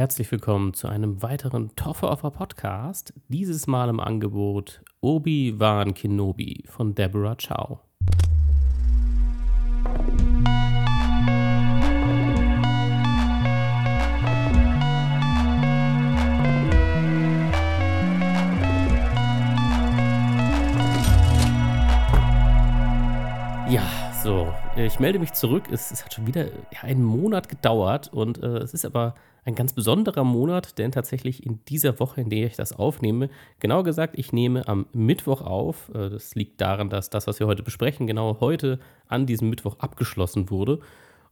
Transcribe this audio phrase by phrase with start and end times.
[0.00, 3.12] herzlich willkommen zu einem weiteren Toffer Offer Podcast.
[3.28, 7.80] Dieses Mal im Angebot Obi-Wan Kenobi von Deborah Chow.
[23.68, 23.82] Ja,
[24.22, 24.54] so,
[24.86, 25.64] ich melde mich zurück.
[25.70, 26.46] Es, es hat schon wieder
[26.80, 31.64] einen Monat gedauert und äh, es ist aber ein ganz besonderer Monat, denn tatsächlich in
[31.66, 35.90] dieser Woche, in der ich das aufnehme, genau gesagt, ich nehme am Mittwoch auf.
[35.94, 39.78] Äh, das liegt daran, dass das, was wir heute besprechen, genau heute an diesem Mittwoch
[39.78, 40.80] abgeschlossen wurde.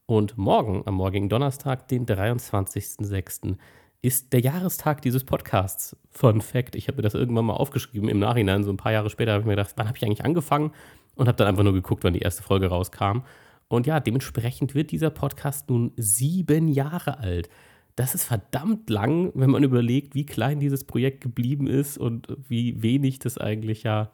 [0.07, 3.57] Und morgen, am morgigen Donnerstag, den 23.06.,
[4.01, 5.97] ist der Jahrestag dieses Podcasts.
[6.11, 9.11] Fun Fact, ich habe mir das irgendwann mal aufgeschrieben im Nachhinein, so ein paar Jahre
[9.11, 10.73] später habe ich mir gedacht, wann habe ich eigentlich angefangen?
[11.19, 13.23] Und habe dann einfach nur geguckt, wann die erste Folge rauskam.
[13.67, 17.51] Und ja, dementsprechend wird dieser Podcast nun sieben Jahre alt.
[17.97, 22.81] Das ist verdammt lang, wenn man überlegt, wie klein dieses Projekt geblieben ist und wie
[22.81, 24.13] wenig das eigentlich ja,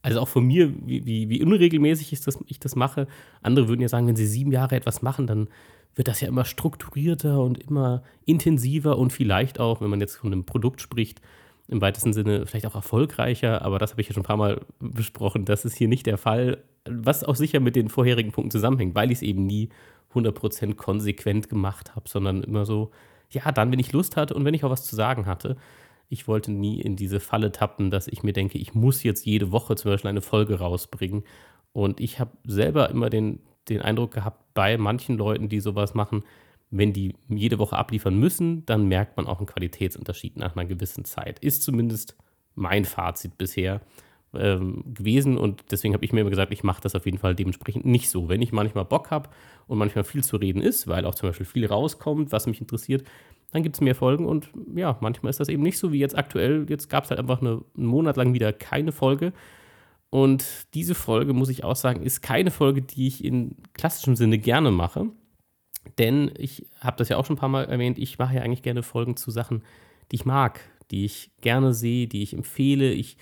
[0.00, 3.06] also auch von mir, wie, wie, wie unregelmäßig ist das, ich das mache.
[3.42, 5.48] Andere würden ja sagen, wenn sie sieben Jahre etwas machen, dann
[5.94, 10.32] wird das ja immer strukturierter und immer intensiver und vielleicht auch, wenn man jetzt von
[10.32, 11.20] einem Produkt spricht,
[11.68, 14.62] im weitesten Sinne vielleicht auch erfolgreicher, aber das habe ich ja schon ein paar Mal
[14.80, 15.44] besprochen.
[15.44, 19.10] Das ist hier nicht der Fall, was auch sicher mit den vorherigen Punkten zusammenhängt, weil
[19.10, 19.68] ich es eben nie
[20.14, 22.90] 100% konsequent gemacht habe, sondern immer so,
[23.30, 25.56] ja, dann, wenn ich Lust hatte und wenn ich auch was zu sagen hatte.
[26.08, 29.52] Ich wollte nie in diese Falle tappen, dass ich mir denke, ich muss jetzt jede
[29.52, 31.22] Woche zum Beispiel eine Folge rausbringen.
[31.74, 36.24] Und ich habe selber immer den, den Eindruck gehabt, bei manchen Leuten, die sowas machen,
[36.70, 41.04] wenn die jede Woche abliefern müssen, dann merkt man auch einen Qualitätsunterschied nach einer gewissen
[41.04, 41.38] Zeit.
[41.38, 42.16] Ist zumindest
[42.54, 43.80] mein Fazit bisher
[44.34, 47.34] ähm, gewesen und deswegen habe ich mir immer gesagt, ich mache das auf jeden Fall
[47.34, 48.28] dementsprechend nicht so.
[48.28, 49.30] Wenn ich manchmal Bock habe
[49.66, 53.04] und manchmal viel zu reden ist, weil auch zum Beispiel viel rauskommt, was mich interessiert,
[53.52, 56.18] dann gibt es mehr Folgen und ja, manchmal ist das eben nicht so wie jetzt
[56.18, 56.66] aktuell.
[56.68, 59.32] Jetzt gab es halt einfach eine, einen Monat lang wieder keine Folge.
[60.10, 64.38] Und diese Folge, muss ich auch sagen, ist keine Folge, die ich in klassischem Sinne
[64.38, 65.10] gerne mache.
[65.98, 68.62] Denn ich habe das ja auch schon ein paar Mal erwähnt, ich mache ja eigentlich
[68.62, 69.62] gerne Folgen zu Sachen,
[70.10, 70.60] die ich mag,
[70.90, 72.92] die ich gerne sehe, die ich empfehle.
[72.92, 73.16] Ich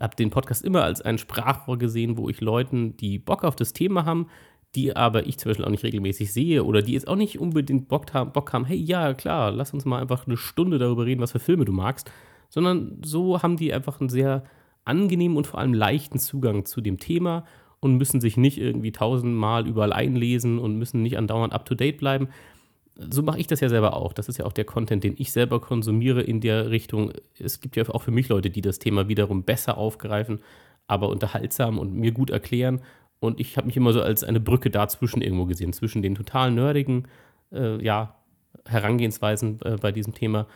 [0.00, 3.72] habe den Podcast immer als ein Sprachrohr gesehen, wo ich Leuten, die Bock auf das
[3.72, 4.28] Thema haben,
[4.74, 7.88] die aber ich zum Beispiel auch nicht regelmäßig sehe oder die jetzt auch nicht unbedingt
[7.88, 11.20] Bock haben, Bock haben, hey, ja, klar, lass uns mal einfach eine Stunde darüber reden,
[11.20, 12.10] was für Filme du magst,
[12.48, 14.44] sondern so haben die einfach einen sehr
[14.84, 17.44] angenehmen und vor allem leichten Zugang zu dem Thema
[17.80, 22.28] und müssen sich nicht irgendwie tausendmal überall einlesen und müssen nicht andauernd up-to-date bleiben.
[22.96, 24.12] So mache ich das ja selber auch.
[24.12, 27.12] Das ist ja auch der Content, den ich selber konsumiere in der Richtung.
[27.38, 30.40] Es gibt ja auch für mich Leute, die das Thema wiederum besser aufgreifen,
[30.88, 32.80] aber unterhaltsam und mir gut erklären.
[33.20, 36.50] Und ich habe mich immer so als eine Brücke dazwischen irgendwo gesehen, zwischen den total
[36.50, 37.06] nerdigen
[37.52, 38.16] äh, ja,
[38.66, 40.46] Herangehensweisen äh, bei diesem Thema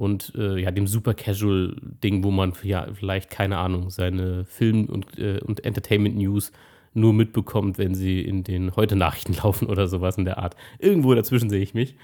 [0.00, 4.86] und äh, ja, dem super casual Ding, wo man ja vielleicht, keine Ahnung, seine Film-
[4.86, 6.52] und, äh, und Entertainment-News
[6.94, 10.56] nur mitbekommt, wenn sie in den Heute-Nachrichten laufen oder sowas in der Art.
[10.78, 11.96] Irgendwo dazwischen sehe ich mich.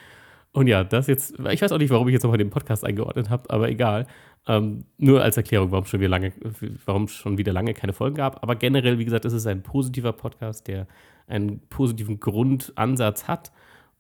[0.52, 3.30] Und ja, das jetzt, ich weiß auch nicht, warum ich jetzt nochmal den Podcast eingeordnet
[3.30, 4.06] habe, aber egal.
[4.46, 6.34] Ähm, nur als Erklärung, warum schon, wieder lange,
[6.84, 8.42] warum schon wieder lange keine Folgen gab.
[8.42, 10.86] Aber generell, wie gesagt, ist es ein positiver Podcast, der
[11.28, 13.52] einen positiven Grundansatz hat.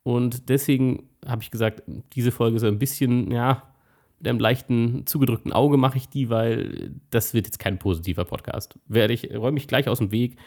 [0.02, 3.62] Und deswegen habe ich gesagt, diese Folge ist ein bisschen, ja,
[4.18, 8.78] mit einem leichten zugedrückten Auge mache ich die, weil das wird jetzt kein positiver Podcast.
[8.86, 10.38] Werde ich, räume ich gleich aus dem Weg.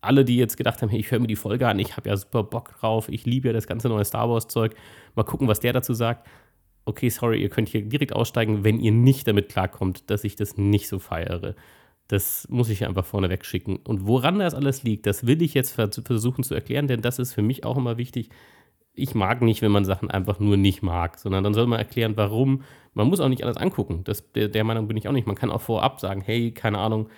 [0.00, 2.16] Alle, die jetzt gedacht haben, hey, ich höre mir die Folge an, ich habe ja
[2.16, 4.76] super Bock drauf, ich liebe ja das ganze neue Star Wars-Zeug,
[5.16, 6.28] mal gucken, was der dazu sagt.
[6.84, 10.56] Okay, sorry, ihr könnt hier direkt aussteigen, wenn ihr nicht damit klarkommt, dass ich das
[10.56, 11.56] nicht so feiere.
[12.06, 13.76] Das muss ich einfach vorne wegschicken.
[13.76, 17.34] Und woran das alles liegt, das will ich jetzt versuchen zu erklären, denn das ist
[17.34, 18.30] für mich auch immer wichtig
[18.98, 22.16] ich mag nicht, wenn man Sachen einfach nur nicht mag, sondern dann soll man erklären,
[22.16, 22.62] warum.
[22.94, 24.02] Man muss auch nicht alles angucken.
[24.04, 25.26] Das, der, der Meinung bin ich auch nicht.
[25.26, 27.08] Man kann auch vorab sagen, hey, keine Ahnung,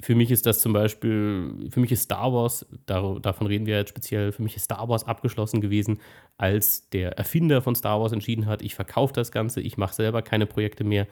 [0.00, 3.90] für mich ist das zum Beispiel, für mich ist Star Wars, davon reden wir jetzt
[3.90, 6.00] speziell, für mich ist Star Wars abgeschlossen gewesen,
[6.38, 10.22] als der Erfinder von Star Wars entschieden hat, ich verkaufe das Ganze, ich mache selber
[10.22, 11.06] keine Projekte mehr.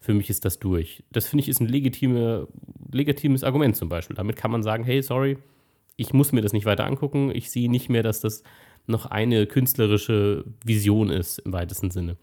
[0.00, 1.04] Für mich ist das durch.
[1.12, 2.48] Das finde ich ist ein legitime,
[2.90, 4.16] legitimes Argument zum Beispiel.
[4.16, 5.38] Damit kann man sagen, hey, sorry,
[5.96, 7.30] ich muss mir das nicht weiter angucken.
[7.32, 8.42] Ich sehe nicht mehr, dass das
[8.86, 12.16] noch eine künstlerische Vision ist im weitesten Sinne.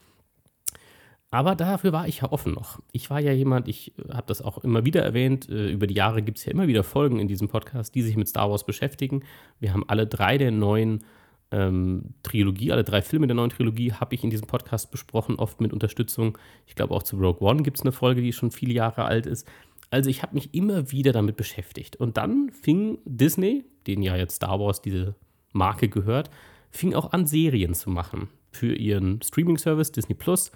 [1.31, 2.79] Aber dafür war ich ja offen noch.
[2.91, 6.23] Ich war ja jemand, ich habe das auch immer wieder erwähnt, äh, über die Jahre
[6.23, 9.23] gibt es ja immer wieder Folgen in diesem Podcast, die sich mit Star Wars beschäftigen.
[9.59, 11.03] Wir haben alle drei der neuen
[11.51, 15.61] ähm, Trilogie, alle drei Filme der neuen Trilogie habe ich in diesem Podcast besprochen, oft
[15.61, 16.37] mit Unterstützung.
[16.65, 19.27] Ich glaube auch zu Rogue One gibt es eine Folge, die schon viele Jahre alt
[19.27, 19.47] ist.
[19.91, 21.95] Also ich habe mich immer wieder damit beschäftigt.
[21.95, 25.15] Und dann fing Disney, den ja jetzt Star Wars diese
[25.51, 26.29] Marke gehört,
[26.71, 30.51] fing auch an, Serien zu machen für ihren Streaming-Service Disney Plus.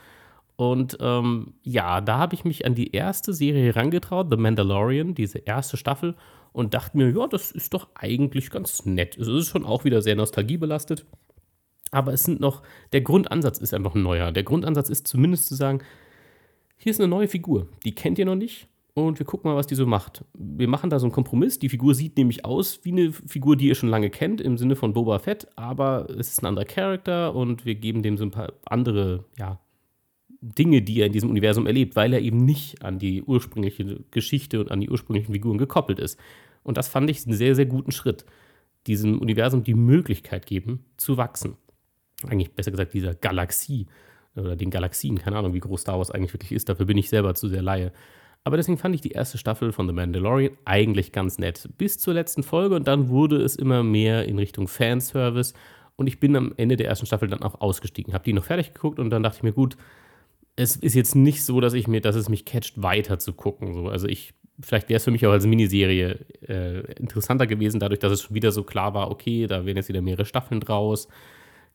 [0.56, 5.40] Und ähm, ja, da habe ich mich an die erste Serie herangetraut, The Mandalorian, diese
[5.40, 6.16] erste Staffel,
[6.51, 9.18] und dachte mir, ja, das ist doch eigentlich ganz nett.
[9.18, 11.06] Es ist schon auch wieder sehr nostalgiebelastet.
[11.90, 12.62] Aber es sind noch,
[12.92, 14.31] der Grundansatz ist einfach ein neuer.
[14.31, 15.80] Der Grundansatz ist zumindest zu sagen,
[16.78, 19.68] hier ist eine neue Figur, die kennt ihr noch nicht und wir gucken mal, was
[19.68, 20.24] die so macht.
[20.34, 21.57] Wir machen da so einen Kompromiss.
[21.57, 24.75] Die Figur sieht nämlich aus wie eine Figur, die ihr schon lange kennt, im Sinne
[24.75, 28.31] von Boba Fett, aber es ist ein anderer Charakter und wir geben dem so ein
[28.31, 29.60] paar andere, ja,
[30.42, 34.60] Dinge, die er in diesem Universum erlebt, weil er eben nicht an die ursprüngliche Geschichte
[34.60, 36.19] und an die ursprünglichen Figuren gekoppelt ist.
[36.63, 38.25] Und das fand ich einen sehr, sehr guten Schritt.
[38.86, 41.56] Diesem Universum die Möglichkeit geben, zu wachsen.
[42.28, 43.88] Eigentlich besser gesagt, dieser Galaxie
[44.36, 45.18] oder den Galaxien.
[45.18, 46.68] Keine Ahnung, wie groß Star Wars eigentlich wirklich ist.
[46.68, 47.94] Dafür bin ich selber zu sehr Laie.
[48.44, 51.69] Aber deswegen fand ich die erste Staffel von The Mandalorian eigentlich ganz nett.
[51.78, 55.54] Bis zur letzten Folge und dann wurde es immer mehr in Richtung Fanservice.
[55.95, 58.13] Und ich bin am Ende der ersten Staffel dann auch ausgestiegen.
[58.13, 59.78] Habe die noch fertig geguckt und dann dachte ich mir, gut,
[60.56, 63.74] es ist jetzt nicht so, dass ich mir, dass es mich catcht, weiter zu gucken.
[63.74, 63.88] So.
[63.88, 68.12] Also ich, vielleicht wäre es für mich auch als Miniserie äh, interessanter gewesen, dadurch, dass
[68.12, 71.07] es schon wieder so klar war, okay, da werden jetzt wieder mehrere Staffeln draus.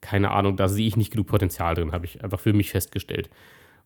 [0.01, 3.31] Keine Ahnung, da sehe ich nicht genug Potenzial drin, habe ich einfach für mich festgestellt.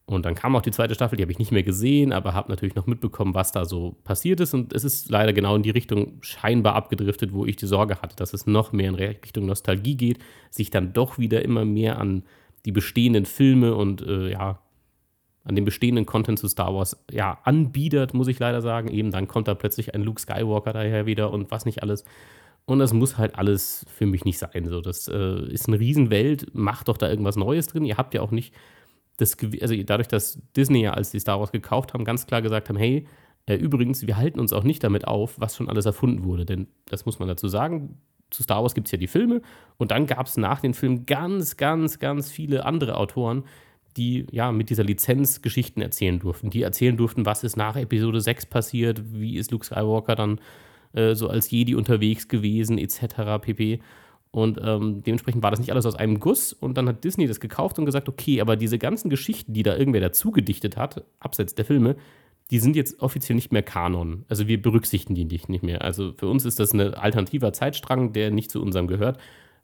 [0.05, 2.51] Und dann kam auch die zweite Staffel, die habe ich nicht mehr gesehen, aber habe
[2.51, 4.53] natürlich noch mitbekommen, was da so passiert ist.
[4.53, 8.17] Und es ist leider genau in die Richtung scheinbar abgedriftet, wo ich die Sorge hatte,
[8.17, 10.19] dass es noch mehr in Richtung Nostalgie geht,
[10.51, 12.25] sich dann doch wieder immer mehr an
[12.65, 14.59] die bestehenden Filme und äh, ja,
[15.45, 18.89] an den bestehenden Content zu Star Wars ja, anbietet, muss ich leider sagen.
[18.89, 22.05] Eben dann kommt da plötzlich ein Luke Skywalker daher wieder und was nicht alles.
[22.65, 24.67] Und das muss halt alles für mich nicht sein.
[24.67, 27.85] So, das äh, ist eine Riesenwelt, macht doch da irgendwas Neues drin.
[27.85, 28.55] Ihr habt ja auch nicht
[29.23, 32.69] das, also dadurch, dass Disney ja, als die Star Wars gekauft haben, ganz klar gesagt
[32.69, 33.07] haben, hey,
[33.47, 36.45] äh, übrigens, wir halten uns auch nicht damit auf, was schon alles erfunden wurde.
[36.45, 37.99] Denn das muss man dazu sagen,
[38.31, 39.43] zu Star Wars gibt es ja die Filme
[39.77, 43.45] und dann gab es nach den Filmen ganz, ganz, ganz viele andere Autoren,
[43.97, 46.51] die ja mit dieser Lizenz Geschichten erzählen durften.
[46.51, 50.41] Die erzählen durften, was ist nach Episode 6 passiert, wie ist Luke Skywalker dann
[50.95, 53.43] äh, so als Jedi unterwegs gewesen, etc.
[53.43, 53.81] pp.
[54.33, 56.55] Und ähm, dementsprechend war das nicht alles aus einem Guss.
[56.55, 59.77] Und dann hat Disney das gekauft und gesagt, okay, aber diese ganzen Geschichten, die da
[59.77, 61.97] irgendwer dazu gedichtet hat, abseits der Filme,
[62.51, 64.25] die sind jetzt offiziell nicht mehr Kanon.
[64.29, 65.83] Also wir berücksichtigen die nicht mehr.
[65.83, 69.19] Also für uns ist das ein alternativer Zeitstrang, der nicht zu unserem gehört.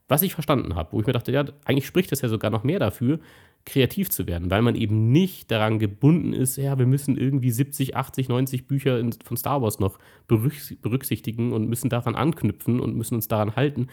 [0.06, 2.64] Was ich verstanden habe, wo ich mir dachte, ja, eigentlich spricht das ja sogar noch
[2.64, 3.20] mehr dafür,
[3.66, 7.94] kreativ zu werden, weil man eben nicht daran gebunden ist, ja, wir müssen irgendwie 70,
[7.94, 13.28] 80, 90 Bücher von Star Wars noch berücksichtigen und müssen daran anknüpfen und müssen uns
[13.28, 13.88] daran halten.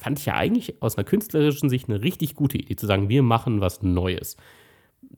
[0.00, 3.22] Fand ich ja eigentlich aus einer künstlerischen Sicht eine richtig gute Idee, zu sagen, wir
[3.22, 4.38] machen was Neues.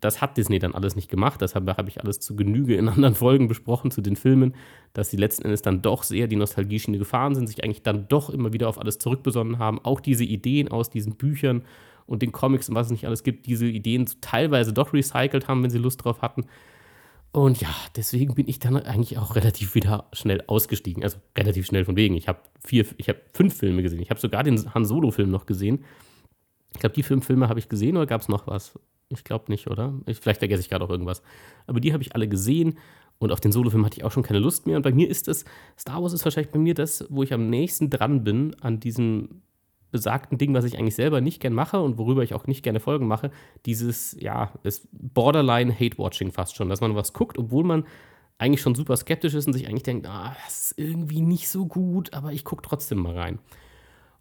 [0.01, 3.15] Das hat Disney dann alles nicht gemacht, deshalb habe ich alles zu Genüge in anderen
[3.15, 4.57] Folgen besprochen zu den Filmen,
[4.93, 8.29] dass sie letzten Endes dann doch sehr die Nostalgie-Schiene gefahren sind, sich eigentlich dann doch
[8.29, 11.63] immer wieder auf alles zurückbesonnen haben, auch diese Ideen aus diesen Büchern
[12.07, 15.63] und den Comics und was es nicht alles gibt, diese Ideen teilweise doch recycelt haben,
[15.63, 16.47] wenn sie Lust drauf hatten.
[17.33, 21.03] Und ja, deswegen bin ich dann eigentlich auch relativ wieder schnell ausgestiegen.
[21.03, 22.15] Also relativ schnell von wegen.
[22.15, 24.03] Ich habe vier, ich habe fünf Filme gesehen.
[24.03, 25.85] Ich habe sogar den Han Solo-Film noch gesehen.
[26.75, 28.79] Ich glaube, die fünf Filme habe ich gesehen oder gab es noch was?
[29.09, 29.95] Ich glaube nicht, oder?
[30.07, 31.23] Ich, vielleicht vergesse ich gerade auch irgendwas.
[31.67, 32.79] Aber die habe ich alle gesehen
[33.19, 34.77] und auf den Solo-Film hatte ich auch schon keine Lust mehr.
[34.77, 35.45] Und bei mir ist es,
[35.79, 39.43] Star Wars ist wahrscheinlich bei mir das, wo ich am nächsten dran bin an diesem
[39.93, 42.81] besagten Ding, was ich eigentlich selber nicht gern mache und worüber ich auch nicht gerne
[42.81, 43.31] Folgen mache,
[43.67, 47.85] dieses, ja, ist Borderline Hate-Watching fast schon, dass man was guckt, obwohl man
[48.39, 51.67] eigentlich schon super skeptisch ist und sich eigentlich denkt, ah, das ist irgendwie nicht so
[51.67, 53.39] gut, aber ich gucke trotzdem mal rein.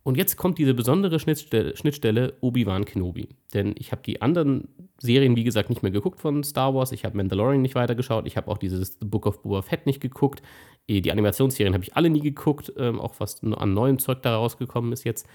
[0.03, 3.29] Und jetzt kommt diese besondere Schnittstelle, Schnittstelle Obi-Wan Kenobi.
[3.53, 6.91] Denn ich habe die anderen Serien, wie gesagt, nicht mehr geguckt von Star Wars.
[6.91, 8.25] Ich habe Mandalorian nicht weitergeschaut.
[8.25, 10.41] Ich habe auch dieses The Book of Boba Fett nicht geguckt.
[10.87, 12.73] Eh, die Animationsserien habe ich alle nie geguckt.
[12.77, 15.27] Ähm, auch was an neuem Zeug da rausgekommen ist jetzt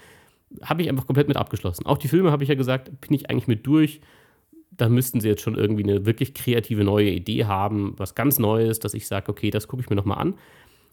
[0.61, 1.85] habe ich einfach komplett mit abgeschlossen.
[1.85, 4.01] Auch die Filme habe ich ja gesagt, bin ich eigentlich mit durch.
[4.71, 8.79] Da müssten sie jetzt schon irgendwie eine wirklich kreative neue Idee haben, was ganz Neues,
[8.79, 10.35] dass ich sage, okay, das gucke ich mir nochmal an.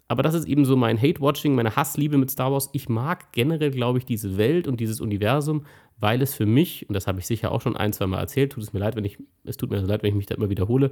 [0.07, 2.69] Aber das ist eben so mein Hate-Watching, meine Hassliebe mit Star Wars.
[2.73, 5.65] Ich mag generell, glaube ich, diese Welt und dieses Universum,
[5.99, 8.53] weil es für mich, und das habe ich sicher auch schon ein, zwei Mal erzählt,
[8.53, 10.51] tut es mir leid, wenn ich, es tut mir leid, wenn ich mich da immer
[10.51, 10.91] wiederhole,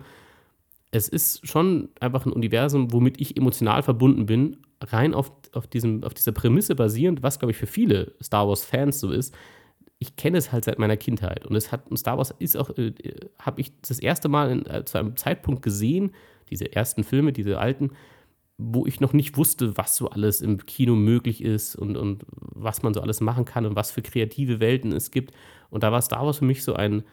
[0.92, 6.02] es ist schon einfach ein Universum, womit ich emotional verbunden bin, rein auf, auf, diesem,
[6.04, 9.34] auf dieser Prämisse basierend, was, glaube ich, für viele Star Wars-Fans so ist.
[9.98, 12.92] Ich kenne es halt seit meiner Kindheit und es hat Star Wars ist auch, äh,
[13.38, 16.12] habe ich das erste Mal in, äh, zu einem Zeitpunkt gesehen,
[16.50, 17.90] diese ersten Filme, diese alten,
[18.58, 22.82] wo ich noch nicht wusste, was so alles im Kino möglich ist und, und was
[22.82, 25.32] man so alles machen kann und was für kreative Welten es gibt.
[25.70, 27.04] Und da war Star Wars für mich so ein,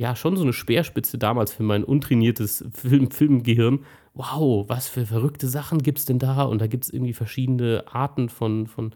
[0.00, 3.80] ja, schon so eine Speerspitze damals für mein untrainiertes Film Filmgehirn.
[4.14, 6.44] Wow, was für verrückte Sachen gibt es denn da?
[6.44, 8.94] Und da gibt es irgendwie verschiedene Arten von, von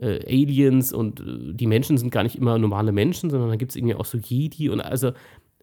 [0.00, 3.72] äh, Aliens und äh, die Menschen sind gar nicht immer normale Menschen, sondern dann gibt
[3.72, 5.10] es irgendwie auch so Jedi und also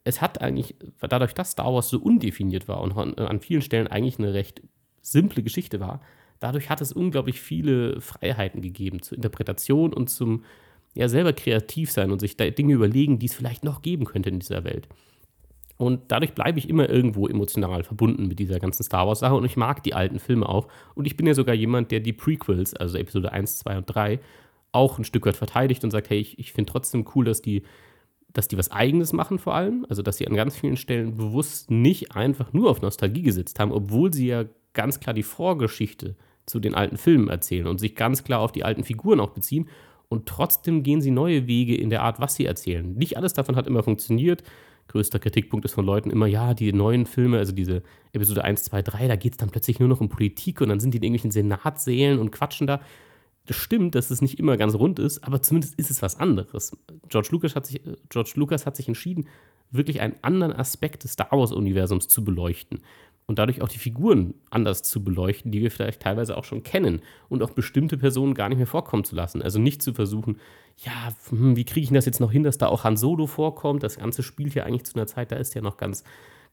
[0.03, 3.87] es hat eigentlich, dadurch, dass Star Wars so undefiniert war und an, an vielen Stellen
[3.87, 4.61] eigentlich eine recht
[5.01, 6.01] simple Geschichte war,
[6.41, 10.43] dadurch hat es unglaublich viele Freiheiten gegeben zur Interpretation und zum
[10.95, 14.29] ja selber kreativ sein und sich da Dinge überlegen, die es vielleicht noch geben könnte
[14.29, 14.87] in dieser Welt.
[15.77, 19.57] Und dadurch bleibe ich immer irgendwo emotional verbunden mit dieser ganzen Star Wars-Sache und ich
[19.57, 20.67] mag die alten Filme auch.
[20.95, 24.19] Und ich bin ja sogar jemand, der die Prequels, also Episode 1, 2 und 3,
[24.71, 27.63] auch ein Stück weit verteidigt und sagt, hey, ich, ich finde trotzdem cool, dass die,
[28.31, 29.85] dass die was Eigenes machen vor allem.
[29.89, 33.71] Also, dass sie an ganz vielen Stellen bewusst nicht einfach nur auf Nostalgie gesetzt haben,
[33.73, 38.23] obwohl sie ja ganz klar die Vorgeschichte zu den alten Filmen erzählen und sich ganz
[38.23, 39.67] klar auf die alten Figuren auch beziehen.
[40.09, 42.93] Und trotzdem gehen sie neue Wege in der Art, was sie erzählen.
[42.93, 44.43] Nicht alles davon hat immer funktioniert
[44.87, 47.81] größter Kritikpunkt ist von Leuten immer, ja, die neuen Filme, also diese
[48.13, 50.79] Episode 1, 2, 3, da geht es dann plötzlich nur noch um Politik und dann
[50.79, 52.81] sind die in irgendwelchen Senatssälen und quatschen da.
[53.47, 56.75] Das stimmt, dass es nicht immer ganz rund ist, aber zumindest ist es was anderes.
[57.09, 59.27] George Lucas hat sich, George Lucas hat sich entschieden,
[59.71, 62.81] wirklich einen anderen Aspekt des Star Wars-Universums zu beleuchten
[63.27, 67.01] und dadurch auch die Figuren anders zu beleuchten, die wir vielleicht teilweise auch schon kennen
[67.27, 69.41] und auch bestimmte Personen gar nicht mehr vorkommen zu lassen.
[69.41, 70.39] Also nicht zu versuchen,
[70.77, 73.81] ja, hm, wie kriege ich das jetzt noch hin, dass da auch Han Solo vorkommt?
[73.81, 76.03] Das Ganze spielt ja eigentlich zu einer Zeit, da ist er noch ganz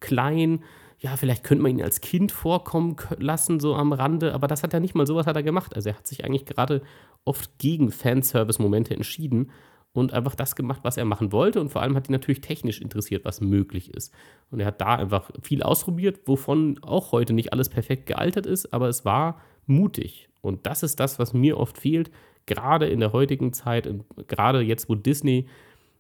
[0.00, 0.62] klein.
[0.98, 4.72] Ja, vielleicht könnte man ihn als Kind vorkommen lassen, so am Rande, aber das hat
[4.72, 5.74] er nicht mal, sowas hat er gemacht.
[5.76, 6.82] Also er hat sich eigentlich gerade
[7.24, 9.50] oft gegen Fanservice-Momente entschieden
[9.92, 11.60] und einfach das gemacht, was er machen wollte.
[11.60, 14.12] Und vor allem hat ihn natürlich technisch interessiert, was möglich ist.
[14.50, 18.72] Und er hat da einfach viel ausprobiert, wovon auch heute nicht alles perfekt gealtert ist,
[18.72, 20.28] aber es war mutig.
[20.40, 22.10] Und das ist das, was mir oft fehlt,
[22.46, 25.46] gerade in der heutigen Zeit und gerade jetzt, wo Disney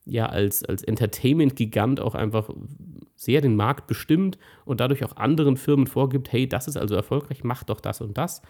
[0.04, 2.50] ja als, als Entertainment-Gigant auch einfach
[3.14, 7.44] sehr den Markt bestimmt und dadurch auch anderen Firmen vorgibt, hey, das ist also erfolgreich,
[7.44, 8.42] mach doch das und das.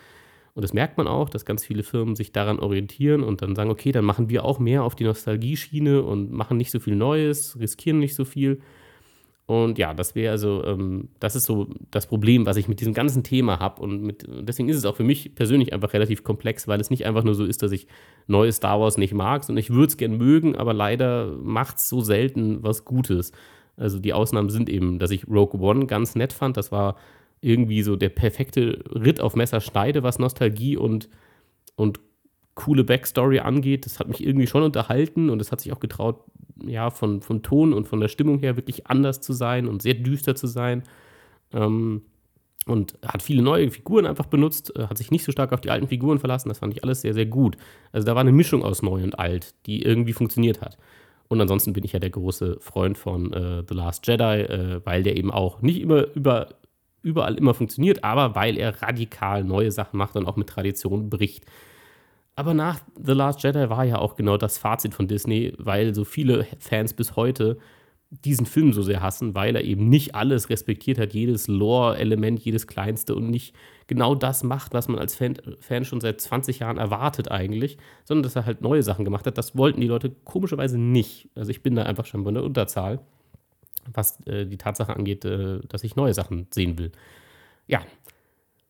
[0.55, 3.71] Und das merkt man auch, dass ganz viele Firmen sich daran orientieren und dann sagen,
[3.71, 7.59] okay, dann machen wir auch mehr auf die Nostalgie-Schiene und machen nicht so viel Neues,
[7.59, 8.61] riskieren nicht so viel.
[9.47, 12.95] Und ja, das wäre also, ähm, das ist so das Problem, was ich mit diesem
[12.95, 13.83] ganzen Thema habe.
[13.83, 17.07] Und mit, deswegen ist es auch für mich persönlich einfach relativ komplex, weil es nicht
[17.07, 17.87] einfach nur so ist, dass ich
[18.27, 21.89] neue Star Wars nicht mag, sondern ich würde es gern mögen, aber leider macht es
[21.89, 23.33] so selten was Gutes.
[23.77, 26.57] Also die Ausnahmen sind eben, dass ich Rogue One ganz nett fand.
[26.57, 26.97] Das war
[27.43, 31.11] irgendwie so der perfekte Ritt auf Messerschneide, was Nostalgie und,
[31.77, 32.01] und
[32.55, 33.85] coole Backstory angeht.
[33.85, 36.25] Das hat mich irgendwie schon unterhalten und es hat sich auch getraut,
[36.65, 39.95] ja, von, von Ton und von der Stimmung her wirklich anders zu sein und sehr
[39.95, 40.85] düster zu sein.
[41.53, 42.03] Ähm,
[42.65, 45.71] und hat viele neue Figuren einfach benutzt, äh, hat sich nicht so stark auf die
[45.71, 46.49] alten Figuren verlassen.
[46.49, 47.57] Das fand ich alles sehr, sehr gut.
[47.91, 50.79] Also da war eine Mischung aus neu und alt, die irgendwie funktioniert hat.
[51.27, 55.03] Und ansonsten bin ich ja der große Freund von äh, The Last Jedi, äh, weil
[55.03, 56.51] der eben auch nicht immer über
[57.03, 61.45] überall immer funktioniert, aber weil er radikal neue Sachen macht und auch mit Tradition bricht.
[62.35, 66.05] Aber nach The Last Jedi war ja auch genau das Fazit von Disney, weil so
[66.05, 67.59] viele Fans bis heute
[68.25, 72.67] diesen Film so sehr hassen, weil er eben nicht alles respektiert hat, jedes Lore-Element, jedes
[72.67, 73.55] kleinste und nicht
[73.87, 78.23] genau das macht, was man als Fan, Fan, schon seit 20 Jahren erwartet eigentlich, sondern
[78.23, 79.39] dass er halt neue Sachen gemacht hat.
[79.39, 81.31] Das wollten die Leute komischerweise nicht.
[81.35, 83.01] Also ich bin da einfach schon bei der Unterzahl
[83.93, 86.93] was äh, die Tatsache angeht, äh, dass ich neue Sachen sehen will.
[87.67, 87.83] Ja,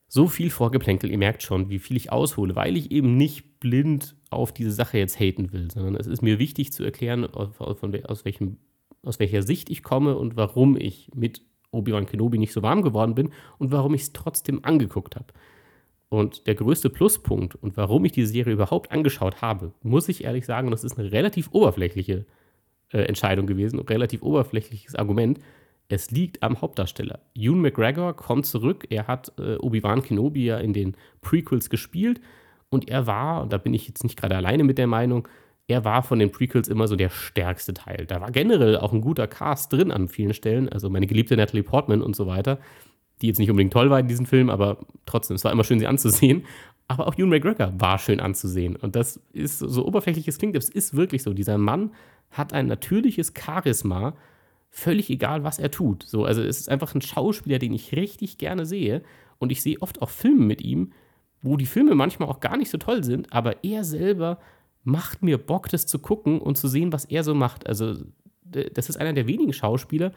[0.09, 4.14] so viel Vorgeplänkel, ihr merkt schon, wie viel ich aushole, weil ich eben nicht blind
[4.28, 8.25] auf diese Sache jetzt haten will, sondern es ist mir wichtig zu erklären, von, aus,
[8.25, 8.59] welchem,
[9.02, 11.40] aus welcher Sicht ich komme und warum ich mit
[11.71, 15.33] Obi-Wan Kenobi nicht so warm geworden bin und warum ich es trotzdem angeguckt habe.
[16.11, 20.45] Und der größte Pluspunkt und warum ich die Serie überhaupt angeschaut habe, muss ich ehrlich
[20.45, 22.26] sagen, das ist eine relativ oberflächliche
[22.93, 25.39] äh, Entscheidung gewesen, relativ oberflächliches Argument.
[25.89, 27.21] Es liegt am Hauptdarsteller.
[27.35, 28.87] Ewan McGregor kommt zurück.
[28.91, 32.21] Er hat äh, Obi-Wan Kenobi ja in den Prequels gespielt
[32.71, 35.29] und er war, und da bin ich jetzt nicht gerade alleine mit der Meinung,
[35.69, 38.07] er war von den Prequels immer so der stärkste Teil.
[38.07, 40.69] Da war generell auch ein guter Cast drin an vielen Stellen.
[40.69, 42.59] Also meine geliebte Natalie Portman und so weiter,
[43.21, 45.79] die jetzt nicht unbedingt toll war in diesem Film, aber trotzdem, es war immer schön,
[45.79, 46.45] sie anzusehen.
[46.89, 48.77] Aber auch Ewan McGregor war schön anzusehen.
[48.77, 51.33] Und das ist so oberflächlich, es klingt, es ist wirklich so.
[51.33, 51.93] Dieser Mann
[52.33, 54.15] hat ein natürliches Charisma,
[54.71, 56.03] völlig egal, was er tut.
[56.03, 59.03] So, also es ist einfach ein Schauspieler, den ich richtig gerne sehe.
[59.39, 60.93] Und ich sehe oft auch Filme mit ihm,
[61.43, 64.39] wo die Filme manchmal auch gar nicht so toll sind, aber er selber
[64.85, 67.67] macht mir Bock, das zu gucken und zu sehen, was er so macht.
[67.67, 67.97] Also,
[68.45, 70.12] das ist einer der wenigen Schauspieler,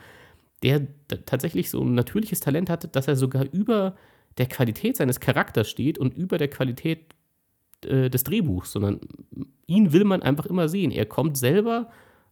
[0.64, 0.88] der
[1.26, 3.96] tatsächlich so ein natürliches Talent hat, dass er sogar über
[4.38, 7.14] der Qualität seines Charakters steht und über der Qualität
[7.86, 9.00] äh, des Drehbuchs, sondern
[9.68, 10.92] ihn will man einfach immer sehen.
[10.92, 11.90] Er kommt selber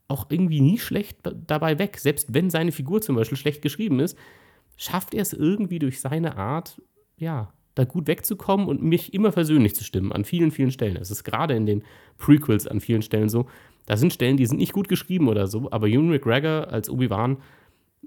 [0.08, 1.98] auch irgendwie nie schlecht dabei weg.
[1.98, 4.18] Selbst wenn seine Figur zum Beispiel schlecht geschrieben ist,
[4.78, 6.82] schafft er es irgendwie durch seine Art,
[7.18, 10.98] ja, da gut wegzukommen und mich immer persönlich zu stimmen an vielen, vielen Stellen.
[10.98, 11.84] Es ist gerade in den
[12.18, 13.48] Prequels an vielen Stellen so.
[13.86, 17.38] Da sind Stellen, die sind nicht gut geschrieben oder so, aber Ewan McGregor als Obi-Wan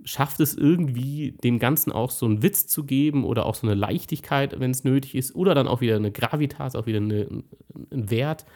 [0.05, 3.75] schafft es irgendwie, dem Ganzen auch so einen Witz zu geben oder auch so eine
[3.75, 7.26] Leichtigkeit, wenn es nötig ist, oder dann auch wieder eine Gravitas, auch wieder eine,
[7.91, 8.47] einen Wert,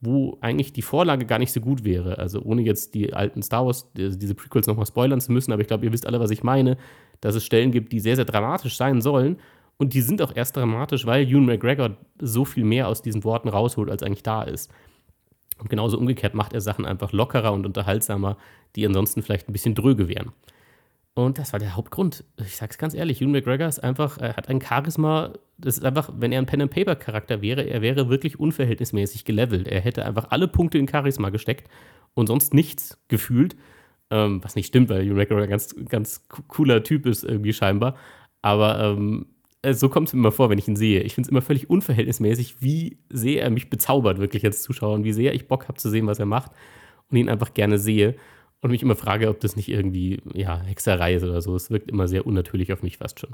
[0.00, 2.18] wo eigentlich die Vorlage gar nicht so gut wäre.
[2.18, 5.68] Also ohne jetzt die alten Star Wars, diese Prequels nochmal spoilern zu müssen, aber ich
[5.68, 6.76] glaube, ihr wisst alle, was ich meine,
[7.20, 9.38] dass es Stellen gibt, die sehr, sehr dramatisch sein sollen.
[9.76, 13.48] Und die sind auch erst dramatisch, weil Ewan McGregor so viel mehr aus diesen Worten
[13.48, 14.70] rausholt, als eigentlich da ist.
[15.58, 18.36] Und genauso umgekehrt macht er Sachen einfach lockerer und unterhaltsamer,
[18.76, 20.32] die ansonsten vielleicht ein bisschen dröge wären.
[21.18, 22.22] Und das war der Hauptgrund.
[22.36, 26.10] Ich sag's ganz ehrlich, Ewan McGregor ist einfach, er hat ein Charisma, das ist einfach,
[26.16, 29.66] wenn er ein Pen-and-Paper-Charakter wäre, er wäre wirklich unverhältnismäßig gelevelt.
[29.66, 31.68] Er hätte einfach alle Punkte in Charisma gesteckt
[32.14, 33.56] und sonst nichts gefühlt.
[34.12, 37.96] Ähm, was nicht stimmt, weil Ewan McGregor ein ganz, ganz cooler Typ ist, irgendwie scheinbar.
[38.40, 39.26] Aber ähm,
[39.62, 41.00] äh, so kommt es mir immer vor, wenn ich ihn sehe.
[41.00, 45.02] Ich finde es immer völlig unverhältnismäßig, wie sehr er mich bezaubert, wirklich als Zuschauer, und
[45.02, 46.52] wie sehr ich Bock habe zu sehen, was er macht
[47.10, 48.14] und ihn einfach gerne sehe
[48.60, 51.54] und mich immer frage, ob das nicht irgendwie, ja, Hexerei ist oder so.
[51.54, 53.30] Es wirkt immer sehr unnatürlich auf mich fast schon.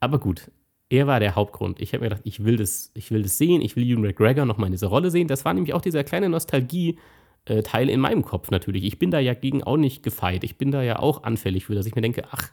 [0.00, 0.50] Aber gut,
[0.88, 1.80] er war der Hauptgrund.
[1.80, 4.44] Ich habe mir gedacht, ich will, das, ich will das sehen, ich will Ewan McGregor
[4.44, 5.28] nochmal in dieser Rolle sehen.
[5.28, 8.84] Das war nämlich auch dieser kleine Nostalgie-Teil in meinem Kopf natürlich.
[8.84, 10.44] Ich bin da ja gegen auch nicht gefeit.
[10.44, 12.50] Ich bin da ja auch anfällig für, dass ich mir denke, ach,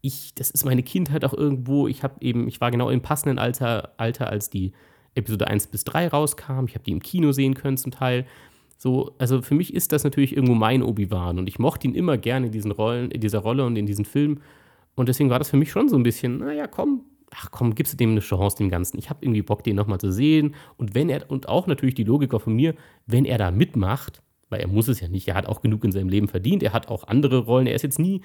[0.00, 1.88] ich, das ist meine Kindheit auch irgendwo.
[1.88, 4.72] Ich habe eben, ich war genau im passenden Alter, Alter, als die
[5.14, 6.66] Episode 1 bis 3 rauskam.
[6.66, 8.26] Ich habe die im Kino sehen können zum Teil.
[8.78, 12.16] So, also für mich ist das natürlich irgendwo mein Obi-Wan und ich mochte ihn immer
[12.16, 14.40] gerne in diesen Rollen, in dieser Rolle und in diesen Filmen.
[14.94, 17.02] Und deswegen war das für mich schon so ein bisschen, naja, komm,
[17.34, 18.98] ach komm, gibst du dem eine Chance, dem Ganzen.
[18.98, 20.54] Ich habe irgendwie Bock, den nochmal zu sehen.
[20.76, 22.74] Und wenn er, und auch natürlich die Logik von mir,
[23.06, 25.92] wenn er da mitmacht, weil er muss es ja nicht, er hat auch genug in
[25.92, 28.22] seinem Leben verdient, er hat auch andere Rollen, er ist jetzt nie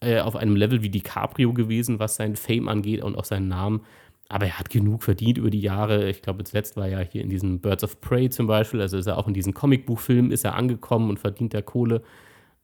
[0.00, 3.82] äh, auf einem Level wie DiCaprio gewesen, was sein Fame angeht und auch seinen Namen.
[4.28, 6.08] Aber er hat genug verdient über die Jahre.
[6.08, 8.80] Ich glaube, zuletzt war er ja hier in diesen Birds of Prey zum Beispiel.
[8.80, 12.02] Also ist er auch in diesen Comicbuchfilmen ist er angekommen und verdient der Kohle.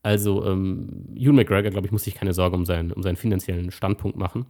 [0.03, 4.17] Also ähm, McGregor, glaube ich, muss sich keine Sorge um seinen, um seinen finanziellen Standpunkt
[4.17, 4.47] machen.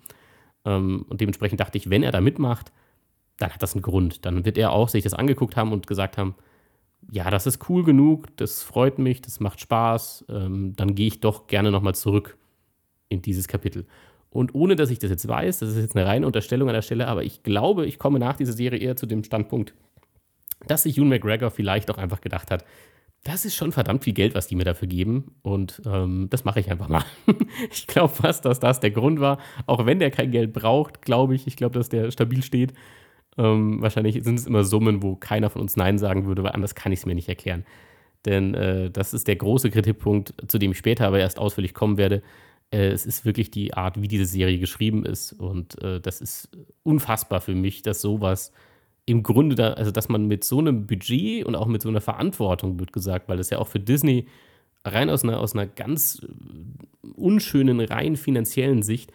[0.65, 2.73] Ähm, und dementsprechend dachte ich, wenn er da mitmacht,
[3.39, 4.25] dann hat das einen Grund.
[4.27, 6.35] Dann wird er auch sich das angeguckt haben und gesagt haben,
[7.11, 11.21] ja, das ist cool genug, das freut mich, das macht Spaß, ähm, dann gehe ich
[11.21, 12.37] doch gerne nochmal zurück
[13.09, 13.87] in dieses Kapitel.
[14.39, 16.83] Und ohne dass ich das jetzt weiß, das ist jetzt eine reine Unterstellung an der
[16.83, 19.75] Stelle, aber ich glaube, ich komme nach dieser Serie eher zu dem Standpunkt,
[20.69, 22.65] dass sich Ewan McGregor vielleicht auch einfach gedacht hat,
[23.25, 25.35] das ist schon verdammt viel Geld, was die mir dafür geben.
[25.43, 27.03] Und ähm, das mache ich einfach mal.
[27.73, 29.39] ich glaube fast, dass das der Grund war.
[29.67, 31.49] Auch wenn der kein Geld braucht, glaube ich.
[31.49, 32.75] Ich glaube, dass der stabil steht.
[33.37, 36.77] Ähm, wahrscheinlich sind es immer Summen, wo keiner von uns Nein sagen würde, weil anders
[36.77, 37.65] kann ich es mir nicht erklären.
[38.25, 41.99] Denn äh, das ist der große Kritikpunkt, zu dem ich später aber erst ausführlich kommen
[41.99, 42.23] werde.
[42.71, 45.33] Äh, es ist wirklich die Art, wie diese Serie geschrieben ist.
[45.33, 46.51] Und äh, das ist
[46.83, 48.53] unfassbar für mich, dass sowas
[49.07, 52.03] im Grunde da, also dass man mit so einem Budget und auch mit so einer
[52.03, 54.27] Verantwortung, wird gesagt, weil das ja auch für Disney
[54.85, 59.13] rein aus einer, aus einer ganz äh, unschönen, rein finanziellen Sicht,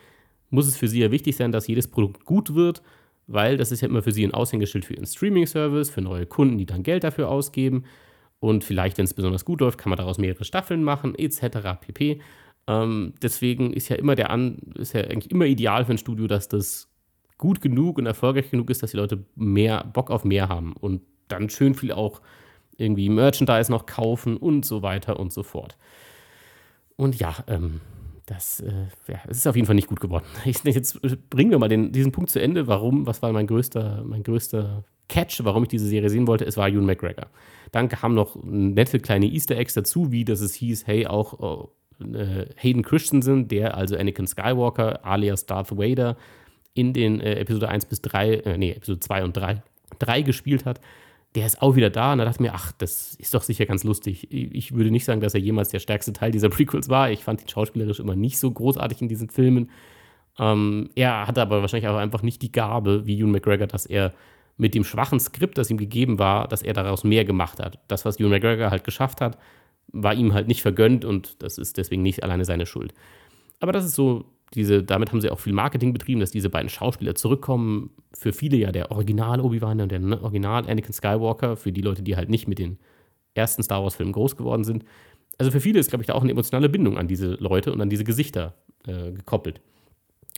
[0.49, 2.81] muss es für sie ja wichtig sein, dass jedes Produkt gut wird,
[3.27, 6.57] weil das ist ja immer für sie ein Aushängeschild für ihren Streaming-Service, für neue Kunden,
[6.57, 7.85] die dann Geld dafür ausgeben.
[8.39, 11.79] Und vielleicht, wenn es besonders gut läuft, kann man daraus mehrere Staffeln machen, etc.
[11.79, 12.19] pp.
[12.67, 16.28] Ähm, deswegen ist ja immer der An, ist ja eigentlich immer ideal für ein Studio,
[16.28, 16.89] dass das
[17.38, 21.02] gut genug und erfolgreich genug ist, dass die Leute mehr Bock auf mehr haben und
[21.28, 22.21] dann schön viel auch
[22.78, 25.78] irgendwie Merchandise noch kaufen und so weiter und so fort.
[26.95, 27.82] Und ja, ähm,
[28.26, 30.26] das, äh, ja, es ist auf jeden Fall nicht gut geworden.
[30.45, 32.67] Ich, jetzt bringen wir mal den, diesen Punkt zu Ende.
[32.67, 33.06] Warum?
[33.06, 36.45] Was war mein größter, mein größter Catch, warum ich diese Serie sehen wollte?
[36.45, 37.28] Es war Ewan McGregor.
[37.71, 41.71] Dann kamen noch nette kleine Easter Eggs dazu, wie dass es hieß, hey, auch oh,
[41.99, 46.17] äh, Hayden Christensen, der also Anakin Skywalker alias Darth Vader
[46.73, 49.62] in den äh, Episode 1 bis 3, äh, nee, Episode 2 und 3,
[49.99, 50.82] 3 gespielt hat,
[51.36, 52.13] der ist auch wieder da.
[52.13, 54.32] Und da dachte ich mir, ach, das ist doch sicher ganz lustig.
[54.32, 57.12] Ich würde nicht sagen, dass er jemals der stärkste Teil dieser Prequels war.
[57.12, 59.69] Ich fand ihn schauspielerisch immer nicht so großartig in diesen Filmen.
[60.39, 64.13] Ähm, er hatte aber wahrscheinlich auch einfach nicht die Gabe, wie Ewan McGregor, dass er
[64.58, 67.79] mit dem schwachen Skript, das ihm gegeben war, dass er daraus mehr gemacht hat.
[67.88, 69.38] Das, was Ewan McGregor halt geschafft hat,
[69.91, 72.93] war ihm halt nicht vergönnt und das ist deswegen nicht alleine seine Schuld.
[73.59, 76.69] Aber das ist so, diese, damit haben sie auch viel Marketing betrieben, dass diese beiden
[76.69, 77.91] Schauspieler zurückkommen.
[78.13, 82.15] Für viele ja der Original Obi-Wan und der Original Anakin Skywalker, für die Leute, die
[82.15, 82.77] halt nicht mit den
[83.33, 84.85] ersten Star Wars-Filmen groß geworden sind.
[85.37, 87.81] Also für viele ist, glaube ich, da auch eine emotionale Bindung an diese Leute und
[87.81, 88.53] an diese Gesichter
[88.85, 89.61] äh, gekoppelt.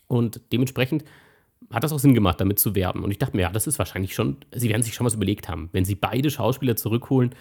[0.07, 1.03] Und dementsprechend
[1.71, 3.03] hat das auch Sinn gemacht, damit zu werben.
[3.03, 5.49] Und ich dachte mir, ja, das ist wahrscheinlich schon, sie werden sich schon was überlegt
[5.49, 5.69] haben.
[5.71, 7.31] Wenn sie beide Schauspieler zurückholen,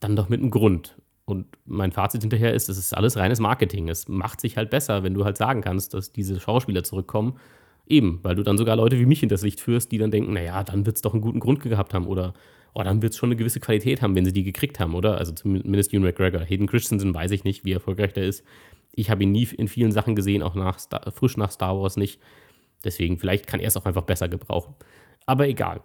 [0.00, 0.96] dann doch mit einem Grund.
[1.28, 3.88] Und mein Fazit hinterher ist, es ist alles reines Marketing.
[3.88, 7.38] Es macht sich halt besser, wenn du halt sagen kannst, dass diese Schauspieler zurückkommen.
[7.86, 10.32] Eben, weil du dann sogar Leute wie mich in das Licht führst, die dann denken,
[10.32, 12.34] naja, dann wird es doch einen guten Grund gehabt haben oder
[12.74, 15.18] oh, dann wird es schon eine gewisse Qualität haben, wenn sie die gekriegt haben, oder?
[15.18, 16.40] Also zumindest Ewan McGregor.
[16.40, 18.44] Hayden Christensen weiß ich nicht, wie erfolgreich der ist.
[18.94, 21.96] Ich habe ihn nie in vielen Sachen gesehen, auch nach Star, frisch nach Star Wars
[21.96, 22.20] nicht.
[22.84, 24.74] Deswegen, vielleicht kann er es auch einfach besser gebrauchen.
[25.26, 25.82] Aber egal.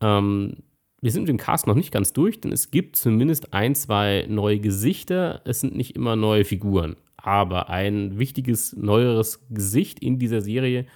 [0.00, 0.58] Ähm,
[1.04, 4.24] wir sind mit dem Cast noch nicht ganz durch, denn es gibt zumindest ein, zwei
[4.26, 5.42] neue Gesichter.
[5.44, 6.96] Es sind nicht immer neue Figuren.
[7.18, 10.86] Aber ein wichtiges, neueres Gesicht in dieser Serie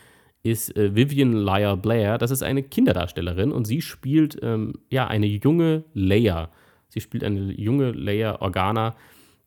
[0.42, 2.16] ist äh, Vivian Lyre Blair.
[2.16, 6.52] Das ist eine Kinderdarstellerin und sie spielt ähm, ja eine junge Leia.
[6.88, 8.96] Sie spielt eine junge Leia Organa,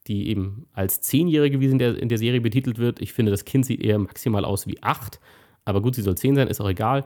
[0.06, 3.02] die eben als Zehnjährige, wie sie in der, in der Serie betitelt wird.
[3.02, 5.20] Ich finde, das Kind sieht eher maximal aus wie acht.
[5.66, 7.06] Aber gut, sie soll zehn sein, ist auch egal.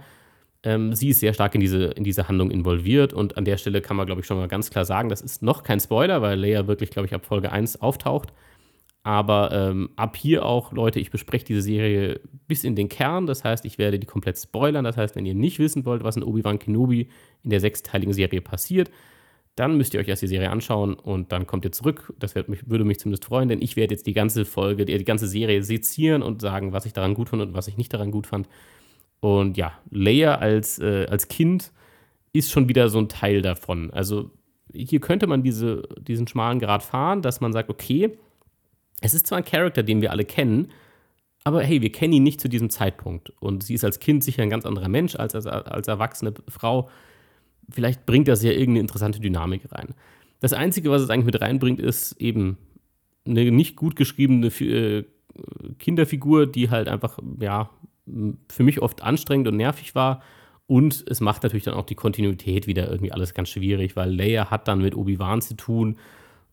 [0.65, 3.81] Ähm, sie ist sehr stark in diese, in diese Handlung involviert und an der Stelle
[3.81, 6.39] kann man, glaube ich, schon mal ganz klar sagen, das ist noch kein Spoiler, weil
[6.39, 8.33] Leia wirklich, glaube ich, ab Folge 1 auftaucht.
[9.03, 13.27] Aber ähm, ab hier auch, Leute, ich bespreche diese Serie bis in den Kern.
[13.27, 14.83] Das heißt, ich werde die komplett spoilern.
[14.83, 17.09] Das heißt, wenn ihr nicht wissen wollt, was in Obi-Wan Kenobi
[17.43, 18.89] in der sechsteiligen Serie passiert,
[19.55, 22.13] dann müsst ihr euch erst die Serie anschauen und dann kommt ihr zurück.
[22.17, 25.05] Das mich, würde mich zumindest freuen, denn ich werde jetzt die ganze Folge, die, die
[25.05, 28.09] ganze Serie sezieren und sagen, was ich daran gut fand und was ich nicht daran
[28.09, 28.49] gut fand.
[29.25, 31.71] Und ja, Leia als, äh, als Kind
[32.31, 33.89] ist schon wieder so ein Teil davon.
[33.89, 34.29] Also
[34.71, 38.19] hier könnte man diese, diesen schmalen Grad fahren, dass man sagt, okay,
[39.01, 40.67] es ist zwar ein Charakter, den wir alle kennen,
[41.43, 43.31] aber hey, wir kennen ihn nicht zu diesem Zeitpunkt.
[43.39, 46.87] Und sie ist als Kind sicher ein ganz anderer Mensch als als, als erwachsene Frau.
[47.67, 49.95] Vielleicht bringt das ja irgendeine interessante Dynamik rein.
[50.39, 52.59] Das Einzige, was es eigentlich mit reinbringt, ist eben
[53.25, 55.03] eine nicht gut geschriebene äh,
[55.79, 57.71] Kinderfigur, die halt einfach, ja,
[58.49, 60.21] für mich oft anstrengend und nervig war.
[60.67, 64.49] Und es macht natürlich dann auch die Kontinuität wieder irgendwie alles ganz schwierig, weil Leia
[64.49, 65.97] hat dann mit Obi-Wan zu tun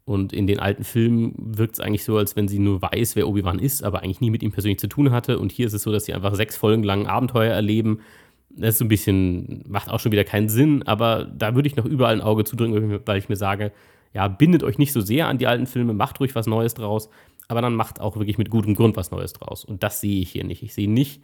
[0.05, 3.29] und in den alten Filmen wirkt es eigentlich so, als wenn sie nur weiß, wer
[3.29, 5.38] Obi-Wan ist, aber eigentlich nie mit ihm persönlich zu tun hatte.
[5.38, 8.01] Und hier ist es so, dass sie einfach sechs Folgen lang Abenteuer erleben.
[8.51, 11.77] Das ist so ein bisschen, macht auch schon wieder keinen Sinn, aber da würde ich
[11.77, 13.73] noch überall ein Auge zudrücken, weil ich mir sage,
[14.12, 17.09] ja, bindet euch nicht so sehr an die alten Filme, macht ruhig was Neues draus,
[17.49, 19.65] aber dann macht auch wirklich mit gutem Grund was Neues draus.
[19.65, 20.62] Und das sehe ich hier nicht.
[20.62, 21.23] Ich sehe nicht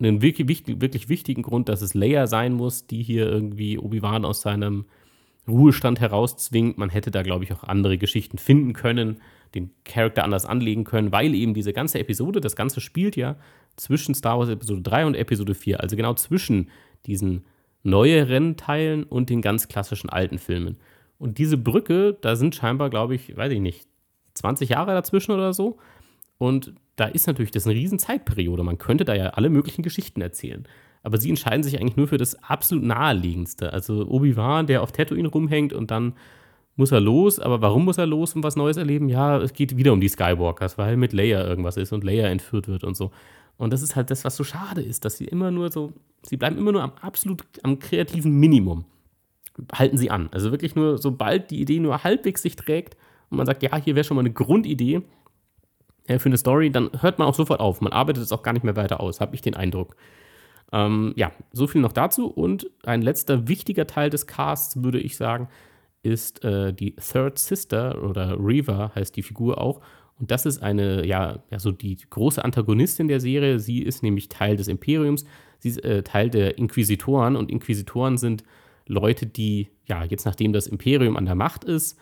[0.00, 4.40] einen wirklich, wirklich wichtigen Grund, dass es Leia sein muss, die hier irgendwie Obi-Wan aus
[4.40, 4.86] seinem
[5.46, 6.78] Ruhestand herauszwingt.
[6.78, 9.20] Man hätte da, glaube ich, auch andere Geschichten finden können,
[9.54, 13.36] den Charakter anders anlegen können, weil eben diese ganze Episode, das Ganze spielt ja
[13.76, 16.70] zwischen Star Wars Episode 3 und Episode 4, also genau zwischen
[17.06, 17.44] diesen
[17.82, 20.76] neueren Teilen und den ganz klassischen alten Filmen.
[21.18, 23.86] Und diese Brücke, da sind scheinbar, glaube ich, weiß ich nicht,
[24.34, 25.78] 20 Jahre dazwischen oder so.
[26.38, 28.62] Und da ist natürlich das eine riesen Zeitperiode.
[28.62, 30.66] Man könnte da ja alle möglichen Geschichten erzählen
[31.02, 33.72] aber sie entscheiden sich eigentlich nur für das absolut naheliegendste.
[33.72, 36.14] Also Obi-Wan, der auf Tatooine rumhängt und dann
[36.76, 39.08] muss er los, aber warum muss er los und was Neues erleben?
[39.08, 42.68] Ja, es geht wieder um die Skywalkers, weil mit Leia irgendwas ist und Leia entführt
[42.68, 43.10] wird und so.
[43.56, 46.36] Und das ist halt das, was so schade ist, dass sie immer nur so, sie
[46.36, 48.84] bleiben immer nur am absolut, am kreativen Minimum.
[49.74, 50.28] Halten sie an.
[50.32, 52.96] Also wirklich nur, sobald die Idee nur halbwegs sich trägt
[53.28, 55.02] und man sagt, ja, hier wäre schon mal eine Grundidee
[56.06, 57.80] für eine Story, dann hört man auch sofort auf.
[57.80, 59.96] Man arbeitet es auch gar nicht mehr weiter aus, habe ich den Eindruck.
[60.72, 62.26] Ähm, ja, so viel noch dazu.
[62.26, 65.48] Und ein letzter wichtiger Teil des Casts, würde ich sagen,
[66.02, 69.80] ist äh, die Third Sister oder Reva heißt die Figur auch.
[70.18, 73.58] Und das ist eine, ja, ja, so die große Antagonistin der Serie.
[73.58, 75.24] Sie ist nämlich Teil des Imperiums.
[75.58, 77.36] Sie ist äh, Teil der Inquisitoren.
[77.36, 78.44] Und Inquisitoren sind
[78.86, 81.98] Leute, die, ja, jetzt nachdem das Imperium an der Macht ist,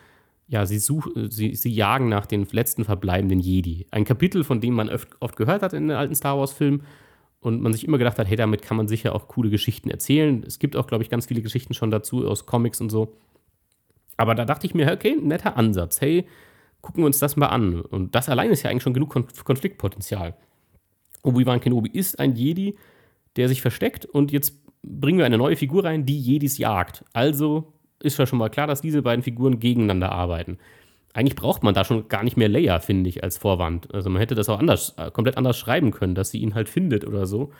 [0.48, 3.86] ja, sie, such, sie, sie jagen nach den letzten verbleibenden Jedi.
[3.90, 6.82] Ein Kapitel, von dem man oft, oft gehört hat in den alten Star Wars-Filmen
[7.40, 10.42] und man sich immer gedacht hat, hey, damit kann man sicher auch coole Geschichten erzählen.
[10.46, 13.14] Es gibt auch, glaube ich, ganz viele Geschichten schon dazu aus Comics und so.
[14.16, 16.00] Aber da dachte ich mir, okay, netter Ansatz.
[16.00, 16.26] Hey,
[16.80, 17.82] gucken wir uns das mal an.
[17.82, 20.34] Und das allein ist ja eigentlich schon genug Konfliktpotenzial.
[21.22, 22.76] Obi-Wan Kenobi ist ein Jedi,
[23.36, 27.04] der sich versteckt und jetzt bringen wir eine neue Figur rein, die Jedis jagt.
[27.12, 30.58] Also ist ja schon mal klar, dass diese beiden Figuren gegeneinander arbeiten
[31.14, 33.92] eigentlich braucht man da schon gar nicht mehr Leia, finde ich, als Vorwand.
[33.92, 36.68] Also man hätte das auch anders, äh, komplett anders schreiben können, dass sie ihn halt
[36.68, 37.50] findet oder so.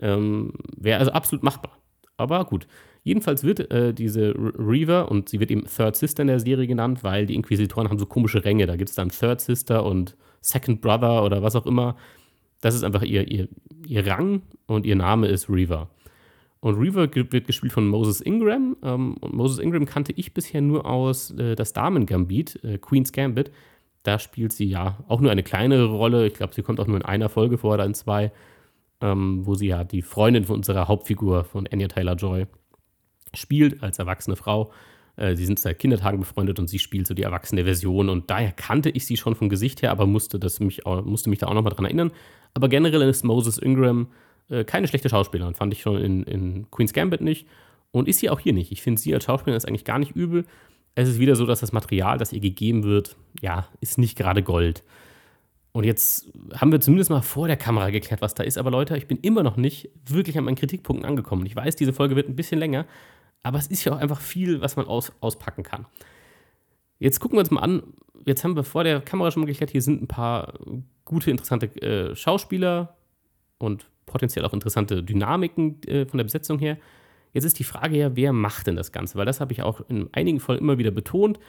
[0.00, 1.78] Ähm, Wäre also absolut machbar.
[2.16, 2.66] Aber gut.
[3.04, 7.04] Jedenfalls wird äh, diese Reaver, und sie wird eben Third Sister in der Serie genannt,
[7.04, 8.66] weil die Inquisitoren haben so komische Ränge.
[8.66, 11.96] Da gibt es dann Third Sister und Second Brother oder was auch immer.
[12.62, 13.48] Das ist einfach ihr, ihr,
[13.86, 15.90] ihr Rang und ihr Name ist Reaver.
[16.64, 18.74] Und Reaver wird gespielt von Moses Ingram.
[18.82, 23.50] Ähm, und Moses Ingram kannte ich bisher nur aus äh, das Damen-Gambit, äh, Queen's Gambit.
[24.02, 26.26] Da spielt sie ja auch nur eine kleinere Rolle.
[26.26, 28.32] Ich glaube, sie kommt auch nur in einer Folge vor oder in zwei,
[29.02, 32.46] ähm, wo sie ja die Freundin von unserer Hauptfigur von Anya Taylor-Joy
[33.34, 34.72] spielt als erwachsene Frau.
[35.16, 38.08] Äh, sie sind seit Kindertagen befreundet und sie spielt so die erwachsene Version.
[38.08, 41.28] Und daher kannte ich sie schon vom Gesicht her, aber musste, das mich, auch, musste
[41.28, 42.10] mich da auch nochmal dran erinnern.
[42.54, 44.06] Aber generell ist Moses Ingram
[44.48, 47.46] Äh, keine schlechte Schauspielerin, fand ich schon in, in Queen's Gambit nicht.
[47.90, 48.72] Und ist sie auch hier nicht.
[48.72, 50.44] Ich finde sie als Schauspielerin ist eigentlich gar nicht übel.
[50.96, 54.42] Es ist wieder so, dass das Material, das ihr gegeben wird, ja, ist nicht gerade
[54.42, 54.82] Gold.
[55.72, 58.58] Und jetzt haben wir zumindest mal vor der Kamera geklärt, was da ist.
[58.58, 61.46] Aber Leute, ich bin immer noch nicht wirklich an meinen Kritikpunkten angekommen.
[61.46, 62.86] Ich weiß, diese Folge wird ein bisschen länger,
[63.42, 65.86] aber es ist ja auch einfach viel, was man aus, auspacken kann.
[67.00, 67.82] Jetzt gucken wir uns mal an.
[68.24, 70.54] Jetzt haben wir vor der Kamera schon mal geklärt, hier sind ein paar
[71.04, 72.96] gute, interessante äh, Schauspieler
[73.58, 76.78] und potenziell auch interessante Dynamiken äh, von der Besetzung her.
[77.32, 79.18] Jetzt ist die Frage ja, wer macht denn das Ganze?
[79.18, 81.40] Weil das habe ich auch in einigen Folgen immer wieder betont.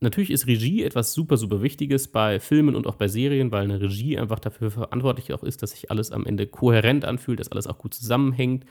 [0.00, 3.80] Natürlich ist Regie etwas super, super Wichtiges bei Filmen und auch bei Serien, weil eine
[3.80, 7.66] Regie einfach dafür verantwortlich auch ist, dass sich alles am Ende kohärent anfühlt, dass alles
[7.66, 8.64] auch gut zusammenhängt.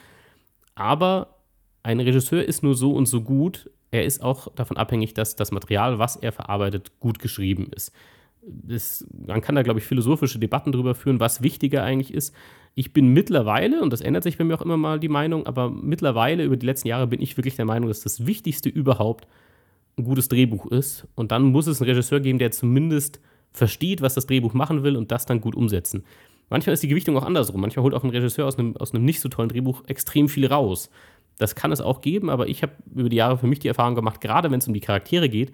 [0.74, 1.36] Aber
[1.84, 3.70] ein Regisseur ist nur so und so gut.
[3.92, 7.92] Er ist auch davon abhängig, dass das Material, was er verarbeitet, gut geschrieben ist.
[8.42, 12.34] Das, man kann da, glaube ich, philosophische Debatten darüber führen, was wichtiger eigentlich ist.
[12.76, 15.70] Ich bin mittlerweile, und das ändert sich bei mir auch immer mal die Meinung, aber
[15.70, 19.28] mittlerweile über die letzten Jahre bin ich wirklich der Meinung, dass das Wichtigste überhaupt
[19.98, 21.08] ein gutes Drehbuch ist.
[21.16, 23.20] Und dann muss es einen Regisseur geben, der zumindest
[23.52, 26.04] versteht, was das Drehbuch machen will und das dann gut umsetzen.
[26.50, 27.62] Manchmal ist die Gewichtung auch andersrum.
[27.62, 30.48] Manchmal holt auch ein Regisseur aus einem, aus einem nicht so tollen Drehbuch extrem viel
[30.48, 30.90] raus.
[31.38, 33.96] Das kann es auch geben, aber ich habe über die Jahre für mich die Erfahrung
[33.96, 35.52] gemacht, gerade wenn es um die Charaktere geht,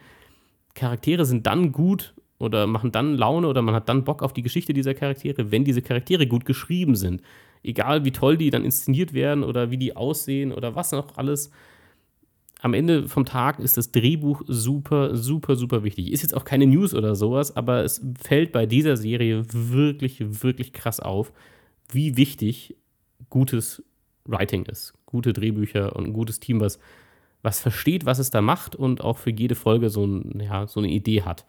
[0.74, 4.42] Charaktere sind dann gut oder machen dann Laune oder man hat dann Bock auf die
[4.42, 7.22] Geschichte dieser Charaktere, wenn diese Charaktere gut geschrieben sind.
[7.64, 11.52] Egal wie toll die dann inszeniert werden oder wie die aussehen oder was noch alles
[12.66, 16.12] am Ende vom Tag ist das Drehbuch super, super, super wichtig.
[16.12, 20.74] Ist jetzt auch keine News oder sowas, aber es fällt bei dieser Serie wirklich, wirklich
[20.74, 21.32] krass auf,
[21.92, 22.76] wie wichtig
[23.30, 23.84] gutes
[24.26, 24.96] Writing ist.
[25.06, 26.80] Gute Drehbücher und ein gutes Team, was,
[27.44, 30.80] was versteht, was es da macht und auch für jede Folge so, ein, ja, so
[30.80, 31.46] eine Idee hat.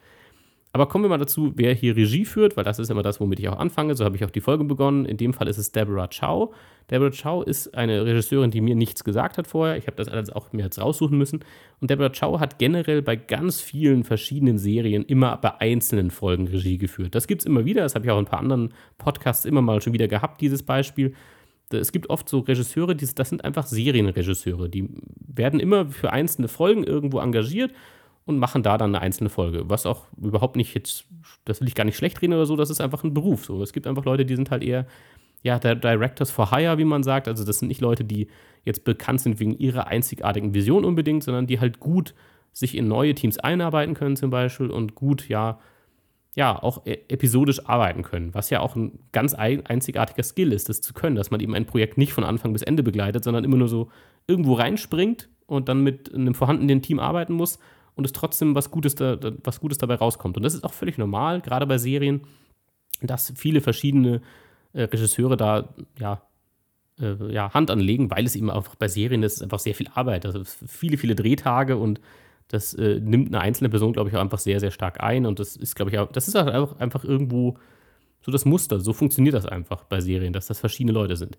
[0.77, 3.41] Aber kommen wir mal dazu, wer hier Regie führt, weil das ist immer das, womit
[3.41, 3.95] ich auch anfange.
[3.95, 5.07] So habe ich auch die Folge begonnen.
[5.07, 6.55] In dem Fall ist es Deborah Chow.
[6.91, 9.79] Deborah Chow ist eine Regisseurin, die mir nichts gesagt hat vorher.
[9.79, 11.41] Ich habe das alles auch mir jetzt raussuchen müssen.
[11.81, 16.77] Und Deborah Chow hat generell bei ganz vielen verschiedenen Serien immer bei einzelnen Folgen Regie
[16.77, 17.15] geführt.
[17.15, 17.81] Das gibt es immer wieder.
[17.81, 20.63] Das habe ich auch in ein paar anderen Podcasts immer mal schon wieder gehabt, dieses
[20.63, 21.15] Beispiel.
[21.71, 24.69] Es gibt oft so Regisseure, die, das sind einfach Serienregisseure.
[24.69, 24.91] Die
[25.27, 27.73] werden immer für einzelne Folgen irgendwo engagiert
[28.27, 29.71] und machen da dann eine einzelne Folge.
[29.71, 31.07] Was auch überhaupt nicht jetzt,
[31.45, 33.45] das will ich gar nicht schlecht reden oder so, das ist einfach ein Beruf.
[33.45, 33.63] So.
[33.63, 34.87] Es gibt einfach Leute, die sind halt eher,
[35.43, 37.29] ja, der Directors for Hire, wie man sagt.
[37.29, 38.27] Also das sind nicht Leute, die
[38.65, 42.15] jetzt bekannt sind wegen ihrer einzigartigen Vision unbedingt, sondern die halt gut
[42.53, 45.61] sich in neue Teams einarbeiten können zum Beispiel und gut, ja,
[46.35, 50.81] ja, auch e-, episodisch arbeiten können, was ja auch ein ganz einzigartiger Skill ist, das
[50.81, 53.57] zu können, dass man eben ein Projekt nicht von Anfang bis Ende begleitet, sondern immer
[53.57, 53.91] nur so
[54.27, 57.61] irgendwo reinspringt und dann mit einem vorhandenen Team arbeiten muss
[57.97, 60.37] und es trotzdem was Gutes, da, was Gutes dabei rauskommt.
[60.37, 62.21] Und das ist auch völlig normal, gerade bei Serien,
[63.03, 64.21] dass viele verschiedene
[64.73, 66.23] äh, Regisseure da ja,
[67.01, 70.27] äh, ja, Hand anlegen, weil es eben einfach bei Serien ist einfach sehr viel Arbeit.
[70.27, 72.01] Also viele, viele Drehtage und
[72.49, 75.27] das äh, nimmt eine einzelne Person, glaube ich, auch einfach sehr, sehr stark ein.
[75.27, 77.57] Und das ist, glaube ich, auch, das ist halt einfach, einfach irgendwo
[78.21, 78.79] so das Muster.
[78.79, 81.39] So funktioniert das einfach bei Serien, dass das verschiedene Leute sind.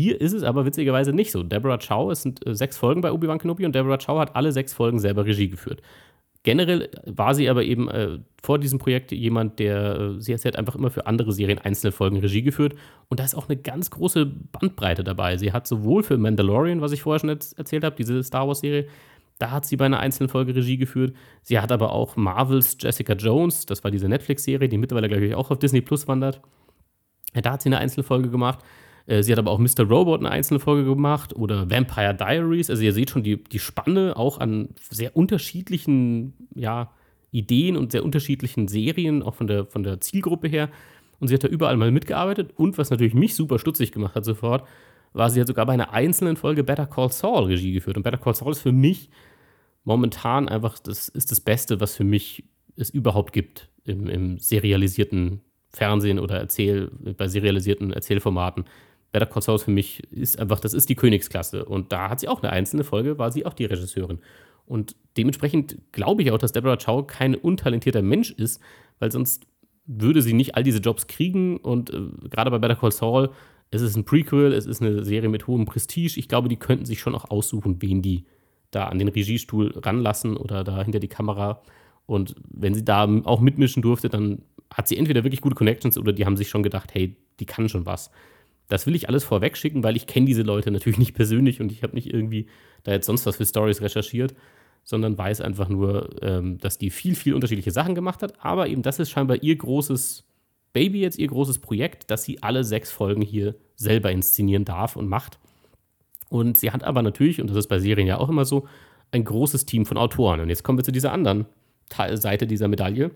[0.00, 1.42] Hier ist es aber witzigerweise nicht so.
[1.42, 4.52] Deborah Chow, es sind äh, sechs Folgen bei Obi-Wan Kenobi und Deborah Chow hat alle
[4.52, 5.82] sechs Folgen selber Regie geführt.
[6.42, 10.74] Generell war sie aber eben äh, vor diesem Projekt jemand, der, äh, sie, hat einfach
[10.74, 12.74] immer für andere Serien einzelne Folgen Regie geführt.
[13.08, 15.36] Und da ist auch eine ganz große Bandbreite dabei.
[15.36, 18.86] Sie hat sowohl für Mandalorian, was ich vorher schon erzählt habe, diese Star Wars-Serie,
[19.38, 21.14] da hat sie bei einer einzelnen Folge Regie geführt.
[21.42, 25.34] Sie hat aber auch Marvels Jessica Jones, das war diese Netflix-Serie, die mittlerweile, glaube ich,
[25.34, 26.40] auch auf Disney Plus wandert.
[27.34, 28.60] Da hat sie eine einzelne Folge gemacht.
[29.06, 29.84] Äh, sie hat aber auch Mr.
[29.88, 32.70] Robot eine einzelne Folge gemacht oder Vampire Diaries.
[32.70, 36.90] Also ihr seht schon die, die Spanne auch an sehr unterschiedlichen ja,
[37.30, 40.68] Ideen und sehr unterschiedlichen Serien, auch von der, von der Zielgruppe her.
[41.18, 42.52] Und sie hat da überall mal mitgearbeitet.
[42.56, 44.66] Und was natürlich mich super stutzig gemacht hat sofort,
[45.12, 47.96] war, sie hat sogar bei einer einzelnen Folge Better Call Saul Regie geführt.
[47.96, 49.10] Und Better Call Saul ist für mich
[49.84, 52.44] momentan einfach, das ist das Beste, was für mich
[52.76, 58.64] es überhaupt gibt im, im serialisierten Fernsehen oder Erzähl, bei serialisierten Erzählformaten.
[59.12, 61.64] Better Call Saul für mich ist einfach, das ist die Königsklasse.
[61.64, 64.20] Und da hat sie auch eine einzelne Folge, war sie auch die Regisseurin.
[64.66, 68.60] Und dementsprechend glaube ich auch, dass Deborah Chow kein untalentierter Mensch ist,
[69.00, 69.46] weil sonst
[69.86, 71.56] würde sie nicht all diese Jobs kriegen.
[71.56, 73.30] Und äh, gerade bei Better Call Saul,
[73.72, 76.18] es ist ein Prequel, es ist eine Serie mit hohem Prestige.
[76.18, 78.26] Ich glaube, die könnten sich schon auch aussuchen, wen die
[78.70, 81.62] da an den Regiestuhl ranlassen oder da hinter die Kamera.
[82.06, 84.42] Und wenn sie da auch mitmischen durfte, dann
[84.72, 87.68] hat sie entweder wirklich gute Connections oder die haben sich schon gedacht, hey, die kann
[87.68, 88.10] schon was.
[88.70, 91.72] Das will ich alles vorweg schicken, weil ich kenne diese Leute natürlich nicht persönlich und
[91.72, 92.46] ich habe nicht irgendwie
[92.84, 94.34] da jetzt sonst was für Stories recherchiert,
[94.84, 98.34] sondern weiß einfach nur, ähm, dass die viel, viel unterschiedliche Sachen gemacht hat.
[98.42, 100.24] Aber eben das ist scheinbar ihr großes,
[100.72, 105.08] Baby jetzt ihr großes Projekt, dass sie alle sechs Folgen hier selber inszenieren darf und
[105.08, 105.38] macht.
[106.28, 108.68] Und sie hat aber natürlich, und das ist bei Serien ja auch immer so,
[109.10, 110.38] ein großes Team von Autoren.
[110.38, 111.46] Und jetzt kommen wir zu dieser anderen
[112.14, 113.10] Seite dieser Medaille.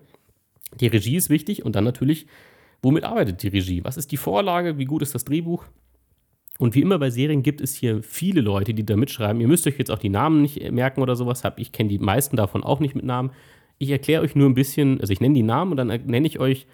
[0.81, 2.27] Die Regie ist wichtig und dann natürlich,
[2.85, 3.83] womit arbeitet die Regie?
[3.83, 4.79] Was ist die Vorlage?
[4.79, 5.65] Wie gut ist das Drehbuch?
[6.59, 9.41] Und wie immer bei Serien gibt es hier viele Leute, die da mitschreiben.
[9.41, 11.43] Ihr müsst euch jetzt auch die Namen nicht merken oder sowas.
[11.57, 13.33] Ich kenne die meisten davon auch nicht mit Namen.
[13.79, 16.39] Ich erkläre euch nur ein bisschen, also ich nenne die Namen und dann nenne ich
[16.39, 16.69] euch,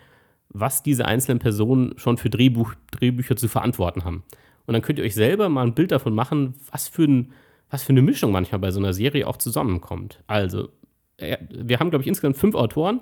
[0.51, 4.25] was diese einzelnen Personen schon für Drehbuch, Drehbücher zu verantworten haben.
[4.67, 7.33] Und dann könnt ihr euch selber mal ein Bild davon machen, was für, ein,
[7.71, 10.23] was für eine Mischung manchmal bei so einer Serie auch zusammenkommt.
[10.27, 10.69] Also,
[11.17, 13.01] äh, wir haben, glaube ich, insgesamt fünf Autoren.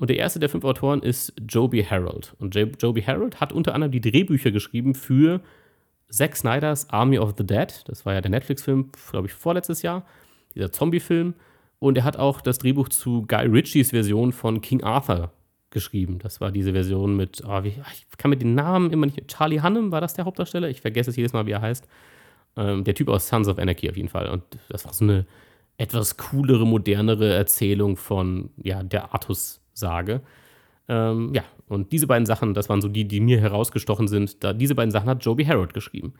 [0.00, 2.34] Und der erste der fünf Autoren ist Joby Harold.
[2.38, 5.42] Und Joby Harold hat unter anderem die Drehbücher geschrieben für
[6.08, 7.84] Zack Snyders Army of the Dead.
[7.84, 10.06] Das war ja der Netflix-Film, glaube ich, vorletztes Jahr.
[10.54, 11.34] Dieser Zombie-Film.
[11.80, 15.32] Und er hat auch das Drehbuch zu Guy Ritchies Version von King Arthur
[15.68, 16.18] geschrieben.
[16.18, 19.28] Das war diese Version mit, oh, wie, ich kann mir den Namen immer nicht.
[19.28, 20.70] Charlie Hunnam war das der Hauptdarsteller?
[20.70, 21.86] Ich vergesse es jedes Mal, wie er heißt.
[22.56, 24.30] Ähm, der Typ aus Sons of Anarchy auf jeden Fall.
[24.30, 25.26] Und das war so eine
[25.76, 29.14] etwas coolere, modernere Erzählung von ja, der
[29.80, 30.20] Artus-Sage.
[30.88, 34.42] Ähm, ja, und diese beiden Sachen, das waren so die, die mir herausgestochen sind.
[34.42, 36.14] Da, diese beiden Sachen hat Joby Harold geschrieben.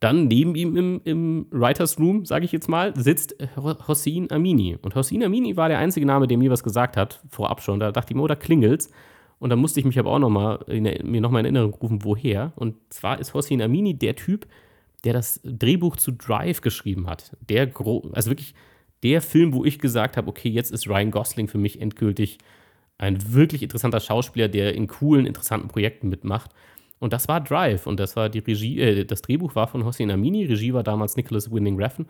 [0.00, 4.76] Dann neben ihm im, im Writers Room, sage ich jetzt mal, sitzt Hossein Amini.
[4.82, 7.78] Und Hossein Amini war der einzige Name, der mir was gesagt hat, vorab schon.
[7.78, 8.90] Da dachte ich mir, oh, da klingelt's.
[9.38, 12.04] Und da musste ich mich aber auch noch mal in, mir nochmal in Erinnerung rufen,
[12.04, 12.52] woher.
[12.56, 14.46] Und zwar ist Hossein Amini der Typ,
[15.04, 17.36] der das Drehbuch zu Drive geschrieben hat.
[17.48, 17.70] Der,
[18.12, 18.54] also wirklich
[19.02, 22.38] der Film, wo ich gesagt habe, okay, jetzt ist Ryan Gosling für mich endgültig
[22.98, 26.50] ein wirklich interessanter Schauspieler, der in coolen, interessanten Projekten mitmacht.
[26.98, 30.10] Und das war Drive und das war die Regie, äh, das Drehbuch war von Hossein
[30.10, 32.06] Amini, Regie war damals Nicholas Winding Refn.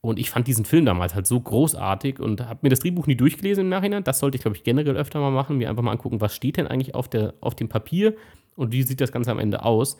[0.00, 3.16] Und ich fand diesen Film damals halt so großartig und habe mir das Drehbuch nie
[3.16, 4.04] durchgelesen im Nachhinein.
[4.04, 6.56] Das sollte ich, glaube ich, generell öfter mal machen, mir einfach mal angucken, was steht
[6.56, 8.14] denn eigentlich auf, der, auf dem Papier
[8.54, 9.98] und wie sieht das Ganze am Ende aus.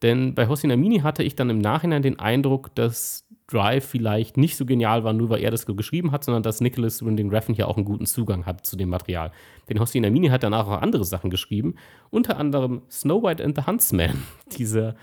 [0.00, 4.56] Denn bei Hossein Amini hatte ich dann im Nachhinein den Eindruck, dass Drive vielleicht nicht
[4.56, 7.68] so genial war, nur weil er das geschrieben hat, sondern dass Nicholas Winding Refn hier
[7.68, 9.32] auch einen guten Zugang hat zu dem Material.
[9.68, 11.74] Denn Hossein Amini hat danach auch andere Sachen geschrieben,
[12.10, 14.22] unter anderem Snow White and the Huntsman,
[14.58, 14.94] diese,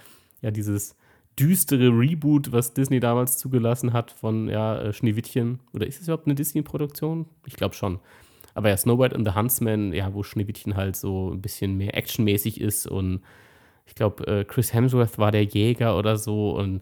[0.41, 0.95] ja, dieses
[1.39, 5.59] düstere Reboot, was Disney damals zugelassen hat von ja, äh, Schneewittchen.
[5.73, 7.27] Oder ist es überhaupt eine Disney-Produktion?
[7.45, 7.99] Ich glaube schon.
[8.55, 11.95] Aber ja, Snow White and the Huntsman, ja, wo Schneewittchen halt so ein bisschen mehr
[11.95, 13.21] actionmäßig ist und
[13.85, 16.81] ich glaube, äh, Chris Hemsworth war der Jäger oder so und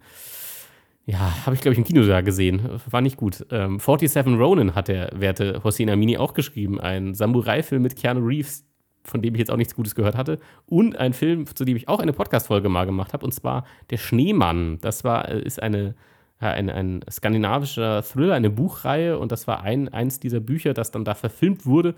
[1.10, 2.82] ja, habe ich, glaube ich, im Kino da gesehen.
[2.89, 3.46] War nicht gut.
[3.50, 6.82] Ähm, 47 Ronin hat der werte Hossein Amini auch geschrieben.
[6.82, 8.65] Ein Samurai-Film mit Keanu Reeves,
[9.06, 10.38] von dem ich jetzt auch nichts Gutes gehört hatte.
[10.65, 13.96] Und ein Film, zu dem ich auch eine Podcast-Folge mal gemacht habe, und zwar Der
[13.96, 14.80] Schneemann.
[14.82, 15.96] Das war, äh, ist eine,
[16.39, 19.17] ein, ein skandinavischer Thriller, eine Buchreihe.
[19.17, 21.96] Und das war ein, eins dieser Bücher, das dann da verfilmt wurde.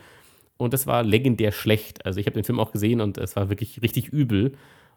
[0.57, 2.05] Und das war legendär schlecht.
[2.05, 4.51] Also ich habe den Film auch gesehen und es war wirklich richtig übel.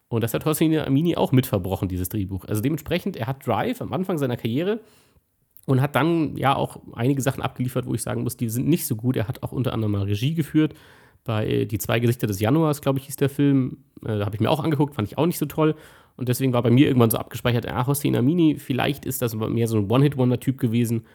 [0.09, 2.45] Und das hat Hossein Amini auch mitverbrochen, dieses Drehbuch.
[2.45, 4.79] Also dementsprechend, er hat Drive am Anfang seiner Karriere
[5.65, 8.85] und hat dann ja auch einige Sachen abgeliefert, wo ich sagen muss, die sind nicht
[8.85, 9.15] so gut.
[9.15, 10.75] Er hat auch unter anderem mal Regie geführt
[11.23, 13.77] bei Die zwei Gesichter des Januars, glaube ich, hieß der Film.
[14.03, 15.75] Äh, da habe ich mir auch angeguckt, fand ich auch nicht so toll.
[16.15, 19.67] Und deswegen war bei mir irgendwann so abgespeichert, ah, Hossein Amini, vielleicht ist das mehr
[19.67, 21.05] so ein One-Hit-Wonder-Typ gewesen.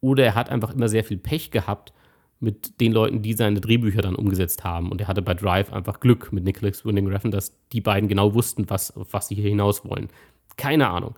[0.00, 1.92] Oder er hat einfach immer sehr viel Pech gehabt
[2.40, 4.90] mit den Leuten, die seine Drehbücher dann umgesetzt haben.
[4.90, 8.34] Und er hatte bei Drive einfach Glück mit Nicholas Winding Refn, dass die beiden genau
[8.34, 10.08] wussten, was, auf was sie hier hinaus wollen.
[10.56, 11.14] Keine Ahnung.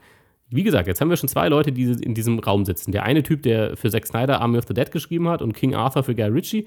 [0.49, 2.91] Wie gesagt, jetzt haben wir schon zwei Leute, die in diesem Raum sitzen.
[2.91, 5.75] Der eine Typ, der für Zack Snyder Army of the Dead geschrieben hat und King
[5.75, 6.67] Arthur für Guy Ritchie.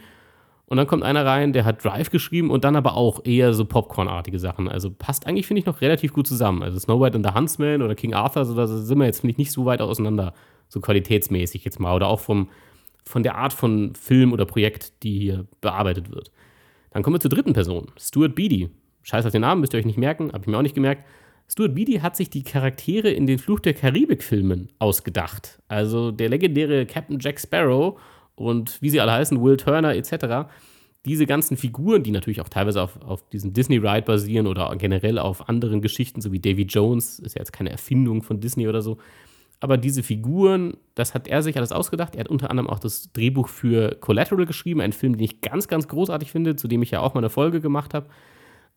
[0.67, 3.65] Und dann kommt einer rein, der hat Drive geschrieben und dann aber auch eher so
[3.65, 4.69] Popcorn-artige Sachen.
[4.69, 6.63] Also passt eigentlich, finde ich, noch relativ gut zusammen.
[6.63, 9.31] Also Snow White and the Huntsman oder King Arthur, so, da sind wir jetzt, finde
[9.31, 10.33] ich, nicht so weit auseinander,
[10.69, 11.93] so qualitätsmäßig jetzt mal.
[11.93, 12.49] Oder auch vom,
[13.05, 16.31] von der Art von Film oder Projekt, die hier bearbeitet wird.
[16.91, 18.69] Dann kommen wir zur dritten Person, Stuart Beatty.
[19.01, 21.05] Scheiß auf den Namen, müsst ihr euch nicht merken, habe ich mir auch nicht gemerkt.
[21.51, 25.61] Stuart Beatty hat sich die Charaktere in den Fluch der Karibik-Filmen ausgedacht.
[25.67, 27.99] Also der legendäre Captain Jack Sparrow
[28.35, 30.49] und wie sie alle heißen, Will Turner etc.
[31.05, 35.49] Diese ganzen Figuren, die natürlich auch teilweise auf, auf diesem Disney-Ride basieren oder generell auf
[35.49, 38.97] anderen Geschichten, so wie Davy Jones, ist ja jetzt keine Erfindung von Disney oder so,
[39.63, 42.15] aber diese Figuren, das hat er sich alles ausgedacht.
[42.15, 45.69] Er hat unter anderem auch das Drehbuch für Collateral geschrieben, einen Film, den ich ganz,
[45.69, 48.07] ganz großartig finde, zu dem ich ja auch mal eine Folge gemacht habe.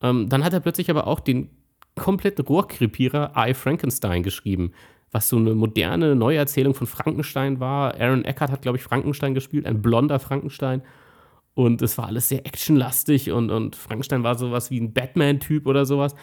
[0.00, 1.50] Ähm, dann hat er plötzlich aber auch den
[1.96, 4.70] kompletten Rohrkrepierer I Frankenstein geschrieben,
[5.10, 8.00] was so eine moderne Neuerzählung von Frankenstein war.
[8.00, 10.82] Aaron Eckhart hat, glaube ich, Frankenstein gespielt, ein blonder Frankenstein.
[11.54, 15.84] Und es war alles sehr actionlastig und, und Frankenstein war sowas wie ein Batman-Typ oder
[15.84, 16.14] sowas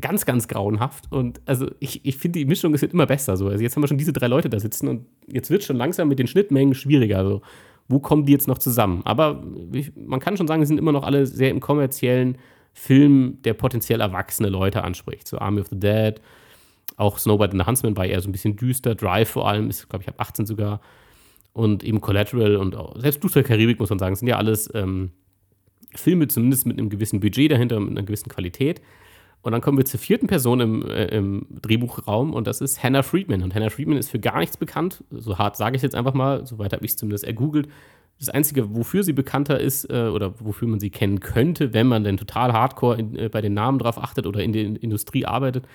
[0.00, 1.10] ganz, ganz grauenhaft.
[1.10, 3.36] Und also ich, ich finde, die Mischung ist jetzt immer besser.
[3.36, 3.48] So.
[3.48, 5.76] Also jetzt haben wir schon diese drei Leute da sitzen und jetzt wird es schon
[5.76, 7.18] langsam mit den Schnittmengen schwieriger.
[7.18, 7.42] Also,
[7.88, 9.00] wo kommen die jetzt noch zusammen?
[9.04, 9.42] Aber
[9.96, 12.36] man kann schon sagen, sie sind immer noch alle sehr im kommerziellen
[12.74, 15.26] Film, der potenziell erwachsene Leute anspricht.
[15.26, 16.20] So Army of the Dead,
[16.96, 19.88] auch Snowbird and the Huntsman war eher so ein bisschen düster, Drive vor allem ist,
[19.88, 20.80] glaube ich, ab 18 sogar.
[21.54, 25.10] Und eben Collateral und selbst der Karibik, muss man sagen, sind ja alles ähm,
[25.94, 28.80] Filme zumindest mit einem gewissen Budget dahinter, mit einer gewissen Qualität.
[29.42, 33.02] Und dann kommen wir zur vierten Person im, äh, im, Drehbuchraum und das ist Hannah
[33.02, 33.42] Friedman.
[33.42, 35.04] Und Hannah Friedman ist für gar nichts bekannt.
[35.10, 37.68] So hart sage ich jetzt einfach mal, soweit habe ich es zumindest ergoogelt.
[38.18, 42.02] Das Einzige, wofür sie bekannter ist äh, oder wofür man sie kennen könnte, wenn man
[42.02, 45.66] denn total hardcore in, äh, bei den Namen drauf achtet oder in der Industrie arbeitet,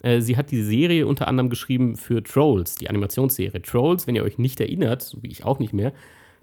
[0.00, 3.62] äh, sie hat die Serie unter anderem geschrieben für Trolls, die Animationsserie.
[3.62, 5.92] Trolls, wenn ihr euch nicht erinnert, so wie ich auch nicht mehr,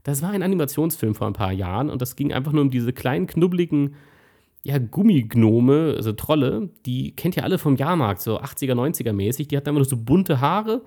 [0.03, 2.93] das war ein Animationsfilm vor ein paar Jahren und das ging einfach nur um diese
[2.93, 3.95] kleinen, knubbeligen
[4.63, 9.47] ja, Gummignome, also Trolle, die kennt ihr alle vom Jahrmarkt, so 80er, 90er mäßig.
[9.47, 10.81] Die hatten einfach nur so bunte Haare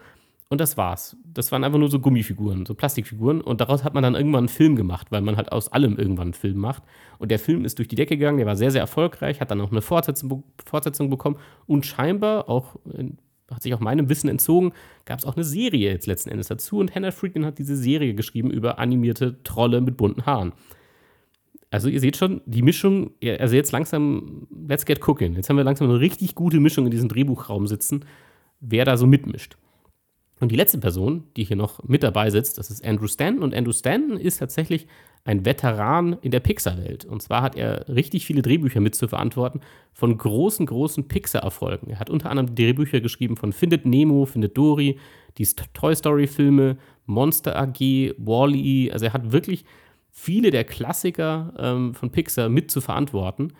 [0.52, 1.16] und das war's.
[1.24, 3.40] Das waren einfach nur so Gummifiguren, so Plastikfiguren.
[3.40, 6.28] Und daraus hat man dann irgendwann einen Film gemacht, weil man halt aus allem irgendwann
[6.28, 6.82] einen Film macht.
[7.18, 9.62] Und der Film ist durch die Decke gegangen, der war sehr, sehr erfolgreich, hat dann
[9.62, 11.38] auch eine Fortsetzung, Fortsetzung bekommen.
[11.66, 12.76] Und scheinbar, auch
[13.50, 14.72] hat sich auch meinem Wissen entzogen,
[15.04, 16.78] gab es auch eine Serie jetzt letzten Endes dazu.
[16.78, 20.52] Und Hannah Friedman hat diese Serie geschrieben über animierte Trolle mit bunten Haaren.
[21.72, 25.34] Also ihr seht schon, die Mischung, also jetzt langsam, let's get cooking.
[25.34, 28.04] Jetzt haben wir langsam eine richtig gute Mischung in diesem Drehbuchraum sitzen,
[28.60, 29.56] wer da so mitmischt.
[30.38, 33.42] Und die letzte Person, die hier noch mit dabei sitzt, das ist Andrew Stanton.
[33.42, 34.86] Und Andrew Stanton ist tatsächlich
[35.24, 37.06] ein Veteran in der Pixar-Welt.
[37.06, 39.60] Und zwar hat er richtig viele Drehbücher mit zu verantworten
[39.94, 41.88] von großen, großen Pixar-Erfolgen.
[41.88, 44.98] Er hat unter anderem Drehbücher geschrieben von Findet Nemo, Findet Dory,
[45.38, 47.78] die Toy Story-Filme, Monster AG,
[48.18, 48.90] Wall-E.
[48.90, 49.64] Also er hat wirklich
[50.12, 53.54] viele der Klassiker ähm, von Pixar mit zu verantworten.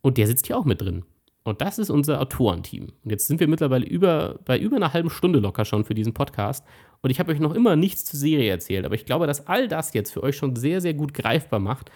[0.00, 1.04] Und der sitzt hier auch mit drin.
[1.42, 2.92] Und das ist unser Autorenteam.
[3.04, 6.14] Und jetzt sind wir mittlerweile über, bei über einer halben Stunde locker schon für diesen
[6.14, 6.64] Podcast.
[7.00, 8.84] Und ich habe euch noch immer nichts zur Serie erzählt.
[8.84, 11.90] Aber ich glaube, dass all das jetzt für euch schon sehr, sehr gut greifbar macht,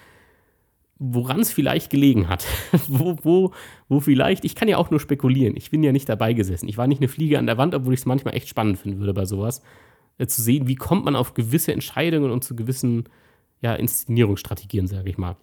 [0.98, 2.44] woran es vielleicht gelegen hat.
[2.88, 3.52] wo, wo,
[3.88, 5.56] wo vielleicht, ich kann ja auch nur spekulieren.
[5.56, 6.68] Ich bin ja nicht dabei gesessen.
[6.68, 9.00] Ich war nicht eine Fliege an der Wand, obwohl ich es manchmal echt spannend finden
[9.00, 9.62] würde bei sowas.
[10.18, 13.04] Äh, zu sehen, wie kommt man auf gewisse Entscheidungen und zu gewissen
[13.62, 15.36] ja, Inszenierungsstrategien, sage ich mal.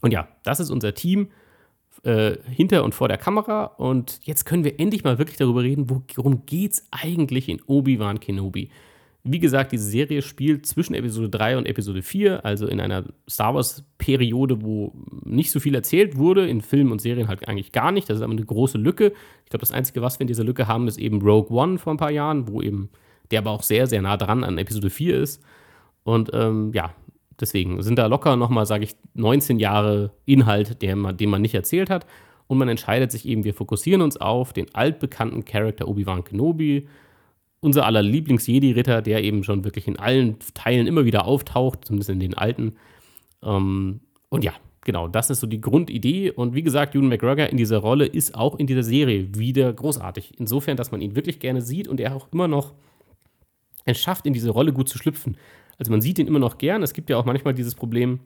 [0.00, 1.28] Und ja, das ist unser Team
[2.02, 3.64] äh, hinter und vor der Kamera.
[3.64, 8.20] Und jetzt können wir endlich mal wirklich darüber reden, worum geht es eigentlich in Obi-Wan
[8.20, 8.70] Kenobi.
[9.26, 13.54] Wie gesagt, diese Serie spielt zwischen Episode 3 und Episode 4, also in einer Star
[13.54, 14.92] Wars-Periode, wo
[15.24, 18.10] nicht so viel erzählt wurde, in Filmen und Serien halt eigentlich gar nicht.
[18.10, 19.14] Das ist aber eine große Lücke.
[19.44, 21.94] Ich glaube, das Einzige, was wir in dieser Lücke haben, ist eben Rogue One vor
[21.94, 22.90] ein paar Jahren, wo eben
[23.30, 25.42] der aber auch sehr, sehr nah dran an Episode 4 ist.
[26.02, 26.94] Und ähm, ja,
[27.40, 31.54] deswegen sind da locker nochmal, sage ich, 19 Jahre Inhalt, den man, den man nicht
[31.54, 32.06] erzählt hat.
[32.46, 36.88] Und man entscheidet sich eben, wir fokussieren uns auf den altbekannten Charakter Obi-Wan Kenobi,
[37.60, 42.20] unser aller Lieblings-Jedi-Ritter, der eben schon wirklich in allen Teilen immer wieder auftaucht, zumindest in
[42.20, 42.76] den alten.
[43.42, 46.30] Ähm, und ja, genau, das ist so die Grundidee.
[46.30, 50.38] Und wie gesagt, Ewan McGregor in dieser Rolle ist auch in dieser Serie wieder großartig.
[50.38, 52.74] Insofern, dass man ihn wirklich gerne sieht und er auch immer noch
[53.86, 55.36] es schafft, in diese Rolle gut zu schlüpfen.
[55.78, 56.82] Also man sieht ihn immer noch gern.
[56.82, 58.20] Es gibt ja auch manchmal dieses Problem,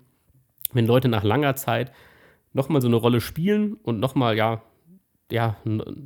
[0.72, 1.92] wenn Leute nach langer Zeit
[2.52, 4.62] nochmal so eine Rolle spielen und nochmal, ja,
[5.30, 5.56] ja,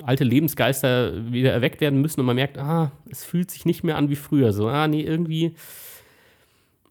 [0.04, 3.96] alte Lebensgeister wieder erweckt werden müssen und man merkt, ah, es fühlt sich nicht mehr
[3.96, 4.52] an wie früher.
[4.52, 5.54] So, ah, nee, irgendwie,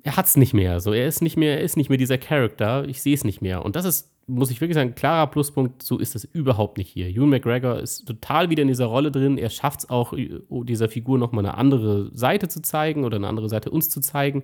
[0.03, 0.79] er hat es nicht mehr.
[0.79, 3.41] So, er ist nicht mehr, er ist nicht mehr dieser Charakter, ich sehe es nicht
[3.41, 3.65] mehr.
[3.65, 7.07] Und das ist, muss ich wirklich sagen, klarer Pluspunkt, so ist es überhaupt nicht hier.
[7.07, 9.37] Ewan McGregor ist total wieder in dieser Rolle drin.
[9.37, 13.49] Er schafft es auch, dieser Figur nochmal eine andere Seite zu zeigen oder eine andere
[13.49, 14.43] Seite uns zu zeigen,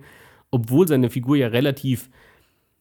[0.51, 2.09] obwohl seine Figur ja relativ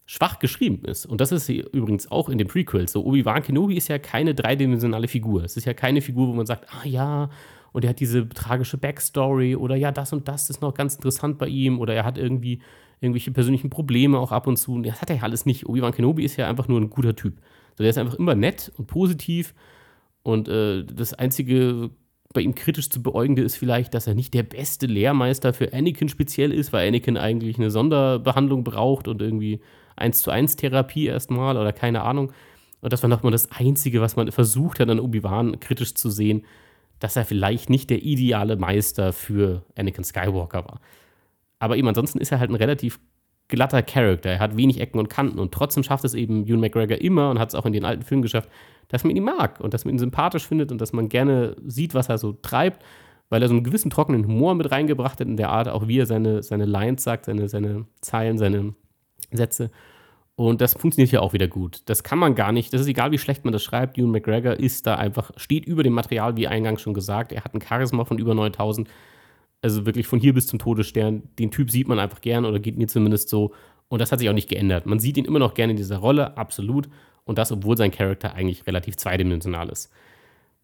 [0.05, 1.07] schwach geschrieben ist.
[1.07, 3.05] Und das ist übrigens auch in den Prequels so.
[3.05, 5.45] Obi-Wan Kenobi ist ja keine dreidimensionale Figur.
[5.45, 7.31] Es ist ja keine Figur, wo man sagt, ah ja,
[7.73, 11.39] und er hat diese tragische Backstory oder ja, das und das ist noch ganz interessant
[11.39, 12.61] bei ihm oder er hat irgendwie
[13.01, 14.81] irgendwelche persönlichen Probleme auch ab und zu.
[14.81, 15.69] Das hat er ja alles nicht.
[15.69, 17.35] Obi-Wan Kenobi ist ja einfach nur ein guter Typ.
[17.77, 19.55] So, der ist einfach immer nett und positiv
[20.23, 21.91] und äh, das einzige
[22.33, 26.09] bei ihm kritisch zu beäugende ist vielleicht, dass er nicht der beste Lehrmeister für Anakin
[26.09, 29.61] speziell ist, weil Anakin eigentlich eine Sonderbehandlung braucht und irgendwie
[29.95, 32.33] eins zu eins Therapie erstmal oder keine Ahnung.
[32.83, 36.45] Und das war nochmal das Einzige, was man versucht hat, an Obi-Wan kritisch zu sehen
[36.99, 40.81] dass er vielleicht nicht der ideale Meister für Anakin Skywalker war.
[41.59, 43.01] Aber eben ansonsten ist er halt ein relativ
[43.49, 44.31] glatter Charakter.
[44.31, 47.39] Er hat wenig Ecken und Kanten und trotzdem schafft es eben Ewan McGregor immer und
[47.39, 48.49] hat es auch in den alten Filmen geschafft,
[48.89, 51.95] dass man ihn mag und dass man ihn sympathisch findet und dass man gerne sieht,
[51.95, 52.85] was er so treibt,
[53.29, 55.99] weil er so einen gewissen trockenen Humor mit reingebracht hat in der Art, auch wie
[55.99, 58.75] er seine, seine Lines sagt, seine, seine Zeilen, seine
[59.33, 59.71] Sätze.
[60.37, 61.83] Und das funktioniert ja auch wieder gut.
[61.87, 63.97] Das kann man gar nicht, das ist egal, wie schlecht man das schreibt.
[63.97, 67.33] Ewan McGregor ist da einfach, steht über dem Material, wie eingangs schon gesagt.
[67.33, 68.89] Er hat ein Charisma von über 9000.
[69.63, 71.23] Also wirklich von hier bis zum Todesstern.
[71.39, 73.53] Den Typ sieht man einfach gern oder geht mir zumindest so.
[73.89, 74.87] Und das hat sich auch nicht geändert.
[74.87, 76.89] Man sieht ihn immer noch gerne in dieser Rolle, absolut.
[77.25, 79.91] Und das, obwohl sein Charakter eigentlich relativ zweidimensional ist.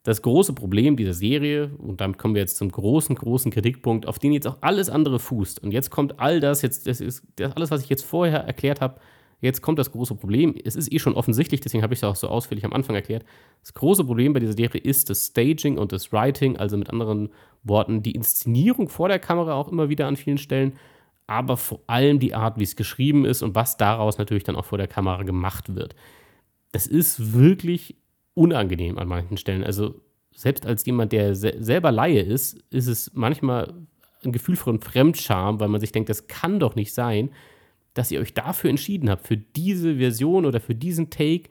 [0.04, 4.18] Das große Problem dieser Serie, und damit kommen wir jetzt zum großen, großen Kritikpunkt, auf
[4.18, 5.62] den jetzt auch alles andere fußt.
[5.62, 8.80] Und jetzt kommt all das, jetzt, das ist das alles, was ich jetzt vorher erklärt
[8.80, 9.00] habe,
[9.42, 10.54] Jetzt kommt das große Problem.
[10.64, 13.24] Es ist eh schon offensichtlich, deswegen habe ich es auch so ausführlich am Anfang erklärt.
[13.60, 17.28] Das große Problem bei dieser Serie ist das Staging und das Writing, also mit anderen
[17.64, 20.74] Worten die Inszenierung vor der Kamera auch immer wieder an vielen Stellen,
[21.26, 24.64] aber vor allem die Art, wie es geschrieben ist und was daraus natürlich dann auch
[24.64, 25.96] vor der Kamera gemacht wird.
[26.70, 27.96] Das ist wirklich
[28.34, 29.64] unangenehm an manchen Stellen.
[29.64, 29.96] Also
[30.30, 33.74] selbst als jemand, der se selber Laie ist, ist es manchmal
[34.24, 37.30] ein Gefühl von Fremdscham, weil man sich denkt, das kann doch nicht sein
[37.94, 41.50] dass ihr euch dafür entschieden habt, für diese Version oder für diesen Take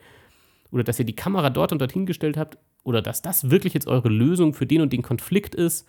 [0.72, 3.88] oder dass ihr die Kamera dort und dorthin gestellt habt oder dass das wirklich jetzt
[3.88, 5.88] eure Lösung für den und den Konflikt ist,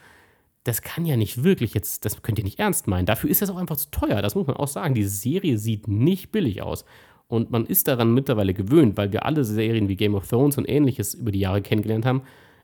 [0.65, 3.07] das kann ja nicht wirklich jetzt, das könnt ihr nicht ernst meinen.
[3.07, 4.95] Dafür ist das auch einfach zu teuer, das muss man auch sagen.
[4.95, 6.85] Diese Serie sieht nicht billig aus.
[7.27, 10.69] Und man ist daran mittlerweile gewöhnt, weil wir alle Serien wie Game of Thrones und
[10.69, 12.23] ähnliches über die Jahre kennengelernt haben.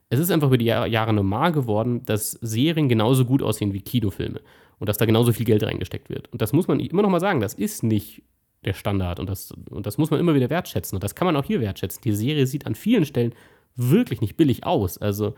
[0.09, 4.41] Es ist einfach über die Jahre normal geworden, dass Serien genauso gut aussehen wie Kinofilme
[4.79, 6.31] und dass da genauso viel Geld reingesteckt wird.
[6.31, 8.23] Und das muss man immer noch mal sagen, das ist nicht
[8.65, 10.95] der Standard und das, und das muss man immer wieder wertschätzen.
[10.95, 12.01] Und das kann man auch hier wertschätzen.
[12.03, 13.33] Die Serie sieht an vielen Stellen
[13.75, 14.97] wirklich nicht billig aus.
[14.97, 15.35] Also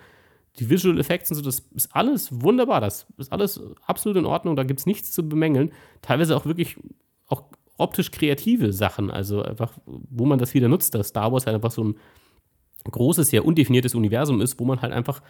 [0.59, 2.81] die Visual Effects und so, das ist alles wunderbar.
[2.81, 4.55] Das ist alles absolut in Ordnung.
[4.55, 5.71] Da gibt es nichts zu bemängeln.
[6.01, 6.77] Teilweise auch wirklich
[7.27, 7.43] auch
[7.77, 9.11] optisch kreative Sachen.
[9.11, 11.95] Also einfach, wo man das wieder nutzt, dass Star Wars halt einfach so ein
[12.89, 15.21] großes, sehr undefiniertes Universum ist, wo man halt einfach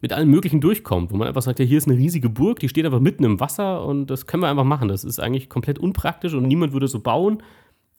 [0.00, 2.68] mit allem Möglichen durchkommt, wo man einfach sagt, ja, hier ist eine riesige Burg, die
[2.68, 4.88] steht einfach mitten im Wasser und das können wir einfach machen.
[4.88, 7.42] Das ist eigentlich komplett unpraktisch und niemand würde so bauen.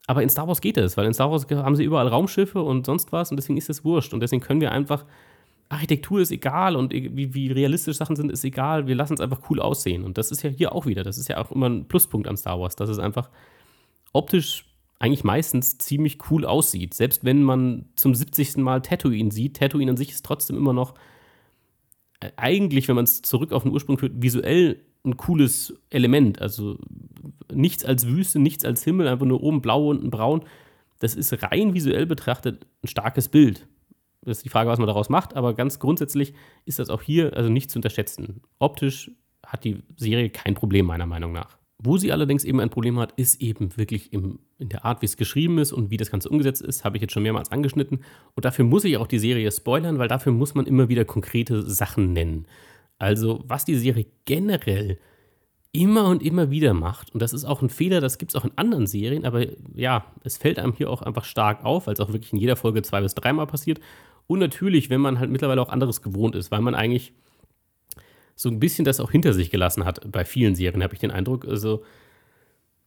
[0.08, 2.86] Aber in Star Wars geht es, weil in Star Wars haben sie überall Raumschiffe und
[2.86, 4.14] sonst was und deswegen ist das wurscht.
[4.14, 5.06] Und deswegen können wir einfach,
[5.70, 8.88] Architektur ist egal und wie, wie realistisch Sachen sind, ist egal.
[8.88, 10.04] Wir lassen es einfach cool aussehen.
[10.04, 12.36] Und das ist ja hier auch wieder, das ist ja auch immer ein Pluspunkt an
[12.36, 13.30] Star Wars, dass es einfach
[14.12, 14.66] optisch
[14.98, 16.94] eigentlich meistens ziemlich cool aussieht.
[16.94, 18.58] Selbst wenn man zum 70.
[18.58, 20.96] Mal Tatooine sieht, Tatooine an sich ist trotzdem immer noch
[22.36, 26.42] eigentlich, wenn man es zurück auf den Ursprung führt, visuell ein cooles Element.
[26.42, 26.78] Also
[27.52, 30.44] nichts als Wüste, nichts als Himmel, einfach nur oben blau, unten braun.
[31.00, 33.68] Das ist rein visuell betrachtet ein starkes Bild.
[34.24, 36.34] Das ist die Frage, was man daraus macht, aber ganz grundsätzlich
[36.66, 38.42] ist das auch hier also nicht zu unterschätzen.
[38.60, 39.10] Optisch
[39.44, 41.58] hat die Serie kein Problem, meiner Meinung nach.
[41.84, 45.08] Wo sie allerdings eben ein Problem hat, ist eben wirklich im, in der Art, wie
[45.08, 48.04] es geschrieben ist und wie das Ganze umgesetzt ist, habe ich jetzt schon mehrmals angeschnitten.
[48.36, 51.64] Und dafür muss ich auch die Serie spoilern, weil dafür muss man immer wieder konkrete
[51.64, 52.46] Sachen nennen.
[53.00, 55.00] Also, was die Serie generell
[55.72, 58.46] immer und immer wieder macht, und das ist auch ein Fehler, das gibt es auch
[58.46, 62.00] in anderen Serien, aber ja, es fällt einem hier auch einfach stark auf, weil es
[62.00, 63.80] auch wirklich in jeder Folge zwei bis dreimal passiert.
[64.28, 67.14] Und natürlich, wenn man halt mittlerweile auch anderes gewohnt ist, weil man eigentlich
[68.42, 71.12] so ein bisschen das auch hinter sich gelassen hat bei vielen Serien, habe ich den
[71.12, 71.48] Eindruck.
[71.48, 71.84] Also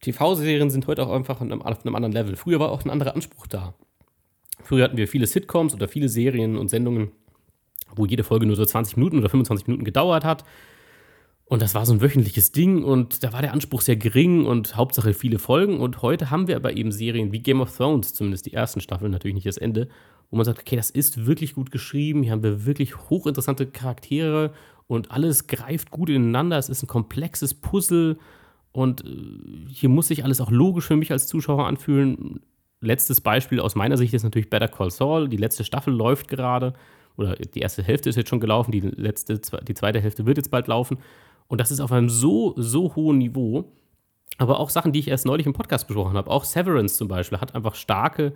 [0.01, 2.35] TV-Serien sind heute auch einfach auf einem, auf einem anderen Level.
[2.35, 3.73] Früher war auch ein anderer Anspruch da.
[4.61, 7.11] Früher hatten wir viele Sitcoms oder viele Serien und Sendungen,
[7.95, 10.43] wo jede Folge nur so 20 Minuten oder 25 Minuten gedauert hat.
[11.45, 14.75] Und das war so ein wöchentliches Ding und da war der Anspruch sehr gering und
[14.75, 15.79] Hauptsache viele Folgen.
[15.79, 19.11] Und heute haben wir aber eben Serien wie Game of Thrones, zumindest die ersten Staffeln,
[19.11, 19.87] natürlich nicht das Ende,
[20.29, 24.51] wo man sagt, okay, das ist wirklich gut geschrieben, hier haben wir wirklich hochinteressante Charaktere
[24.87, 26.57] und alles greift gut ineinander.
[26.57, 28.17] Es ist ein komplexes Puzzle
[28.71, 32.41] und äh, hier muss sich alles auch logisch für mich als Zuschauer anfühlen.
[32.81, 35.29] Letztes Beispiel aus meiner Sicht ist natürlich Better Call Saul.
[35.29, 36.73] Die letzte Staffel läuft gerade
[37.17, 40.51] oder die erste Hälfte ist jetzt schon gelaufen, die, letzte, die zweite Hälfte wird jetzt
[40.51, 40.97] bald laufen.
[41.47, 43.71] Und das ist auf einem so, so hohen Niveau.
[44.37, 47.39] Aber auch Sachen, die ich erst neulich im Podcast besprochen habe, auch Severance zum Beispiel,
[47.39, 48.33] hat einfach starke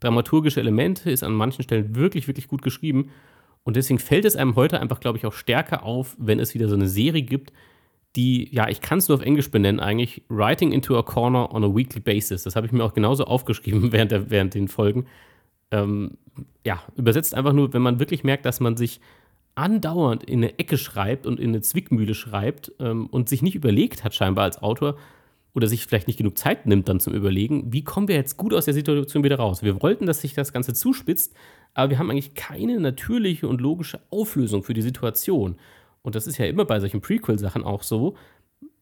[0.00, 3.10] dramaturgische Elemente, ist an manchen Stellen wirklich, wirklich gut geschrieben.
[3.64, 6.68] Und deswegen fällt es einem heute einfach, glaube ich, auch stärker auf, wenn es wieder
[6.68, 7.52] so eine Serie gibt,
[8.14, 11.64] die, ja, ich kann es nur auf Englisch benennen, eigentlich Writing into a Corner on
[11.64, 12.44] a Weekly Basis.
[12.44, 15.06] Das habe ich mir auch genauso aufgeschrieben während, der, während den Folgen.
[15.70, 16.12] Ähm,
[16.64, 19.00] ja, übersetzt einfach nur, wenn man wirklich merkt, dass man sich
[19.56, 24.04] andauernd in eine Ecke schreibt und in eine Zwickmühle schreibt ähm, und sich nicht überlegt
[24.04, 24.96] hat, scheinbar als Autor,
[25.54, 28.52] oder sich vielleicht nicht genug Zeit nimmt dann zum Überlegen, wie kommen wir jetzt gut
[28.52, 29.62] aus der Situation wieder raus?
[29.62, 31.34] Wir wollten, dass sich das Ganze zuspitzt,
[31.74, 35.56] aber wir haben eigentlich keine natürliche und logische Auflösung für die Situation.
[36.02, 38.16] Und das ist ja immer bei solchen Prequel-Sachen auch so.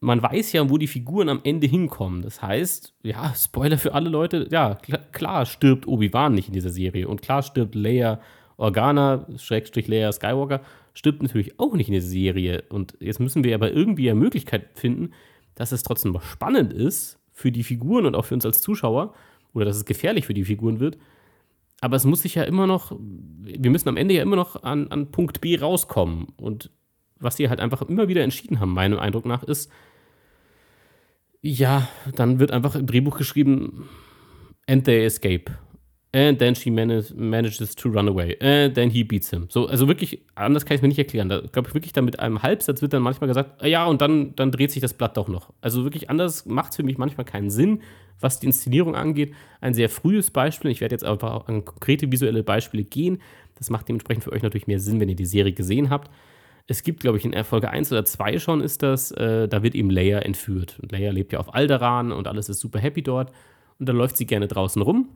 [0.01, 2.23] Man weiß ja, wo die Figuren am Ende hinkommen.
[2.23, 4.75] Das heißt, ja, Spoiler für alle Leute, ja,
[5.13, 7.09] klar, stirbt Obi-Wan nicht in dieser Serie.
[7.09, 8.21] Und klar stirbt Leia
[8.57, 10.61] Organa, Schrägstrich Leia Skywalker,
[10.93, 12.65] stirbt natürlich auch nicht in dieser Serie.
[12.69, 15.13] Und jetzt müssen wir aber irgendwie eine Möglichkeit finden,
[15.55, 19.15] dass es trotzdem spannend ist für die Figuren und auch für uns als Zuschauer,
[19.55, 20.99] oder dass es gefährlich für die Figuren wird,
[21.83, 24.87] aber es muss sich ja immer noch, wir müssen am Ende ja immer noch an,
[24.89, 26.29] an Punkt B rauskommen.
[26.37, 26.71] Und
[27.19, 29.69] was sie halt einfach immer wieder entschieden haben, meinem Eindruck nach, ist,
[31.41, 33.89] ja, dann wird einfach im Drehbuch geschrieben,
[34.69, 35.51] and they escape.
[36.15, 38.37] And then she manage, manages to run away.
[38.39, 39.47] And then he beats him.
[39.49, 41.31] So, also wirklich, anders kann ich es mir nicht erklären.
[41.31, 44.37] Da glaube ich wirklich, da mit einem Halbsatz wird dann manchmal gesagt, ja, und dann,
[44.37, 45.55] dann dreht sich das Blatt doch noch.
[45.63, 47.81] Also wirklich anders macht es für mich manchmal keinen Sinn,
[48.21, 49.33] was die Inszenierung angeht.
[49.63, 50.71] Ein sehr frühes Beispiel.
[50.71, 53.23] Ich werde jetzt einfach an konkrete visuelle Beispiele gehen.
[53.55, 56.11] Das macht dementsprechend für euch natürlich mehr Sinn, wenn ihr die Serie gesehen habt.
[56.67, 59.75] Es gibt, glaube ich, in Folge 1 oder 2 schon ist das, äh, da wird
[59.75, 60.79] eben Leia entführt.
[60.83, 63.33] Und Leia lebt ja auf Alderan und alles ist super happy dort.
[63.79, 65.09] Und dann läuft sie gerne draußen rum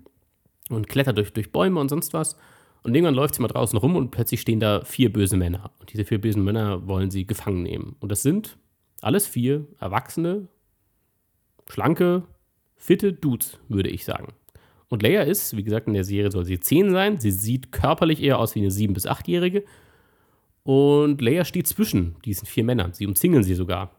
[0.70, 2.36] und klettert durch, durch Bäume und sonst was.
[2.82, 5.72] Und irgendwann läuft sie mal draußen rum und plötzlich stehen da vier böse Männer.
[5.80, 7.96] Und diese vier bösen Männer wollen sie gefangen nehmen.
[8.00, 8.58] Und das sind
[9.00, 10.48] alles vier erwachsene,
[11.68, 12.22] schlanke,
[12.76, 14.32] fitte Dudes, würde ich sagen.
[14.88, 17.18] Und Leia ist, wie gesagt, in der Serie soll sie zehn sein.
[17.18, 19.64] Sie sieht körperlich eher aus wie eine sieben- bis achtjährige.
[20.62, 22.92] Und Leia steht zwischen diesen vier Männern.
[22.92, 23.90] Sie umzingeln sie sogar.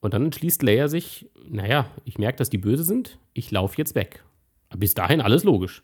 [0.00, 3.18] Und dann entschließt Leia sich, naja, ich merke, dass die böse sind.
[3.34, 4.24] Ich laufe jetzt weg.
[4.76, 5.82] Bis dahin alles logisch.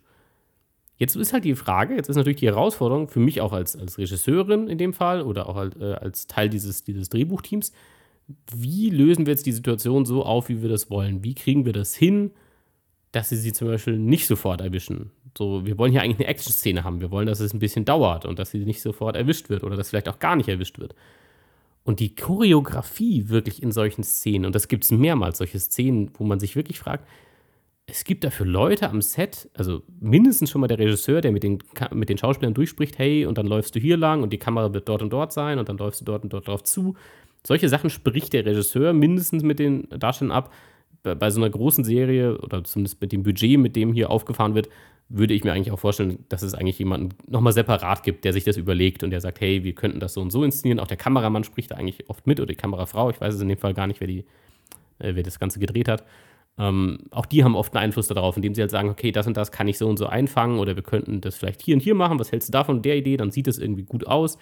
[0.97, 3.99] Jetzt ist halt die Frage, jetzt ist natürlich die Herausforderung für mich auch als, als
[3.99, 7.73] Regisseurin in dem Fall oder auch als, äh, als Teil dieses, dieses Drehbuchteams,
[8.55, 11.25] wie lösen wir jetzt die Situation so auf, wie wir das wollen?
[11.25, 12.33] Wie kriegen wir das hin,
[13.13, 15.13] dass sie sie zum Beispiel nicht sofort erwischen?
[15.37, 17.01] So, wir wollen hier eigentlich eine Action-Szene haben.
[17.01, 19.77] Wir wollen, dass es ein bisschen dauert und dass sie nicht sofort erwischt wird oder
[19.77, 20.95] dass vielleicht auch gar nicht erwischt wird.
[21.85, 26.25] Und die Choreografie wirklich in solchen Szenen, und das gibt es mehrmals, solche Szenen, wo
[26.25, 27.07] man sich wirklich fragt,
[27.91, 31.59] es gibt dafür Leute am Set, also mindestens schon mal der Regisseur, der mit den,
[31.93, 34.89] mit den Schauspielern durchspricht, hey, und dann läufst du hier lang und die Kamera wird
[34.89, 36.95] dort und dort sein und dann läufst du dort und dort drauf zu.
[37.47, 40.53] Solche Sachen spricht der Regisseur mindestens mit den Darstellern ab.
[41.03, 44.55] Bei, bei so einer großen Serie oder zumindest mit dem Budget, mit dem hier aufgefahren
[44.55, 44.69] wird,
[45.09, 48.45] würde ich mir eigentlich auch vorstellen, dass es eigentlich jemanden nochmal separat gibt, der sich
[48.45, 50.79] das überlegt und der sagt, hey, wir könnten das so und so inszenieren.
[50.79, 53.09] Auch der Kameramann spricht da eigentlich oft mit oder die Kamerafrau.
[53.09, 54.27] Ich weiß es in dem Fall gar nicht, wer, die,
[54.99, 56.05] äh, wer das Ganze gedreht hat.
[56.59, 59.37] Ähm, auch die haben oft einen Einfluss darauf, indem sie halt sagen, okay, das und
[59.37, 61.95] das kann ich so und so einfangen oder wir könnten das vielleicht hier und hier
[61.95, 62.19] machen.
[62.19, 63.17] Was hältst du davon, der Idee?
[63.17, 64.39] Dann sieht es irgendwie gut aus.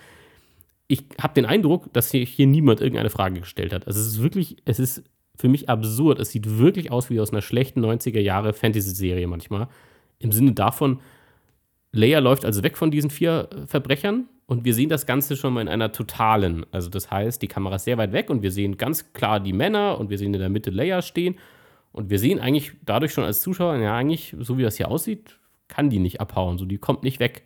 [0.88, 3.86] Ich habe den Eindruck, dass hier, hier niemand irgendeine Frage gestellt hat.
[3.86, 5.04] Also es ist wirklich, es ist
[5.34, 6.18] für mich absurd.
[6.18, 9.68] Es sieht wirklich aus wie aus einer schlechten 90er Jahre Fantasy-Serie manchmal.
[10.18, 11.00] Im Sinne davon,
[11.92, 15.60] Leia läuft also weg von diesen vier Verbrechern und wir sehen das Ganze schon mal
[15.60, 16.64] in einer totalen.
[16.70, 19.52] Also das heißt, die Kamera ist sehr weit weg und wir sehen ganz klar die
[19.52, 21.36] Männer und wir sehen in der Mitte Leia stehen
[21.96, 25.38] und wir sehen eigentlich dadurch schon als Zuschauer, ja, eigentlich, so wie das hier aussieht,
[25.66, 26.58] kann die nicht abhauen.
[26.58, 27.44] So, die kommt nicht weg.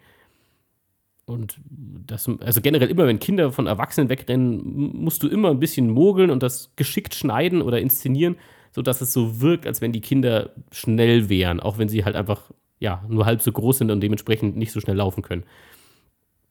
[1.24, 5.88] Und das, also generell immer, wenn Kinder von Erwachsenen wegrennen, musst du immer ein bisschen
[5.88, 8.36] mogeln und das geschickt schneiden oder inszenieren,
[8.72, 12.50] sodass es so wirkt, als wenn die Kinder schnell wären, auch wenn sie halt einfach,
[12.80, 15.44] ja, nur halb so groß sind und dementsprechend nicht so schnell laufen können.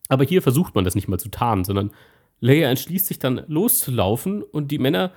[0.08, 1.92] Aber hier versucht man das nicht mal zu tarnen, sondern
[2.40, 5.12] Leia entschließt sich dann loszulaufen und die Männer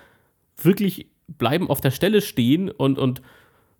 [0.61, 3.23] wirklich bleiben auf der Stelle stehen und, und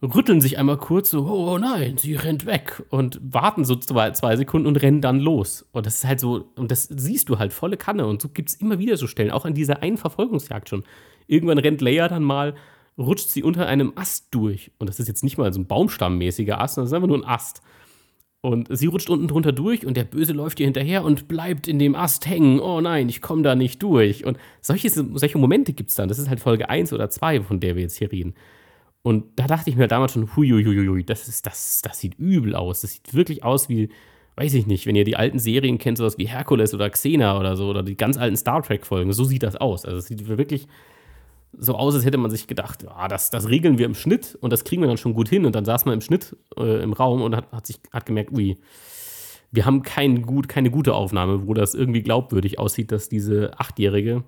[0.03, 4.37] rütteln sich einmal kurz so, oh nein, sie rennt weg und warten so zwei, zwei
[4.37, 5.65] Sekunden und rennen dann los.
[5.73, 8.07] Und das ist halt so, und das siehst du halt volle Kanne.
[8.07, 10.85] Und so gibt es immer wieder so Stellen, auch in dieser einen Verfolgungsjagd schon.
[11.29, 12.55] Irgendwann rennt Leia dann mal,
[12.99, 14.73] rutscht sie unter einem Ast durch.
[14.79, 17.25] Und das ist jetzt nicht mal so ein baumstammmäßiger Ast, das ist einfach nur ein
[17.25, 17.63] Ast.
[18.45, 21.79] Und sie rutscht unten drunter durch und der Böse läuft ihr hinterher und bleibt in
[21.79, 22.59] dem Ast hängen.
[22.59, 24.25] Oh nein, ich komme da nicht durch.
[24.27, 26.09] Und solche, solche Momente gibt es dann.
[26.09, 28.35] Das ist halt Folge 1 oder 2, von der wir jetzt hier reden.
[29.03, 32.81] Und da dachte ich mir damals schon, huiuiuiui, das, ist, das, das sieht übel aus.
[32.81, 33.91] Das sieht wirklich aus wie,
[34.35, 37.55] weiß ich nicht, wenn ihr die alten Serien kennt, sowas wie Herkules oder Xena oder
[37.55, 39.85] so, oder die ganz alten Star Trek-Folgen, so sieht das aus.
[39.85, 40.67] Also es sieht wirklich
[41.53, 44.53] so aus, als hätte man sich gedacht, ah, das, das regeln wir im Schnitt und
[44.53, 45.45] das kriegen wir dann schon gut hin.
[45.45, 48.33] Und dann saß man im Schnitt äh, im Raum und hat, hat, sich, hat gemerkt,
[48.33, 48.59] ui,
[49.51, 54.25] wir haben kein gut, keine gute Aufnahme, wo das irgendwie glaubwürdig aussieht, dass diese Achtjährige,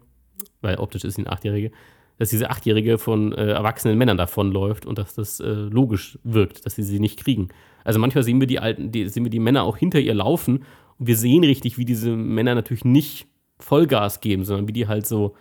[0.60, 1.70] weil optisch ist sie eine Achtjährige,
[2.18, 6.76] dass diese Achtjährige von äh, erwachsenen Männern davonläuft und dass das äh, logisch wirkt, dass
[6.76, 7.48] sie sie nicht kriegen.
[7.84, 10.64] Also manchmal sehen wir die alten, die, sehen wir die Männer auch hinter ihr laufen
[10.98, 13.26] und wir sehen richtig, wie diese Männer natürlich nicht
[13.58, 15.34] Vollgas geben, sondern wie die halt so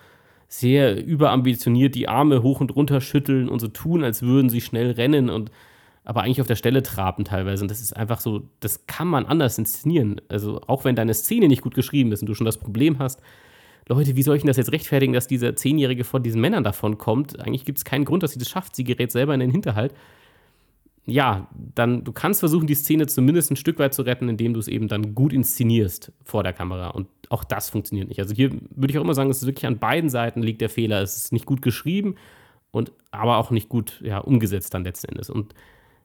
[0.59, 4.91] sehr überambitioniert die Arme hoch und runter schütteln und so tun, als würden sie schnell
[4.91, 5.49] rennen und
[6.05, 7.63] aber eigentlich auf der Stelle traben teilweise.
[7.63, 10.21] Und das ist einfach so, das kann man anders inszenieren.
[10.27, 13.21] Also auch wenn deine Szene nicht gut geschrieben ist und du schon das Problem hast,
[13.87, 16.97] Leute, wie soll ich denn das jetzt rechtfertigen, dass dieser Zehnjährige von diesen Männern davon
[16.97, 17.39] kommt?
[17.39, 18.75] Eigentlich gibt es keinen Grund, dass sie das schafft.
[18.75, 19.93] Sie gerät selber in den Hinterhalt.
[21.05, 24.59] Ja, dann, du kannst versuchen, die Szene zumindest ein Stück weit zu retten, indem du
[24.59, 26.89] es eben dann gut inszenierst vor der Kamera.
[26.89, 28.19] Und auch das funktioniert nicht.
[28.19, 30.69] Also hier würde ich auch immer sagen, es ist wirklich an beiden Seiten liegt der
[30.69, 31.01] Fehler.
[31.01, 32.15] Es ist nicht gut geschrieben
[32.71, 35.29] und aber auch nicht gut ja, umgesetzt dann letzten Endes.
[35.29, 35.53] Und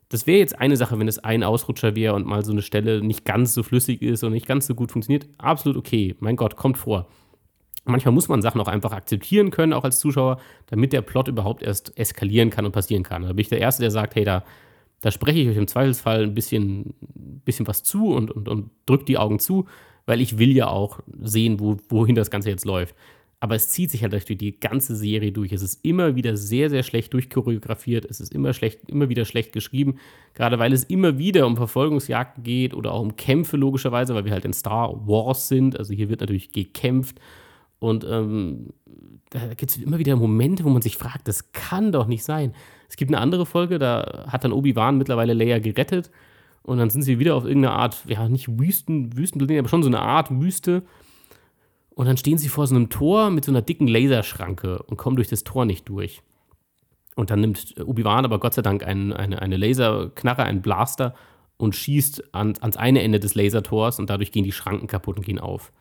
[0.08, 3.02] das wäre jetzt eine Sache, wenn es ein Ausrutscher wäre und mal so eine Stelle
[3.02, 5.28] nicht ganz so flüssig ist und nicht ganz so gut funktioniert.
[5.38, 6.16] Absolut okay.
[6.18, 7.06] Mein Gott, kommt vor.
[7.84, 11.62] Manchmal muss man Sachen auch einfach akzeptieren können, auch als Zuschauer, damit der Plot überhaupt
[11.62, 13.22] erst eskalieren kann und passieren kann.
[13.22, 14.44] Da bin ich der Erste, der sagt, hey, da
[15.00, 16.94] Da spreche ich euch im Zweifelsfall ein bisschen,
[17.44, 19.66] bisschen was zu und, und, und drücke die Augen zu,
[20.06, 22.94] weil ich will ja auch sehen, wo, wohin das Ganze jetzt läuft.
[23.40, 25.52] Aber es zieht sich halt durch die ganze Serie durch.
[25.52, 28.04] Es ist immer wieder sehr, sehr schlecht durchchoreografiert.
[28.04, 29.98] Es ist immer schlecht, immer wieder schlecht geschrieben.
[30.34, 34.32] Gerade weil es immer wieder um Verfolgungsjagden geht oder auch um Kämpfe, logischerweise, weil wir
[34.32, 35.78] halt in Star Wars sind.
[35.78, 37.20] Also hier wird natürlich gekämpft.
[37.78, 38.70] Und ähm,
[39.30, 42.54] da gibt es immer wieder Momente, wo man sich fragt, das kann doch nicht sein.
[42.88, 46.10] Es gibt eine andere Folge, da hat dann Obi-Wan mittlerweile Leia gerettet.
[46.62, 49.88] Und dann sind sie wieder auf irgendeine Art, ja, nicht Wüsten, Wüstenplanet, aber schon so
[49.88, 50.82] eine Art Wüste.
[51.90, 55.16] Und dann stehen sie vor so einem Tor mit so einer dicken Laserschranke und kommen
[55.16, 56.22] durch das Tor nicht durch.
[57.16, 61.14] Und dann nimmt Obi-Wan aber Gott sei Dank ein, eine, eine Laserknarre, einen Blaster
[61.56, 65.26] und schießt an, ans eine Ende des Lasertors und dadurch gehen die Schranken kaputt und
[65.26, 65.72] gehen auf.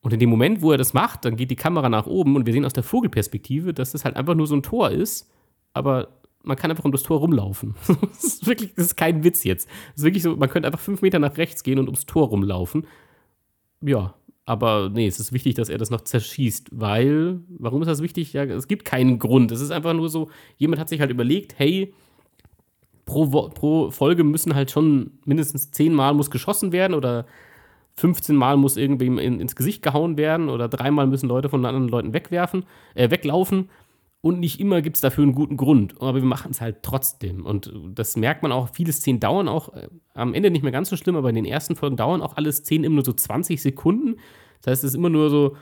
[0.00, 2.46] Und in dem Moment, wo er das macht, dann geht die Kamera nach oben und
[2.46, 5.30] wir sehen aus der Vogelperspektive, dass das halt einfach nur so ein Tor ist,
[5.74, 7.74] aber man kann einfach um das Tor rumlaufen.
[7.86, 9.68] das ist wirklich, das ist kein Witz jetzt.
[9.68, 12.28] Das ist wirklich so, man könnte einfach fünf Meter nach rechts gehen und ums Tor
[12.28, 12.86] rumlaufen.
[13.82, 14.14] Ja,
[14.46, 18.32] aber nee, es ist wichtig, dass er das noch zerschießt, weil, warum ist das wichtig?
[18.32, 19.52] Ja, es gibt keinen Grund.
[19.52, 21.94] Es ist einfach nur so, jemand hat sich halt überlegt, hey,
[23.04, 27.26] pro, pro Folge müssen halt schon mindestens zehnmal muss geschossen werden oder
[27.96, 31.88] 15 Mal muss irgendwem in, ins Gesicht gehauen werden oder dreimal müssen Leute von anderen
[31.88, 32.64] Leuten wegwerfen,
[32.94, 33.68] äh, weglaufen.
[34.22, 36.00] Und nicht immer gibt es dafür einen guten Grund.
[36.00, 37.46] Aber wir machen es halt trotzdem.
[37.46, 38.68] Und das merkt man auch.
[38.74, 41.46] Viele Szenen dauern auch äh, am Ende nicht mehr ganz so schlimm, aber in den
[41.46, 44.16] ersten Folgen dauern auch alle Szenen immer nur so 20 Sekunden.
[44.60, 45.56] Das heißt, es ist immer nur so,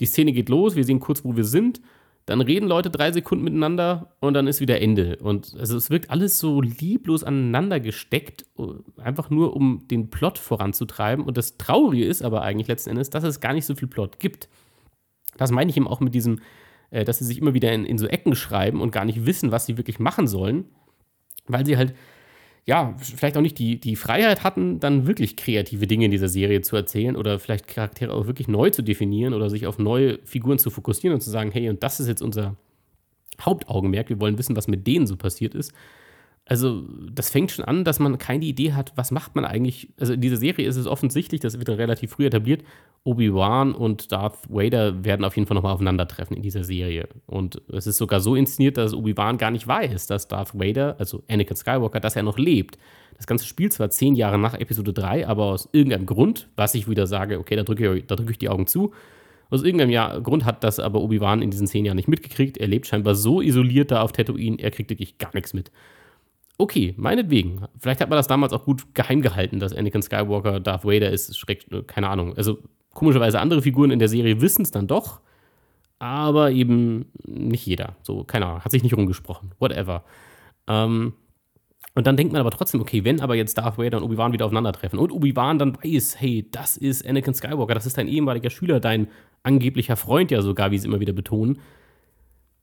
[0.00, 1.80] die Szene geht los, wir sehen kurz, wo wir sind.
[2.26, 5.16] Dann reden Leute drei Sekunden miteinander und dann ist wieder Ende.
[5.16, 10.38] Und also es wirkt alles so lieblos aneinander gesteckt, äh, einfach nur um den Plot
[10.38, 11.24] voranzutreiben.
[11.24, 14.18] Und das Traurige ist aber eigentlich letzten Endes, dass es gar nicht so viel Plot
[14.18, 14.48] gibt.
[15.36, 16.40] Das meine ich eben auch mit diesem
[16.90, 19.52] äh, dass sie sich immer wieder in, in so Ecken schreiben und gar nicht wissen,
[19.52, 20.64] was sie wirklich machen sollen,
[21.46, 21.94] weil sie halt
[22.66, 26.60] ja, vielleicht auch nicht die, die Freiheit hatten, dann wirklich kreative Dinge in dieser Serie
[26.60, 30.58] zu erzählen oder vielleicht Charaktere auch wirklich neu zu definieren oder sich auf neue Figuren
[30.58, 32.56] zu fokussieren und zu sagen, hey, und das ist jetzt unser
[33.40, 35.72] Hauptaugenmerk, wir wollen wissen, was mit denen so passiert ist.
[36.46, 36.82] Also,
[37.12, 39.92] das fängt schon an, dass man keine Idee hat, was macht man eigentlich.
[39.98, 42.64] Also, in dieser Serie ist es offensichtlich, das wird dann relativ früh etabliert,
[43.04, 47.08] Obi-Wan und Darth Vader werden auf jeden Fall nochmal aufeinandertreffen in dieser Serie.
[47.26, 51.22] Und es ist sogar so inszeniert, dass Obi-Wan gar nicht weiß, dass Darth Vader, also
[51.28, 52.78] Anakin Skywalker, dass er noch lebt.
[53.16, 56.88] Das ganze Spiel zwar zehn Jahre nach Episode 3, aber aus irgendeinem Grund, was ich
[56.88, 58.92] wieder sage, okay, da drücke ich, drück ich die Augen zu,
[59.50, 62.56] aus irgendeinem Jahr, Grund hat das aber Obi-Wan in diesen zehn Jahren nicht mitgekriegt.
[62.58, 65.72] Er lebt scheinbar so isoliert da auf Tatooine, er kriegt wirklich gar nichts mit.
[66.60, 67.62] Okay, meinetwegen.
[67.78, 71.38] Vielleicht hat man das damals auch gut geheim gehalten, dass Anakin Skywalker Darth Vader ist.
[71.38, 72.36] Schreck, keine Ahnung.
[72.36, 72.58] Also
[72.92, 75.22] komischerweise andere Figuren in der Serie wissen es dann doch,
[76.00, 77.96] aber eben nicht jeder.
[78.02, 79.52] So, keine Ahnung, hat sich nicht rumgesprochen.
[79.58, 80.04] Whatever.
[80.68, 81.14] Ähm,
[81.94, 84.44] und dann denkt man aber trotzdem, okay, wenn aber jetzt Darth Vader und Obi-Wan wieder
[84.44, 88.80] aufeinandertreffen und Obi-Wan dann weiß, hey, das ist Anakin Skywalker, das ist dein ehemaliger Schüler,
[88.80, 89.08] dein
[89.44, 91.58] angeblicher Freund ja sogar, wie sie immer wieder betonen,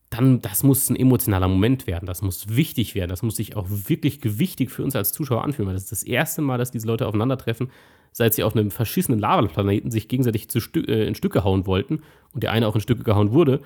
[0.09, 3.65] dann, das muss ein emotionaler Moment werden, das muss wichtig werden, das muss sich auch
[3.69, 6.87] wirklich gewichtig für uns als Zuschauer anfühlen, weil das ist das erste Mal, dass diese
[6.87, 7.69] Leute aufeinandertreffen,
[8.13, 12.03] seit sie auf einem verschissenen Lavaplaneten sich gegenseitig Stü äh, in Stücke hauen wollten
[12.33, 13.61] und der eine auch in Stücke gehauen wurde,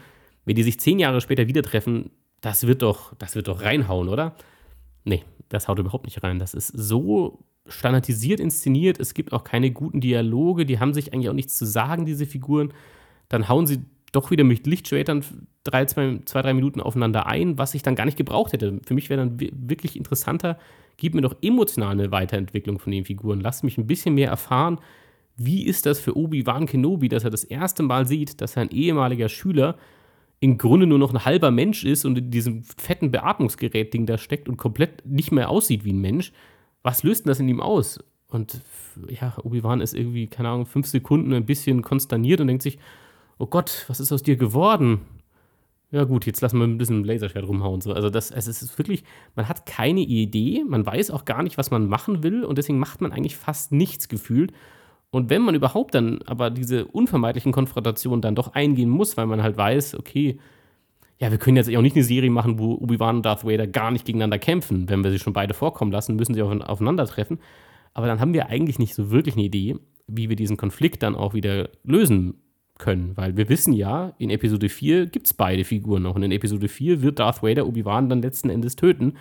[0.46, 2.10] wenn die sich zehn Jahre später wieder treffen,
[2.42, 4.36] das wird doch, das wird doch reinhauen, oder?
[5.04, 6.40] Nee, das haut überhaupt nicht rein.
[6.40, 11.30] Das ist so standardisiert inszeniert, es gibt auch keine guten Dialoge, die haben sich eigentlich
[11.30, 12.74] auch nichts zu sagen, diese Figuren.
[13.30, 13.82] Dann hauen sie
[14.12, 15.24] doch wieder mit Lichtschwertern
[15.64, 18.80] drei, zwei, zwei, drei Minuten aufeinander ein, was ich dann gar nicht gebraucht hätte.
[18.84, 20.58] Für mich wäre dann wirklich interessanter,
[20.98, 23.42] gib mir doch emotional eine Weiterentwicklung von den Figuren.
[23.42, 24.80] Lass mich ein bisschen mehr erfahren,
[25.38, 29.30] wie ist das für Obi-Wan Kenobi, dass er das erste Mal sieht, dass sein ehemaliger
[29.30, 29.78] Schüler
[30.40, 34.50] im Grunde nur noch ein halber Mensch ist und in diesem fetten Beatmungsgerät-Ding da steckt
[34.50, 36.34] und komplett nicht mehr aussieht wie ein Mensch.
[36.84, 38.04] Was löst denn das in ihm aus?
[38.28, 38.62] Und
[39.08, 42.80] ja, Obi-Wan ist irgendwie, keine Ahnung, fünf Sekunden ein bisschen konsterniert und denkt sich,
[43.42, 45.02] oh Gott, was ist aus dir geworden?
[45.90, 47.82] Ja gut, jetzt lassen wir ein bisschen Laserschwert rumhauen.
[47.82, 47.92] So.
[47.92, 49.04] Also das, es ist wirklich,
[49.36, 52.80] man hat keine Idee, man weiß auch gar nicht, was man machen will und deswegen
[52.80, 54.54] macht man eigentlich fast nichts gefühlt.
[55.10, 59.44] Und wenn man überhaupt dann aber diese unvermeidlichen Konfrontationen dann doch eingehen muss, weil man
[59.44, 60.40] halt weiß, okay,
[61.20, 63.92] ja, wir können jetzt auch nicht eine Serie machen, wo Obi-Wan und Darth Vader gar
[63.92, 64.88] nicht gegeneinander kämpfen.
[64.88, 67.40] Wenn wir sie schon beide vorkommen lassen, müssen sie aufeinandertreffen.
[67.94, 69.76] Aber dann haben wir eigentlich nicht so wirklich eine Idee,
[70.08, 72.36] wie wir diesen Konflikt dann auch wieder lösen
[72.82, 73.16] können.
[73.16, 76.16] Weil wir wissen ja, in Episode 4 gibt es beide Figuren noch.
[76.16, 79.14] Und in Episode 4 wird Darth Vader Obi-Wan dann letzten Endes töten.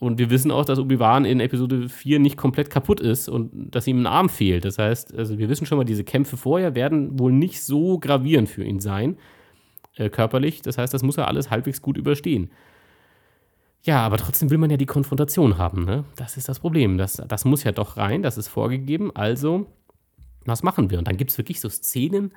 [0.00, 3.86] Und wir wissen auch, dass Obi-Wan in Episode 4 nicht komplett kaputt ist und dass
[3.86, 4.64] ihm ein Arm fehlt.
[4.64, 8.48] Das heißt, also wir wissen schon mal, diese Kämpfe vorher werden wohl nicht so gravierend
[8.48, 9.18] für ihn sein,
[9.96, 10.62] äh, körperlich.
[10.62, 12.50] Das heißt, das muss er alles halbwegs gut überstehen.
[13.82, 16.04] Ja, aber trotzdem will man ja die Konfrontation haben, ne?
[16.16, 16.98] Das ist das Problem.
[16.98, 19.10] Das, das muss ja doch rein, das ist vorgegeben.
[19.14, 19.66] Also,
[20.44, 20.98] was machen wir?
[20.98, 22.32] Und dann gibt es wirklich so Szenen,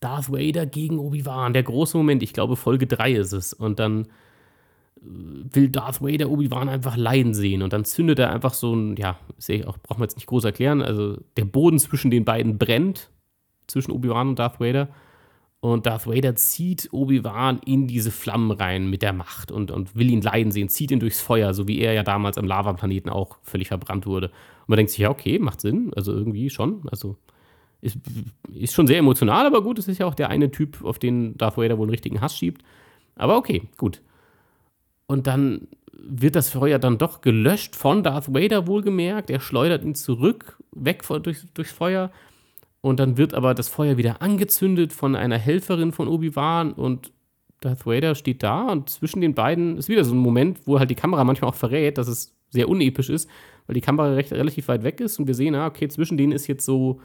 [0.00, 3.52] Darth Vader gegen Obi-Wan, der große Moment, ich glaube Folge 3 ist es.
[3.52, 4.02] Und dann
[4.96, 7.62] äh, will Darth Vader Obi-Wan einfach leiden sehen.
[7.62, 10.44] Und dann zündet er einfach so ein, ja, sehe auch, brauchen wir jetzt nicht groß
[10.44, 10.82] erklären.
[10.82, 13.10] Also der Boden zwischen den beiden brennt,
[13.66, 14.88] zwischen Obi-Wan und Darth Vader.
[15.60, 20.10] Und Darth Vader zieht Obi-Wan in diese Flammen rein mit der Macht und, und will
[20.10, 23.38] ihn leiden sehen, zieht ihn durchs Feuer, so wie er ja damals am Lavaplaneten auch
[23.42, 24.26] völlig verbrannt wurde.
[24.26, 26.86] Und man denkt sich, ja, okay, macht Sinn, also irgendwie schon.
[26.90, 27.16] Also
[27.84, 27.98] ist,
[28.52, 31.36] ist schon sehr emotional, aber gut, es ist ja auch der eine Typ, auf den
[31.36, 32.62] Darth Vader wohl einen richtigen Hass schiebt.
[33.14, 34.00] Aber okay, gut.
[35.06, 39.30] Und dann wird das Feuer dann doch gelöscht von Darth Vader wohlgemerkt.
[39.30, 42.10] Er schleudert ihn zurück, weg von, durch, durchs Feuer.
[42.80, 47.12] Und dann wird aber das Feuer wieder angezündet von einer Helferin von Obi-Wan und
[47.60, 50.90] Darth Vader steht da und zwischen den beiden ist wieder so ein Moment, wo halt
[50.90, 53.28] die Kamera manchmal auch verrät, dass es sehr unepisch ist,
[53.66, 56.32] weil die Kamera recht, relativ weit weg ist und wir sehen, ah, okay, zwischen denen
[56.32, 57.00] ist jetzt so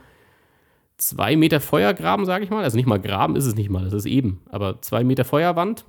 [0.99, 2.63] zwei Meter Feuergraben, sage ich mal.
[2.63, 5.85] Also nicht mal Graben ist es nicht mal, das ist eben, aber zwei Meter Feuerwand.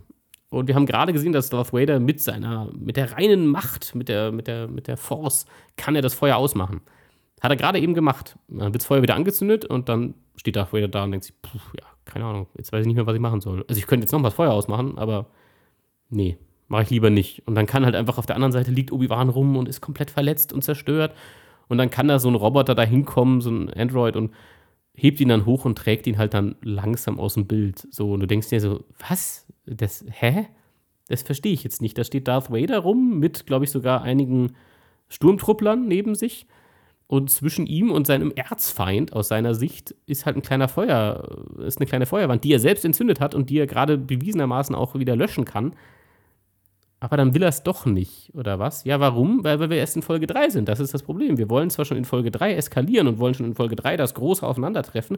[0.48, 4.08] Und wir haben gerade gesehen, dass Darth Vader mit seiner, mit der reinen Macht, mit
[4.08, 5.46] der, mit der, mit der Force,
[5.76, 6.80] kann er das Feuer ausmachen.
[7.40, 8.36] Hat er gerade eben gemacht.
[8.48, 11.40] Dann wird das Feuer wieder angezündet und dann steht Darth Vader da und denkt sich,
[11.40, 13.64] puh, ja, keine Ahnung, jetzt weiß ich nicht mehr, was ich machen soll.
[13.68, 15.26] Also ich könnte jetzt noch mal das Feuer ausmachen, aber
[16.08, 16.36] nee,
[16.66, 17.46] mache ich lieber nicht.
[17.46, 20.10] Und dann kann halt einfach auf der anderen Seite liegt Obi-Wan rum und ist komplett
[20.10, 21.14] verletzt und zerstört.
[21.68, 24.32] Und dann kann da so ein Roboter da hinkommen, so ein Android und
[24.94, 27.86] hebt ihn dann hoch und trägt ihn halt dann langsam aus dem Bild.
[27.90, 29.46] So, und du denkst dir so, was?
[29.66, 30.46] Das, hä?
[31.08, 31.96] Das verstehe ich jetzt nicht.
[31.98, 34.52] Da steht Darth Vader rum mit, glaube ich, sogar einigen
[35.08, 36.46] Sturmtrupplern neben sich.
[37.06, 41.78] Und zwischen ihm und seinem Erzfeind aus seiner Sicht ist halt ein kleiner Feuer, ist
[41.78, 45.16] eine kleine Feuerwand, die er selbst entzündet hat und die er gerade bewiesenermaßen auch wieder
[45.16, 45.74] löschen kann.
[47.00, 48.84] Aber dann will er es doch nicht, oder was?
[48.84, 49.42] Ja, warum?
[49.42, 50.68] Weil, weil wir erst in Folge 3 sind.
[50.68, 51.38] Das ist das Problem.
[51.38, 54.12] Wir wollen zwar schon in Folge 3 eskalieren und wollen schon in Folge 3 das
[54.12, 55.16] große Aufeinandertreffen,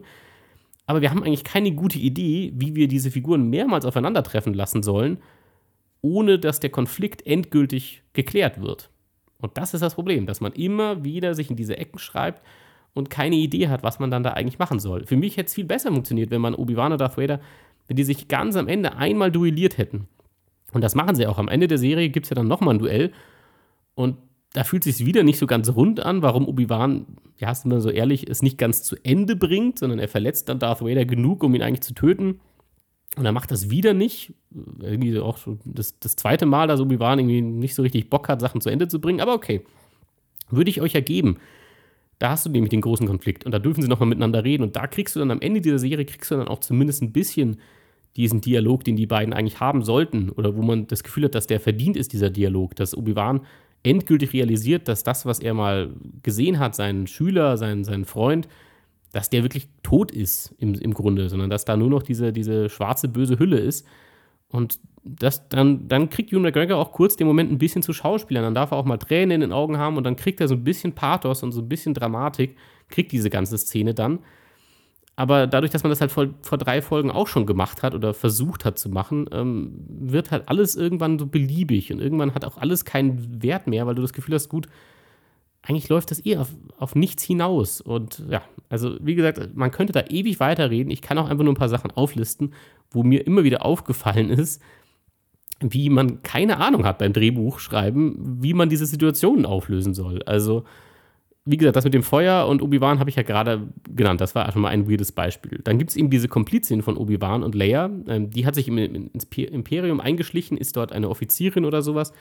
[0.85, 5.17] aber wir haben eigentlich keine gute Idee, wie wir diese Figuren mehrmals aufeinandertreffen lassen sollen,
[6.01, 8.89] ohne dass der Konflikt endgültig geklärt wird.
[9.39, 12.41] Und das ist das Problem, dass man immer wieder sich in diese Ecken schreibt
[12.93, 15.05] und keine Idee hat, was man dann da eigentlich machen soll.
[15.05, 17.39] Für mich hätte es viel besser funktioniert, wenn man Obi-Wan und Darth Vader,
[17.87, 20.07] wenn die sich ganz am Ende einmal duelliert hätten.
[20.73, 21.37] Und das machen sie auch.
[21.37, 23.11] Am Ende der Serie gibt es ja dann nochmal ein Duell.
[23.95, 24.17] Und
[24.53, 27.05] da fühlt sich wieder nicht so ganz rund an, warum Obi-Wan,
[27.39, 30.59] ja, sind wir so ehrlich, es nicht ganz zu Ende bringt, sondern er verletzt dann
[30.59, 32.39] Darth Vader genug, um ihn eigentlich zu töten.
[33.15, 34.33] Und er macht das wieder nicht.
[34.79, 38.61] Irgendwie auch das, das zweite Mal, dass Obi-Wan irgendwie nicht so richtig Bock hat, Sachen
[38.61, 39.21] zu Ende zu bringen.
[39.21, 39.61] Aber okay.
[40.49, 41.37] Würde ich euch ergeben.
[42.19, 43.45] Da hast du nämlich den großen Konflikt.
[43.45, 44.63] Und da dürfen sie nochmal miteinander reden.
[44.63, 47.11] Und da kriegst du dann am Ende dieser Serie, kriegst du dann auch zumindest ein
[47.11, 47.57] bisschen
[48.15, 50.29] diesen Dialog, den die beiden eigentlich haben sollten.
[50.29, 52.75] Oder wo man das Gefühl hat, dass der verdient ist, dieser Dialog.
[52.75, 53.41] Dass Obi-Wan
[53.83, 55.91] endgültig realisiert, dass das, was er mal
[56.21, 58.47] gesehen hat, seinen Schüler, seinen, seinen Freund,
[59.11, 62.69] dass der wirklich tot ist im, im Grunde, sondern dass da nur noch diese, diese
[62.69, 63.85] schwarze, böse Hülle ist.
[64.49, 68.43] Und das, dann, dann kriegt Ewan McGregor auch kurz den Moment ein bisschen zu schauspielern.
[68.43, 70.55] Dann darf er auch mal Tränen in den Augen haben und dann kriegt er so
[70.55, 72.55] ein bisschen Pathos und so ein bisschen Dramatik,
[72.87, 74.19] kriegt diese ganze Szene dann.
[75.15, 78.13] Aber dadurch, dass man das halt vor, vor drei Folgen auch schon gemacht hat oder
[78.13, 82.57] versucht hat zu machen, ähm, wird halt alles irgendwann so beliebig und irgendwann hat auch
[82.57, 84.67] alles keinen Wert mehr, weil du das Gefühl hast, gut,
[85.61, 87.79] eigentlich läuft das eh auf, auf nichts hinaus.
[87.79, 90.91] Und ja, also wie gesagt, man könnte da ewig weiterreden.
[90.91, 92.53] Ich kann auch einfach nur ein paar Sachen auflisten,
[92.91, 94.61] wo mir immer wieder aufgefallen ist,
[95.59, 100.21] wie man keine Ahnung hat beim Drehbuchschreiben, wie man diese Situationen auflösen soll.
[100.23, 100.65] Also,
[101.45, 104.21] wie gesagt, das mit dem Feuer und Obi-Wan habe ich ja gerade genannt.
[104.21, 105.59] Das war schon mal ein weirdes Beispiel.
[105.63, 107.89] Dann gibt es eben diese Komplizin von Obi-Wan und Leia.
[108.07, 112.13] Ähm, die hat sich im, ins Imperium eingeschlichen, ist dort eine Offizierin oder sowas.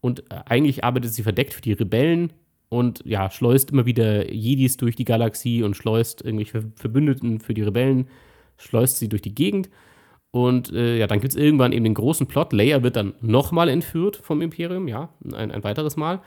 [0.00, 2.32] Und äh, eigentlich arbeitet sie verdeckt für die Rebellen
[2.68, 7.62] und ja, schleust immer wieder Jedis durch die Galaxie und schleust irgendwelche Verbündeten für die
[7.62, 8.06] Rebellen,
[8.56, 9.68] schleust sie durch die Gegend.
[10.30, 12.52] Und äh, ja, dann gibt es irgendwann eben den großen Plot.
[12.52, 16.20] Leia wird dann nochmal entführt vom Imperium, ja, ein, ein weiteres Mal.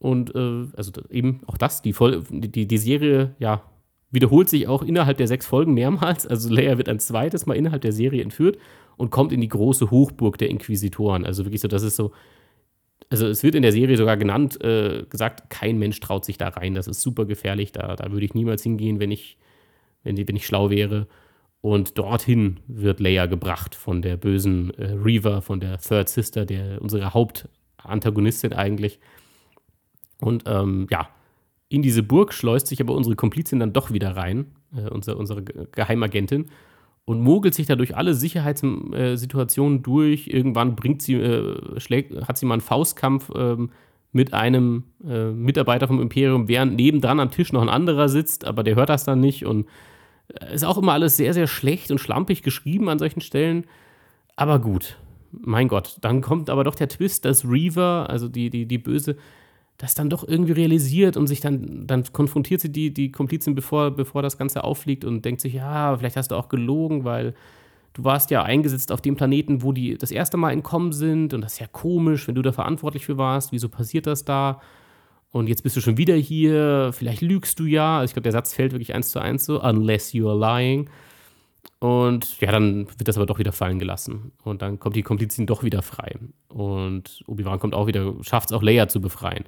[0.00, 3.62] Und äh, also eben auch das, die, Vol die, die Serie, ja,
[4.10, 6.26] wiederholt sich auch innerhalb der sechs Folgen mehrmals.
[6.26, 8.58] Also Leia wird ein zweites Mal innerhalb der Serie entführt
[8.96, 11.24] und kommt in die große Hochburg der Inquisitoren.
[11.24, 12.10] Also wirklich so, das ist so
[13.10, 16.48] also es wird in der Serie sogar genannt, äh, gesagt, kein Mensch traut sich da
[16.48, 16.74] rein.
[16.74, 17.72] Das ist super gefährlich.
[17.72, 19.36] Da, da würde ich niemals hingehen, wenn ich,
[20.04, 21.08] wenn, wenn ich schlau wäre.
[21.60, 26.80] Und dorthin wird Leia gebracht von der bösen äh, Reaver, von der Third Sister, der
[26.80, 29.00] unsere Hauptantagonistin eigentlich.
[30.20, 31.08] Und ähm, ja,
[31.68, 34.46] in diese Burg schleust sich aber unsere Komplizin dann doch wieder rein,
[34.76, 36.46] äh, unsere, unsere Geheimagentin.
[37.04, 40.28] und mogelt sich dadurch alle Sicherheitssituationen durch.
[40.28, 43.70] Irgendwann bringt sie, äh, schlägt, hat sie mal einen Faustkampf ähm,
[44.12, 48.62] mit einem äh, Mitarbeiter vom Imperium, während nebendran am Tisch noch ein anderer sitzt, aber
[48.62, 49.66] der hört das dann nicht und
[50.28, 53.64] äh, ist auch immer alles sehr, sehr schlecht und schlampig geschrieben an solchen Stellen.
[54.36, 54.96] Aber gut,
[55.32, 59.16] mein Gott, dann kommt aber doch der Twist, dass Reaver, also die, die, die Böse,
[59.80, 63.90] das dann doch irgendwie realisiert und sich dann, dann konfrontiert sie die, die Komplizin, bevor,
[63.90, 67.32] bevor das Ganze auffliegt und denkt sich, ja, vielleicht hast du auch gelogen, weil
[67.94, 71.40] du warst ja eingesetzt auf dem Planeten, wo die das erste Mal entkommen sind und
[71.40, 74.60] das ist ja komisch, wenn du da verantwortlich für warst, wieso passiert das da?
[75.32, 78.00] Und jetzt bist du schon wieder hier, vielleicht lügst du ja.
[78.00, 80.90] Also ich glaube, der Satz fällt wirklich eins zu eins so, unless you are lying.
[81.78, 84.32] Und ja, dann wird das aber doch wieder fallen gelassen.
[84.42, 86.16] Und dann kommt die Komplizin doch wieder frei.
[86.48, 89.44] Und Obi-Wan kommt auch wieder, schafft es auch Leia zu befreien.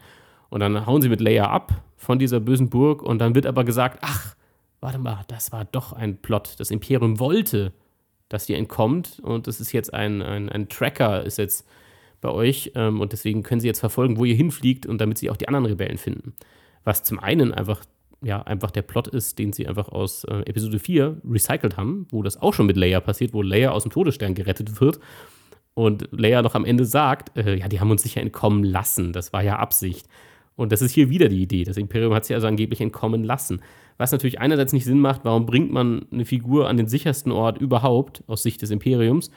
[0.52, 3.02] Und dann hauen sie mit Leia ab von dieser bösen Burg.
[3.02, 4.36] Und dann wird aber gesagt, ach,
[4.80, 6.56] warte mal, das war doch ein Plot.
[6.58, 7.72] Das Imperium wollte,
[8.28, 9.18] dass ihr entkommt.
[9.22, 11.66] Und das ist jetzt ein, ein, ein Tracker, ist jetzt
[12.20, 12.72] bei euch.
[12.74, 15.48] Ähm, und deswegen können sie jetzt verfolgen, wo ihr hinfliegt und damit sie auch die
[15.48, 16.34] anderen Rebellen finden.
[16.84, 17.82] Was zum einen einfach,
[18.22, 22.22] ja, einfach der Plot ist, den sie einfach aus äh, Episode 4 recycelt haben, wo
[22.22, 25.00] das auch schon mit Leia passiert, wo Leia aus dem Todesstern gerettet wird.
[25.72, 29.14] Und Leia noch am Ende sagt, äh, ja, die haben uns sicher entkommen lassen.
[29.14, 30.06] Das war ja Absicht.
[30.56, 31.64] Und das ist hier wieder die Idee.
[31.64, 33.62] Das Imperium hat sie also angeblich entkommen lassen.
[33.98, 37.58] Was natürlich einerseits nicht Sinn macht, warum bringt man eine Figur an den sichersten Ort
[37.58, 39.30] überhaupt aus Sicht des Imperiums,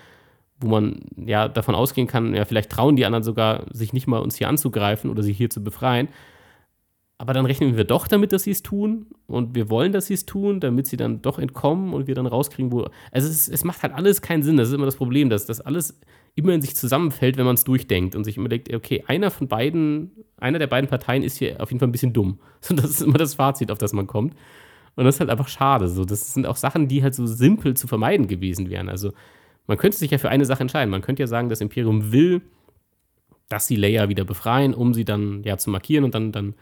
[0.59, 4.19] wo man ja davon ausgehen kann, ja, vielleicht trauen die anderen sogar, sich nicht mal
[4.19, 6.09] uns hier anzugreifen oder sie hier zu befreien.
[7.17, 10.13] Aber dann rechnen wir doch damit, dass sie es tun und wir wollen, dass sie
[10.15, 12.87] es tun, damit sie dann doch entkommen und wir dann rauskriegen, wo.
[13.11, 14.57] Also es, es macht halt alles keinen Sinn.
[14.57, 15.97] Das ist immer das Problem, dass das alles
[16.35, 19.47] immer in sich zusammenfällt, wenn man es durchdenkt und sich immer denkt, okay, einer von
[19.47, 22.39] beiden, einer der beiden Parteien ist hier auf jeden Fall ein bisschen dumm.
[22.61, 24.35] So, das ist immer das Fazit, auf das man kommt.
[24.95, 25.87] Und das ist halt einfach schade.
[25.87, 28.89] So, das sind auch Sachen, die halt so simpel zu vermeiden gewesen wären.
[28.89, 29.11] Also
[29.67, 30.89] man könnte sich ja für eine Sache entscheiden.
[30.89, 32.41] Man könnte ja sagen, das Imperium will,
[33.49, 36.55] dass sie Leia wieder befreien, um sie dann ja zu markieren und dann, dann,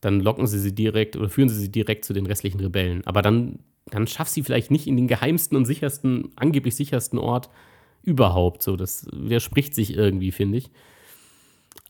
[0.00, 3.06] dann locken sie sie direkt oder führen sie sie direkt zu den restlichen Rebellen.
[3.06, 7.48] Aber dann, dann schafft sie vielleicht nicht in den geheimsten und sichersten, angeblich sichersten Ort
[8.08, 8.62] überhaupt.
[8.62, 10.70] So, das widerspricht sich irgendwie, finde ich.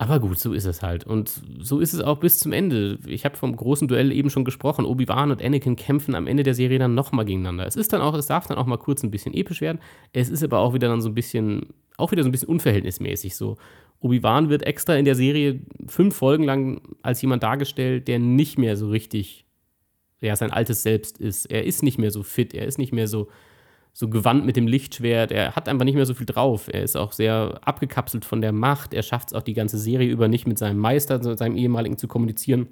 [0.00, 1.04] Aber gut, so ist es halt.
[1.04, 2.98] Und so ist es auch bis zum Ende.
[3.06, 4.84] Ich habe vom großen Duell eben schon gesprochen.
[4.84, 7.66] Obi-Wan und Anakin kämpfen am Ende der Serie dann nochmal gegeneinander.
[7.66, 9.80] Es ist dann auch, es darf dann auch mal kurz ein bisschen episch werden.
[10.12, 13.34] Es ist aber auch wieder dann so ein bisschen, auch wieder so ein bisschen unverhältnismäßig
[13.34, 13.56] so.
[14.00, 18.76] Obi-Wan wird extra in der Serie fünf Folgen lang als jemand dargestellt, der nicht mehr
[18.76, 19.46] so richtig,
[20.20, 21.46] ja, sein altes Selbst ist.
[21.46, 23.28] Er ist nicht mehr so fit, er ist nicht mehr so
[23.98, 25.32] so gewandt mit dem Lichtschwert.
[25.32, 26.68] Er hat einfach nicht mehr so viel drauf.
[26.72, 28.94] Er ist auch sehr abgekapselt von der Macht.
[28.94, 32.06] Er schafft es auch die ganze Serie über nicht mit seinem Meister, seinem ehemaligen zu
[32.06, 32.68] kommunizieren.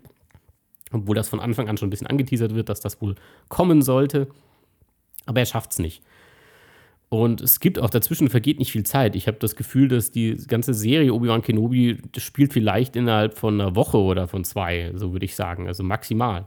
[0.92, 3.16] Obwohl das von Anfang an schon ein bisschen angeteasert wird, dass das wohl
[3.48, 4.28] kommen sollte.
[5.24, 6.00] Aber er schafft es nicht.
[7.08, 9.16] Und es gibt auch dazwischen vergeht nicht viel Zeit.
[9.16, 13.74] Ich habe das Gefühl, dass die ganze Serie Obi-Wan Kenobi spielt vielleicht innerhalb von einer
[13.74, 15.66] Woche oder von zwei, so würde ich sagen.
[15.66, 16.46] Also maximal.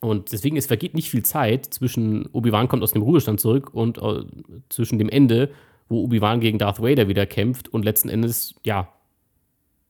[0.00, 3.98] Und deswegen, es vergeht nicht viel Zeit zwischen Obi-Wan kommt aus dem Ruhestand zurück und
[3.98, 4.24] äh,
[4.70, 5.50] zwischen dem Ende,
[5.88, 8.88] wo Obi-Wan gegen Darth Vader wieder kämpft und letzten Endes, ja,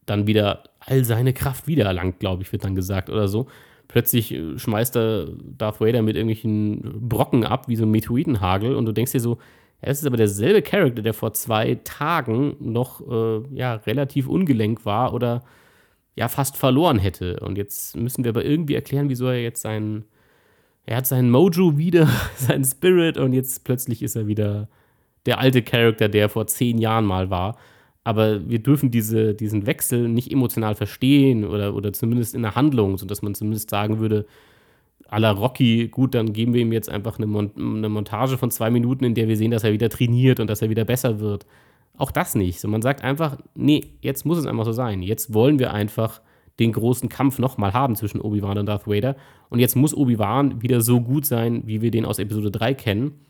[0.05, 3.47] dann wieder all seine Kraft wiedererlangt, glaube ich, wird dann gesagt oder so.
[3.87, 8.85] Plötzlich äh, schmeißt er Darth Vader mit irgendwelchen Brocken ab, wie so ein Meteoritenhagel, und
[8.85, 9.37] du denkst dir so,
[9.81, 14.85] ja, es ist aber derselbe Charakter, der vor zwei Tagen noch äh, ja, relativ ungelenk
[14.85, 15.43] war oder
[16.15, 17.39] ja fast verloren hätte.
[17.39, 20.05] Und jetzt müssen wir aber irgendwie erklären, wieso er jetzt seinen,
[20.85, 24.67] er hat seinen Mojo wieder, seinen Spirit und jetzt plötzlich ist er wieder
[25.25, 27.57] der alte Charakter, der vor zehn Jahren mal war.
[28.03, 32.97] Aber wir dürfen diese, diesen Wechsel nicht emotional verstehen oder, oder zumindest in der Handlung,
[32.97, 34.25] sodass man zumindest sagen würde,
[35.07, 38.49] à la Rocky, gut, dann geben wir ihm jetzt einfach eine, Mon eine Montage von
[38.49, 41.19] zwei Minuten, in der wir sehen, dass er wieder trainiert und dass er wieder besser
[41.19, 41.45] wird.
[42.01, 42.59] Auch das nicht.
[42.59, 45.03] So, man sagt einfach, nee, jetzt muss es einfach so sein.
[45.03, 46.19] Jetzt wollen wir einfach
[46.57, 49.15] den großen Kampf nochmal haben zwischen Obi-Wan und Darth Vader.
[49.49, 53.23] Und jetzt muss Obi-Wan wieder so gut sein, wie wir den aus Episode 3 kennen.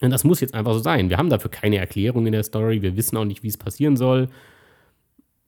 [0.00, 1.10] Und das muss jetzt einfach so sein.
[1.10, 2.80] Wir haben dafür keine Erklärung in der Story.
[2.80, 4.30] Wir wissen auch nicht, wie es passieren soll.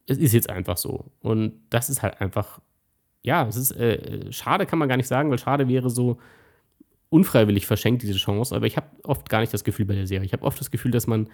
[0.04, 1.06] Es ist jetzt einfach so.
[1.20, 2.60] Und das ist halt einfach,
[3.22, 6.18] ja, es ist äh, schade, kann man gar nicht sagen, weil schade wäre so
[7.08, 8.54] unfreiwillig verschenkt, diese Chance.
[8.54, 10.26] Aber ich habe oft gar nicht das Gefühl bei der Serie.
[10.26, 11.30] Ich habe oft das Gefühl, dass man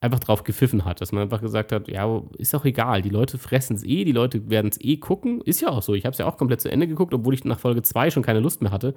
[0.00, 3.36] einfach drauf gepfiffen hat, dass man einfach gesagt hat, ja, ist auch egal, die Leute
[3.36, 5.94] fressen es eh, die Leute werden es eh gucken, ist ja auch so.
[5.94, 8.22] Ich habe es ja auch komplett zu Ende geguckt, obwohl ich nach Folge 2 schon
[8.22, 8.94] keine Lust mehr hatte.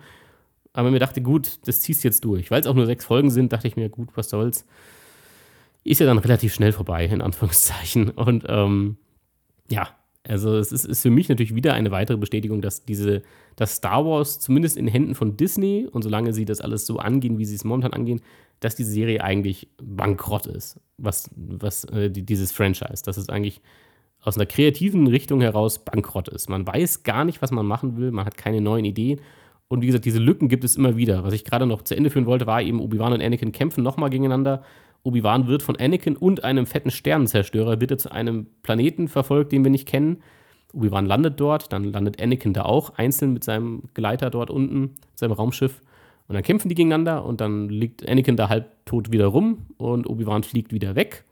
[0.74, 2.52] Aber mir dachte, gut, das ziehst jetzt durch.
[2.52, 4.66] Weil es auch nur sechs Folgen sind, dachte ich mir, gut, was soll's.
[5.84, 8.12] Ist ja dann relativ schnell vorbei, in Anführungszeichen.
[8.12, 8.98] Und ähm,
[9.70, 9.90] ja,
[10.28, 13.24] Also es ist, ist für mich natürlich wieder eine weitere Bestätigung, dass diese,
[13.56, 17.40] dass Star Wars zumindest in Händen von Disney und solange sie das alles so angehen,
[17.40, 18.22] wie sie es momentan angehen,
[18.62, 23.04] dass die Serie eigentlich bankrott ist, was, was äh, die, dieses Franchise.
[23.04, 23.62] Dass es eigentlich
[24.24, 26.48] aus einer kreativen Richtung heraus bankrott ist.
[26.50, 29.20] Man weiß gar nicht, was man machen will, man hat keine neuen Ideen.
[29.68, 31.24] Und wie gesagt, diese Lücken gibt es immer wieder.
[31.24, 34.10] Was ich gerade noch zu Ende führen wollte, war eben, Obi-Wan und Anakin kämpfen nochmal
[34.10, 34.64] gegeneinander.
[35.04, 39.72] Obi-Wan wird von Anakin und einem fetten Sternenzerstörer er zu einem Planeten verfolgt, den wir
[39.72, 40.22] nicht kennen.
[40.74, 45.32] Obi-Wan landet dort, dann landet Anakin da auch, einzeln mit seinem Gleiter dort unten, seinem
[45.32, 45.82] Raumschiff.
[46.32, 50.08] Und dann kämpfen die gegeneinander und dann liegt Anakin da halb tot wieder rum und
[50.08, 51.26] Obi-Wan fliegt wieder weg.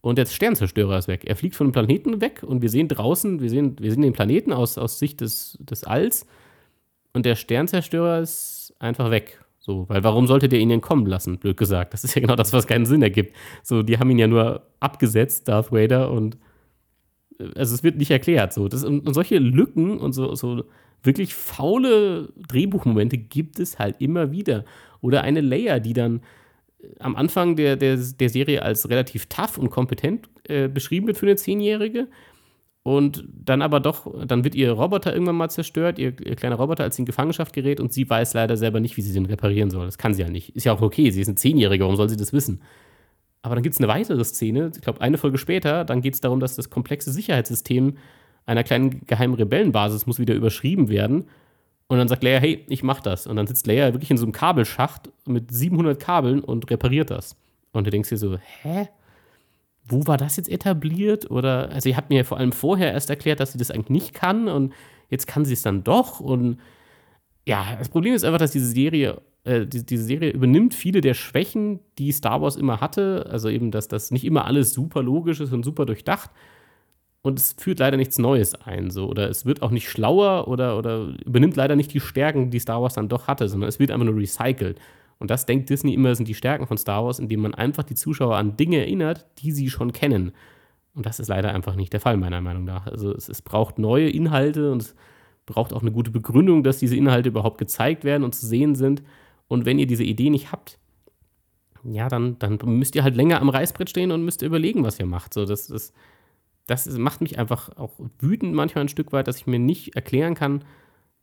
[0.00, 1.24] Und der Sternzerstörer ist weg.
[1.26, 4.14] Er fliegt von dem Planeten weg und wir sehen draußen, wir sehen, wir sehen den
[4.14, 6.26] Planeten aus, aus Sicht des, des Alls
[7.12, 9.44] und der Sternzerstörer ist einfach weg.
[9.58, 11.92] So, weil warum sollte der ihn denn kommen lassen, blöd gesagt?
[11.92, 13.36] Das ist ja genau das, was keinen Sinn ergibt.
[13.62, 16.38] So, die haben ihn ja nur abgesetzt, Darth Vader, und
[17.38, 18.54] äh, also es wird nicht erklärt.
[18.54, 20.64] So, das, und solche Lücken und so, so
[21.02, 24.64] wirklich faule Drehbuchmomente gibt es halt immer wieder.
[25.00, 26.22] Oder eine Leia, die dann
[26.98, 31.26] am Anfang der, der, der Serie als relativ tough und kompetent äh, beschrieben wird für
[31.26, 32.08] eine Zehnjährige.
[32.84, 36.82] Und dann aber doch, dann wird ihr Roboter irgendwann mal zerstört, ihr, ihr, kleiner Roboter,
[36.82, 39.70] als sie in Gefangenschaft gerät und sie weiß leider selber nicht, wie sie den reparieren
[39.70, 39.86] soll.
[39.86, 40.56] Das kann sie ja nicht.
[40.56, 42.60] Ist ja auch okay, sie ist eine Zehnjährige, warum soll sie das wissen?
[43.42, 46.20] Aber dann gibt es eine weitere Szene, ich glaube eine Folge später, dann geht es
[46.20, 47.98] darum, dass das komplexe Sicherheitssystem
[48.46, 51.24] einer kleinen geheimen Rebellenbasis muss wieder überschrieben werden.
[51.86, 53.26] Und dann sagt Leia, hey, ich mach das.
[53.26, 57.36] Und dann sitzt Leia wirklich in so einem Kabelschacht mit 700 Kabeln und repariert das.
[57.72, 58.88] Und du denkst dir so, hä?
[59.84, 61.30] Wo war das jetzt etabliert?
[61.30, 63.90] Oder, also ihr habt mir ja vor allem vorher erst erklärt, dass sie das eigentlich
[63.90, 64.72] nicht kann und
[65.10, 66.20] jetzt kann sie es dann doch.
[66.20, 66.60] Und
[67.44, 71.14] ja, das Problem ist einfach, dass diese Serie, äh, die, diese Serie übernimmt viele der
[71.14, 73.26] Schwächen, die Star Wars immer hatte.
[73.28, 76.30] Also eben, dass das nicht immer alles super logisch ist und super durchdacht
[77.22, 80.76] und es führt leider nichts Neues ein, so oder es wird auch nicht schlauer oder,
[80.76, 83.90] oder übernimmt leider nicht die Stärken, die Star Wars dann doch hatte, sondern es wird
[83.90, 84.78] einfach nur recycelt.
[85.18, 87.94] Und das denkt Disney immer, sind die Stärken von Star Wars, indem man einfach die
[87.94, 90.32] Zuschauer an Dinge erinnert, die sie schon kennen.
[90.94, 92.86] Und das ist leider einfach nicht der Fall, meiner Meinung nach.
[92.88, 94.94] Also es, es braucht neue Inhalte und es
[95.46, 99.02] braucht auch eine gute Begründung, dass diese Inhalte überhaupt gezeigt werden und zu sehen sind.
[99.46, 100.78] Und wenn ihr diese Idee nicht habt,
[101.84, 105.06] ja, dann, dann müsst ihr halt länger am Reißbrett stehen und müsst überlegen, was ihr
[105.06, 105.34] macht.
[105.34, 105.94] So, das ist
[106.66, 110.34] das macht mich einfach auch wütend manchmal ein Stück weit, dass ich mir nicht erklären
[110.34, 110.64] kann,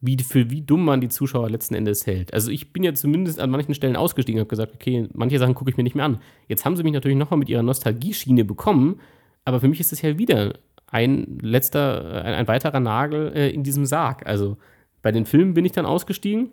[0.01, 2.33] wie, für wie dumm man die Zuschauer letzten Endes hält.
[2.33, 5.55] Also ich bin ja zumindest an manchen Stellen ausgestiegen und habe gesagt, okay, manche Sachen
[5.55, 6.21] gucke ich mir nicht mehr an.
[6.47, 9.01] Jetzt haben sie mich natürlich nochmal mit ihrer Nostalgieschiene bekommen,
[9.43, 10.53] aber für mich ist das ja wieder
[10.87, 14.25] ein letzter, ein, ein weiterer Nagel äh, in diesem Sarg.
[14.25, 14.57] Also
[15.01, 16.51] bei den Filmen bin ich dann ausgestiegen,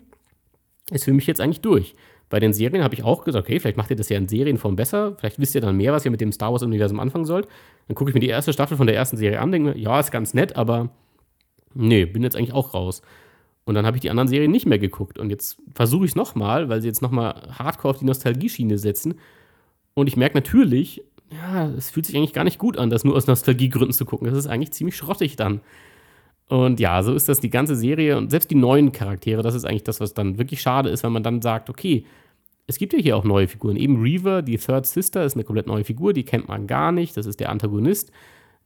[0.91, 1.95] ist für mich jetzt eigentlich durch.
[2.29, 4.75] Bei den Serien habe ich auch gesagt, okay, vielleicht macht ihr das ja in Serienform
[4.75, 5.15] besser.
[5.17, 7.47] Vielleicht wisst ihr dann mehr, was ihr mit dem Star Wars-Universum anfangen sollt.
[7.87, 9.99] Dann gucke ich mir die erste Staffel von der ersten Serie an, denke mir, ja,
[9.99, 10.89] ist ganz nett, aber
[11.73, 13.01] nee, bin jetzt eigentlich auch raus.
[13.63, 15.19] Und dann habe ich die anderen Serien nicht mehr geguckt.
[15.19, 19.15] Und jetzt versuche ich es nochmal, weil sie jetzt nochmal hardcore auf die Nostalgie-Schiene setzen.
[19.93, 23.15] Und ich merke natürlich, ja, es fühlt sich eigentlich gar nicht gut an, das nur
[23.15, 24.27] aus Nostalgiegründen zu gucken.
[24.27, 25.61] Das ist eigentlich ziemlich schrottig dann.
[26.49, 29.65] Und ja, so ist das die ganze Serie und selbst die neuen Charaktere, das ist
[29.65, 32.05] eigentlich das, was dann wirklich schade ist, wenn man dann sagt, okay,
[32.67, 33.77] es gibt ja hier auch neue Figuren.
[33.77, 37.15] Eben Reaver, die Third Sister, ist eine komplett neue Figur, die kennt man gar nicht.
[37.15, 38.11] Das ist der Antagonist.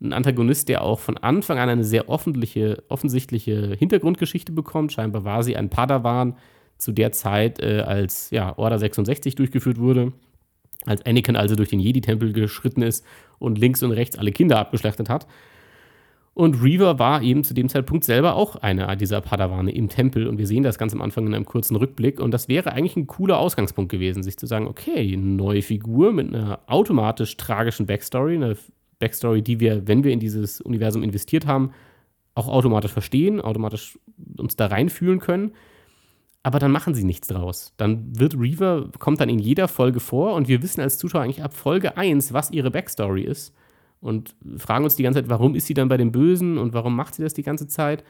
[0.02, 4.92] Ein Antagonist, der auch von Anfang an eine sehr offensichtliche Hintergrundgeschichte bekommt.
[4.92, 6.36] Scheinbar war sie ein Padawan
[6.80, 10.14] zu der Zeit, äh, als ja, Order 66 durchgeführt wurde.
[10.88, 13.06] Als Anakin also durch den Jedi-Tempel geschritten ist
[13.38, 15.28] und links und rechts alle Kinder abgeschlachtet hat.
[16.34, 20.28] Und Reaver war eben zu dem Zeitpunkt selber auch einer dieser Padawane im Tempel.
[20.28, 22.22] Und wir sehen das ganz am Anfang in einem kurzen Rückblick.
[22.22, 26.34] Und das wäre eigentlich ein cooler Ausgangspunkt gewesen, sich zu sagen, okay, neue Figur mit
[26.34, 28.56] einer automatisch tragischen Backstory, eine
[29.00, 31.72] Backstory, die wir, wenn wir in dieses Universum investiert haben,
[32.34, 34.00] auch automatisch verstehen, automatisch
[34.38, 35.52] uns da reinfühlen können.
[36.44, 37.74] Aber dann machen sie nichts draus.
[37.76, 41.44] Dann wird Reaver, kommt dann in jeder Folge vor und wir wissen als Zuschauer eigentlich
[41.44, 43.54] ab Folge 1, was ihre Backstory ist
[44.02, 46.96] und fragen uns die ganze Zeit, warum ist sie dann bei den Bösen und warum
[46.96, 48.04] macht sie das die ganze Zeit?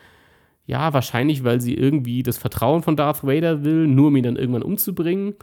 [0.66, 4.36] Ja, wahrscheinlich, weil sie irgendwie das Vertrauen von Darth Vader will, nur um ihn dann
[4.38, 5.36] irgendwann umzubringen.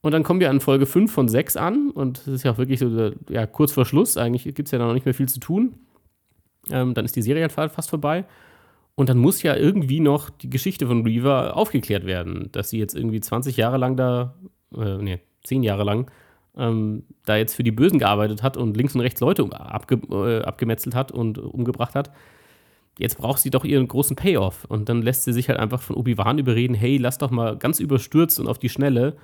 [0.00, 2.58] Und dann kommen wir an Folge 5 von 6 an und das ist ja auch
[2.58, 5.40] wirklich so, ja, kurz vor Schluss, eigentlich gibt es ja noch nicht mehr viel zu
[5.40, 5.74] tun.
[6.70, 8.24] Ähm, dann ist die Serie halt fast vorbei.
[8.96, 12.94] Und dann muss ja irgendwie noch die Geschichte von Reaver aufgeklärt werden, dass sie jetzt
[12.94, 14.34] irgendwie 20 Jahre lang da,
[14.76, 16.10] äh, nee, 10 Jahre lang
[16.56, 20.42] ähm, da jetzt für die Bösen gearbeitet hat und links und rechts Leute abge äh,
[20.42, 22.10] abgemetzelt hat und umgebracht hat,
[22.98, 24.64] jetzt braucht sie doch ihren großen Payoff.
[24.66, 27.80] Und dann lässt sie sich halt einfach von Obi-Wan überreden, hey, lass doch mal ganz
[27.80, 29.16] überstürzt und auf die Schnelle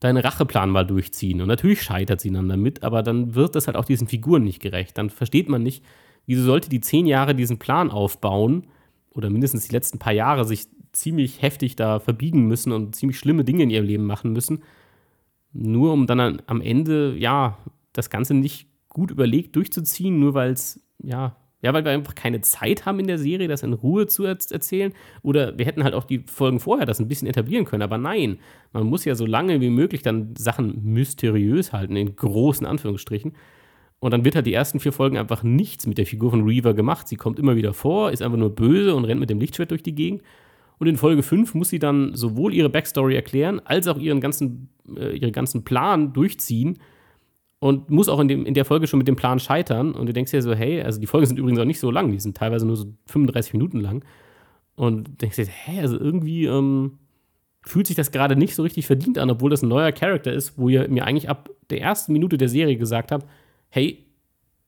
[0.00, 1.40] deinen Racheplan mal durchziehen.
[1.40, 4.60] Und natürlich scheitert sie dann damit, aber dann wird das halt auch diesen Figuren nicht
[4.60, 4.98] gerecht.
[4.98, 5.84] Dann versteht man nicht,
[6.26, 8.66] Wieso sollte die zehn Jahre diesen Plan aufbauen
[9.10, 13.44] oder mindestens die letzten paar Jahre sich ziemlich heftig da verbiegen müssen und ziemlich schlimme
[13.44, 14.62] Dinge in ihrem Leben machen müssen,
[15.54, 17.58] nur um dann am Ende, ja,
[17.92, 22.42] das Ganze nicht gut überlegt durchzuziehen, nur weil es, ja, ja, weil wir einfach keine
[22.42, 24.92] Zeit haben in der Serie, das in Ruhe zu erzählen.
[25.22, 27.80] Oder wir hätten halt auch die Folgen vorher das ein bisschen etablieren können.
[27.80, 28.38] Aber nein,
[28.74, 33.32] man muss ja so lange wie möglich dann Sachen mysteriös halten, in großen Anführungsstrichen.
[33.98, 36.74] Und dann wird halt die ersten vier Folgen einfach nichts mit der Figur von Reaver
[36.74, 37.08] gemacht.
[37.08, 39.82] Sie kommt immer wieder vor, ist einfach nur böse und rennt mit dem Lichtschwert durch
[39.82, 40.20] die Gegend.
[40.84, 44.68] Und in Folge 5 muss sie dann sowohl ihre Backstory erklären, als auch ihren ganzen,
[44.94, 46.78] äh, ihren ganzen Plan durchziehen
[47.58, 49.94] und muss auch in, dem, in der Folge schon mit dem Plan scheitern.
[49.94, 52.12] Und du denkst dir so, hey, also die Folgen sind übrigens auch nicht so lang,
[52.12, 54.04] die sind teilweise nur so 35 Minuten lang.
[54.76, 56.98] Und denkst dir, hä, also irgendwie ähm,
[57.62, 60.58] fühlt sich das gerade nicht so richtig verdient an, obwohl das ein neuer Charakter ist,
[60.58, 63.26] wo ihr mir eigentlich ab der ersten Minute der Serie gesagt habt,
[63.70, 64.04] hey,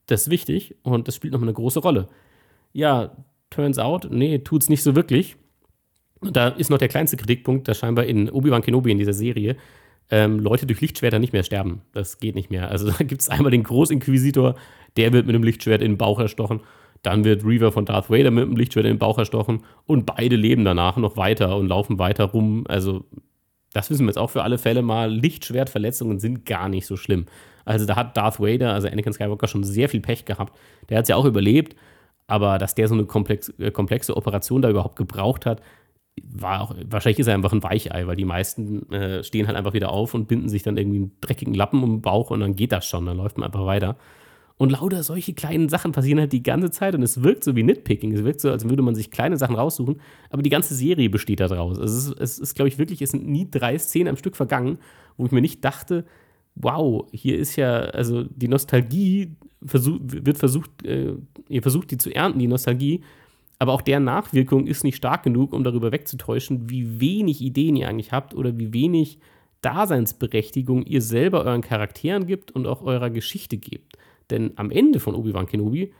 [0.06, 2.08] das ist wichtig und das spielt noch eine große Rolle.
[2.72, 3.14] Ja,
[3.50, 5.36] turns out, nee, tut's nicht so wirklich.
[6.20, 9.56] Und da ist noch der kleinste Kritikpunkt, dass scheinbar in Obi-Wan Kenobi in dieser Serie
[10.10, 11.82] ähm, Leute durch Lichtschwerter nicht mehr sterben.
[11.92, 12.70] Das geht nicht mehr.
[12.70, 14.54] Also da gibt es einmal den Großinquisitor,
[14.96, 16.60] der wird mit einem Lichtschwert in den Bauch erstochen.
[17.02, 19.62] Dann wird Reaver von Darth Vader mit einem Lichtschwert in den Bauch erstochen.
[19.86, 22.64] Und beide leben danach noch weiter und laufen weiter rum.
[22.68, 23.04] Also
[23.72, 25.12] das wissen wir jetzt auch für alle Fälle mal.
[25.12, 27.26] Lichtschwertverletzungen sind gar nicht so schlimm.
[27.64, 30.56] Also da hat Darth Vader, also Anakin Skywalker, schon sehr viel Pech gehabt.
[30.88, 31.76] Der hat es ja auch überlebt.
[32.26, 35.60] Aber dass der so eine äh, komplexe Operation da überhaupt gebraucht hat,
[36.22, 39.74] war auch, wahrscheinlich ist er einfach ein Weichei, weil die meisten äh, stehen halt einfach
[39.74, 42.56] wieder auf und binden sich dann irgendwie einen dreckigen Lappen um den Bauch und dann
[42.56, 43.96] geht das schon, dann läuft man einfach weiter.
[44.58, 47.62] Und lauter solche kleinen Sachen passieren halt die ganze Zeit und es wirkt so wie
[47.62, 48.12] Nitpicking.
[48.12, 51.40] Es wirkt so, als würde man sich kleine Sachen raussuchen, aber die ganze Serie besteht
[51.40, 51.78] daraus.
[51.78, 54.34] Also es ist, es ist glaube ich, wirklich, es sind nie drei Szenen am Stück
[54.34, 54.78] vergangen,
[55.18, 56.06] wo ich mir nicht dachte,
[56.54, 61.14] wow, hier ist ja, also die Nostalgie versuch, wird versucht, äh,
[61.50, 63.02] ihr versucht die zu ernten, die Nostalgie,
[63.58, 67.88] aber auch deren Nachwirkung ist nicht stark genug, um darüber wegzutäuschen, wie wenig Ideen ihr
[67.88, 69.18] eigentlich habt oder wie wenig
[69.62, 73.96] Daseinsberechtigung ihr selber euren Charakteren gibt und auch eurer Geschichte gebt.
[74.30, 75.92] Denn am Ende von Obi-Wan Kenobi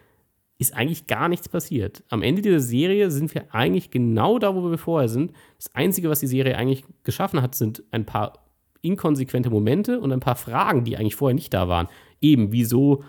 [0.59, 2.03] ist eigentlich gar nichts passiert.
[2.09, 5.33] Am Ende dieser Serie sind wir eigentlich genau da, wo wir vorher sind.
[5.59, 8.47] Das Einzige, was die Serie eigentlich geschaffen hat, sind ein paar
[8.83, 11.89] inkonsequente Momente und ein paar Fragen, die eigentlich vorher nicht da waren.
[12.21, 13.05] Eben, wieso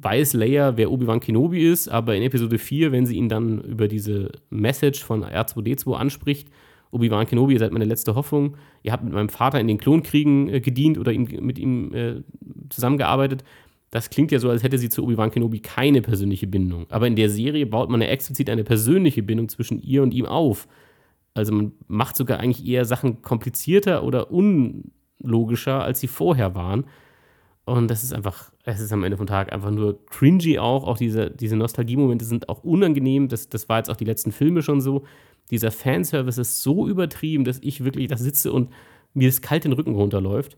[0.00, 3.88] weiß Leia, wer Obi-Wan Kenobi ist, aber in Episode 4, wenn sie ihn dann über
[3.88, 6.48] diese Message von R2D2 anspricht,
[6.90, 10.48] Obi-Wan Kenobi, ihr seid meine letzte Hoffnung, ihr habt mit meinem Vater in den Klonkriegen
[10.48, 12.22] äh, gedient oder ihm, mit ihm äh,
[12.70, 13.44] zusammengearbeitet,
[13.90, 16.86] das klingt ja so, als hätte sie zu Obi-Wan Kenobi keine persönliche Bindung.
[16.90, 20.26] Aber in der Serie baut man ja explizit eine persönliche Bindung zwischen ihr und ihm
[20.26, 20.68] auf.
[21.34, 26.84] Also man macht sogar eigentlich eher Sachen komplizierter oder unlogischer, als sie vorher waren.
[27.68, 30.84] Und das ist einfach, es ist am Ende vom Tag einfach nur cringy auch.
[30.84, 33.28] Auch diese, diese Nostalgie-Momente sind auch unangenehm.
[33.28, 35.04] Das, das war jetzt auch die letzten Filme schon so.
[35.50, 38.70] Dieser Fanservice ist so übertrieben, dass ich wirklich da sitze und
[39.12, 40.56] mir das kalt den Rücken runterläuft.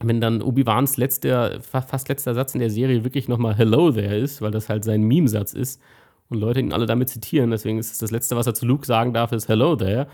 [0.00, 4.42] Wenn dann Obi-Wans letzter, fast letzter Satz in der Serie wirklich nochmal Hello there ist,
[4.42, 5.80] weil das halt sein Meme-Satz ist
[6.28, 7.50] und Leute ihn alle damit zitieren.
[7.50, 10.06] Deswegen ist das Letzte, was er zu Luke sagen darf, ist Hello there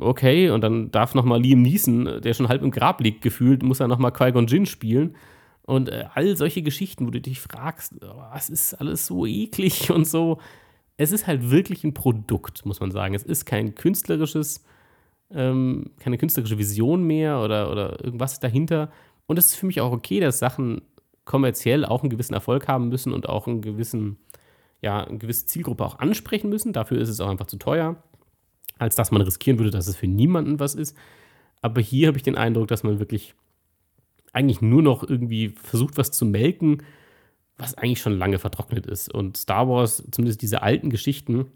[0.00, 3.80] okay, und dann darf nochmal Liam Neeson, der schon halb im Grab liegt, gefühlt, muss
[3.80, 5.16] er nochmal Qui-Gon Jinn spielen.
[5.62, 9.90] Und äh, all solche Geschichten, wo du dich fragst, oh, was ist alles so eklig
[9.94, 10.38] und so.
[10.96, 13.14] Es ist halt wirklich ein Produkt, muss man sagen.
[13.14, 14.64] Es ist kein künstlerisches,
[15.30, 18.90] ähm, keine künstlerische Vision mehr oder, oder irgendwas dahinter.
[19.26, 20.82] Und es ist für mich auch okay, dass Sachen
[21.24, 24.18] kommerziell auch einen gewissen Erfolg haben müssen und auch einen gewissen,
[24.82, 26.72] ja, eine gewisse Zielgruppe auch ansprechen müssen.
[26.72, 28.02] Dafür ist es auch einfach zu teuer
[28.78, 30.96] als dass man riskieren würde, dass es für niemanden was ist.
[31.62, 33.34] Aber hier habe ich den Eindruck, dass man wirklich
[34.32, 36.82] eigentlich nur noch irgendwie versucht, was zu melken,
[37.56, 39.12] was eigentlich schon lange vertrocknet ist.
[39.12, 41.46] Und Star Wars, zumindest diese alten Geschichten,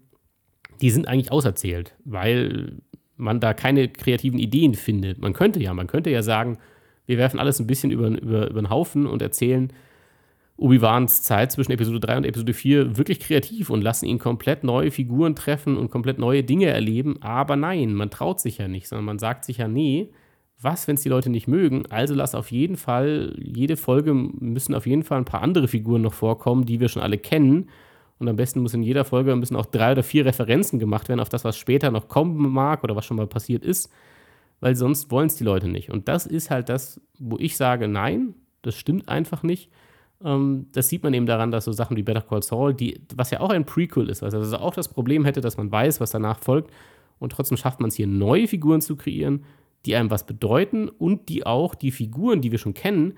[0.81, 2.77] die sind eigentlich auserzählt, weil
[3.17, 5.19] man da keine kreativen Ideen findet.
[5.19, 6.57] Man könnte ja, man könnte ja sagen,
[7.05, 9.71] wir werfen alles ein bisschen über, über, über den Haufen und erzählen,
[10.57, 14.89] Obi-Wans Zeit zwischen Episode 3 und Episode 4 wirklich kreativ und lassen ihn komplett neue
[14.89, 17.21] Figuren treffen und komplett neue Dinge erleben.
[17.21, 20.11] Aber nein, man traut sich ja nicht, sondern man sagt sich ja, nee,
[20.61, 21.85] was, wenn es die Leute nicht mögen?
[21.87, 26.01] Also lass auf jeden Fall, jede Folge müssen auf jeden Fall ein paar andere Figuren
[26.01, 27.69] noch vorkommen, die wir schon alle kennen.
[28.17, 31.19] Und am besten muss in jeder Folge müssen auch drei oder vier Referenzen gemacht werden
[31.19, 33.91] auf das, was später noch kommen mag oder was schon mal passiert ist,
[34.61, 35.89] weil sonst wollen es die Leute nicht.
[35.91, 39.69] Und das ist halt das, wo ich sage, nein, das stimmt einfach nicht.
[40.25, 43.31] Ähm, das sieht man eben daran, dass so Sachen wie Better Call Saul, die, was
[43.31, 46.11] ja auch ein Prequel ist, also, also auch das Problem hätte, dass man weiß, was
[46.11, 46.71] danach folgt,
[47.19, 49.45] und trotzdem schafft man es hier, neue Figuren zu kreieren,
[49.85, 53.13] die einem was bedeuten und die auch die Figuren, die wir schon kennen,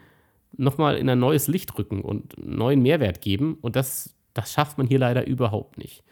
[0.55, 3.57] nochmal in ein neues Licht rücken und neuen Mehrwert geben.
[3.61, 6.03] Und das, Das schafft man hier leider überhaupt nicht.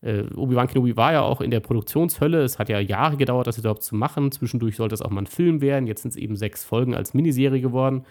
[0.00, 2.42] Äh, Obi-Wan Kenobi war ja auch in der Produktionshölle.
[2.42, 4.32] Es hat ja Jahre gedauert, das überhaupt zu machen.
[4.32, 5.86] Zwischendurch sollte es auch mal ein Film werden.
[5.86, 8.04] Jetzt sind es eben sechs Folgen als Miniserie geworden.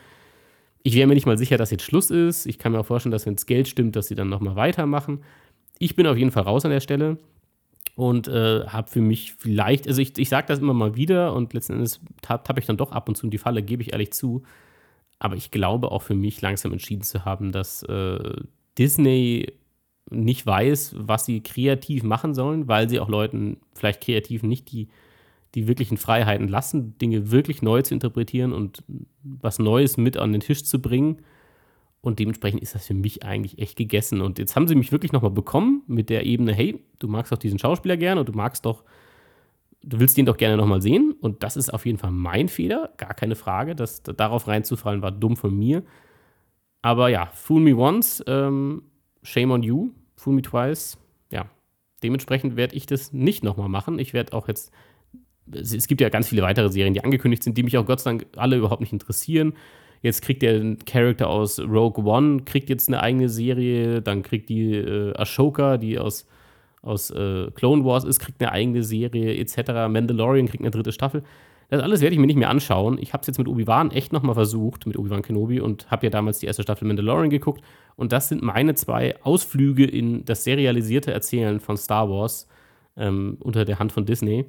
[0.87, 2.45] Ich wäre mir nicht mal sicher, dass jetzt Schluss ist.
[2.45, 5.21] Ich kann mir auch vorstellen, dass wenn es Geld stimmt, dass sie dann nochmal weitermachen.
[5.79, 7.17] Ich bin auf jeden Fall raus an der Stelle
[7.95, 11.53] und äh, habe für mich vielleicht, also ich, ich sage das immer mal wieder und
[11.53, 14.13] letzten Endes tappe ich dann doch ab und zu in die Falle, gebe ich ehrlich
[14.13, 14.43] zu.
[15.19, 18.35] Aber ich glaube auch für mich langsam entschieden zu haben, dass äh,
[18.77, 19.51] Disney
[20.09, 24.87] nicht weiß, was sie kreativ machen sollen, weil sie auch Leuten vielleicht kreativ nicht die,
[25.55, 28.83] die wirklichen Freiheiten lassen, Dinge wirklich neu zu interpretieren und
[29.23, 31.21] was Neues mit an den Tisch zu bringen.
[32.01, 34.21] Und dementsprechend ist das für mich eigentlich echt gegessen.
[34.21, 37.37] Und jetzt haben sie mich wirklich nochmal bekommen mit der Ebene, hey, du magst doch
[37.37, 38.83] diesen Schauspieler gerne und du magst doch,
[39.83, 41.15] du willst den doch gerne nochmal sehen.
[41.19, 43.75] Und das ist auf jeden Fall mein Fehler, gar keine Frage.
[43.75, 45.83] Das, darauf reinzufallen war dumm von mir.
[46.81, 48.83] Aber ja, Fool Me Once, ähm,
[49.23, 50.97] Shame on You, Fool Me Twice,
[51.31, 51.49] ja.
[52.03, 53.97] Dementsprechend werde ich das nicht nochmal machen.
[53.97, 54.71] Ich werde auch jetzt,
[55.51, 58.11] es gibt ja ganz viele weitere Serien, die angekündigt sind, die mich auch Gott sei
[58.11, 59.53] Dank alle überhaupt nicht interessieren.
[60.01, 64.75] Jetzt kriegt der Charakter aus Rogue One, kriegt jetzt eine eigene Serie, dann kriegt die
[64.75, 66.27] äh, Ashoka, die aus,
[66.81, 69.89] aus äh, Clone Wars ist, kriegt eine eigene Serie, etc.
[69.89, 71.23] Mandalorian kriegt eine dritte Staffel.
[71.69, 72.97] Das alles werde ich mir nicht mehr anschauen.
[73.01, 76.09] Ich habe es jetzt mit Obi-Wan echt nochmal versucht, mit Obi-Wan Kenobi, und habe ja
[76.09, 77.61] damals die erste Staffel Mandalorian geguckt.
[77.97, 82.47] Und das sind meine zwei Ausflüge in das serialisierte Erzählen von Star Wars
[82.95, 84.45] ähm, unter der Hand von Disney.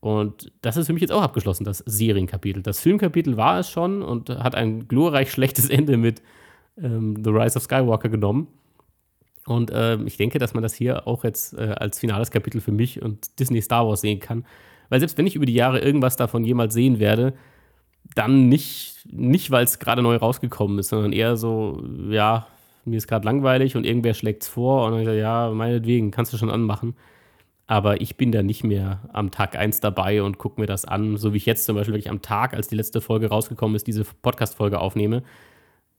[0.00, 2.62] Und das ist für mich jetzt auch abgeschlossen, das Serienkapitel.
[2.62, 6.22] Das Filmkapitel war es schon und hat ein glorreich schlechtes Ende mit
[6.80, 8.48] ähm, The Rise of Skywalker genommen.
[9.46, 12.72] Und ähm, ich denke, dass man das hier auch jetzt äh, als finales Kapitel für
[12.72, 14.44] mich und Disney Star Wars sehen kann.
[14.90, 17.32] Weil selbst wenn ich über die Jahre irgendwas davon jemals sehen werde,
[18.14, 22.46] dann nicht, nicht weil es gerade neu rausgekommen ist, sondern eher so, ja,
[22.84, 26.36] mir ist gerade langweilig und irgendwer schlägt es vor und dann ja, meinetwegen, kannst du
[26.36, 26.94] schon anmachen.
[27.68, 31.18] Aber ich bin da nicht mehr am Tag 1 dabei und gucke mir das an,
[31.18, 33.86] so wie ich jetzt zum Beispiel wirklich am Tag, als die letzte Folge rausgekommen ist,
[33.86, 35.22] diese Podcast-Folge aufnehme.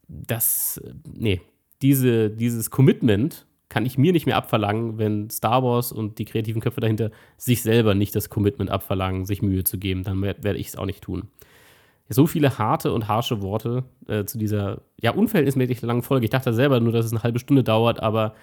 [0.07, 1.41] Das, nee,
[1.83, 6.59] diese, dieses Commitment kann ich mir nicht mehr abverlangen, wenn Star Wars und die kreativen
[6.59, 10.01] Köpfe dahinter sich selber nicht das Commitment abverlangen, sich Mühe zu geben.
[10.01, 11.27] Dann werde ich es auch nicht tun.
[12.09, 16.25] So viele harte und harsche Worte äh, zu dieser ja unverhältnismäßig langen Folge.
[16.25, 18.33] Ich dachte selber nur, dass es eine halbe Stunde dauert, aber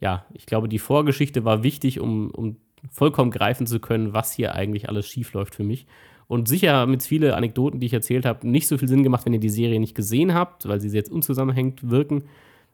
[0.00, 2.56] ja, ich glaube, die Vorgeschichte war wichtig, um, um
[2.90, 5.86] vollkommen greifen zu können, was hier eigentlich alles schief läuft für mich.
[6.28, 9.24] Und sicher haben jetzt viele Anekdoten, die ich erzählt habe, nicht so viel Sinn gemacht,
[9.24, 12.24] wenn ihr die Serie nicht gesehen habt, weil sie jetzt unzusammenhängend wirken.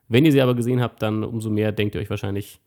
[0.08, 2.60] Wenn ihr sie aber gesehen habt, dann umso mehr denkt ihr euch wahrscheinlich,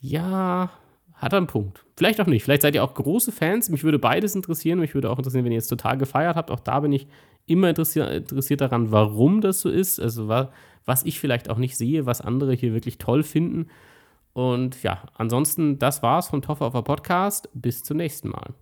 [0.00, 0.70] ja,
[1.14, 1.84] hat einen Punkt.
[1.96, 2.42] Vielleicht auch nicht.
[2.42, 3.68] Vielleicht seid ihr auch große Fans.
[3.68, 4.80] Mich würde beides interessieren.
[4.80, 6.50] Mich würde auch interessieren, wenn ihr es total gefeiert habt.
[6.50, 7.06] Auch da bin ich
[7.46, 10.00] immer interessiert daran, warum das so ist.
[10.00, 13.68] Also was ich vielleicht auch nicht sehe, was andere hier wirklich toll finden.
[14.32, 17.48] Und ja, ansonsten, das war's von Toffer Podcast.
[17.52, 18.54] Bis zum nächsten Mal.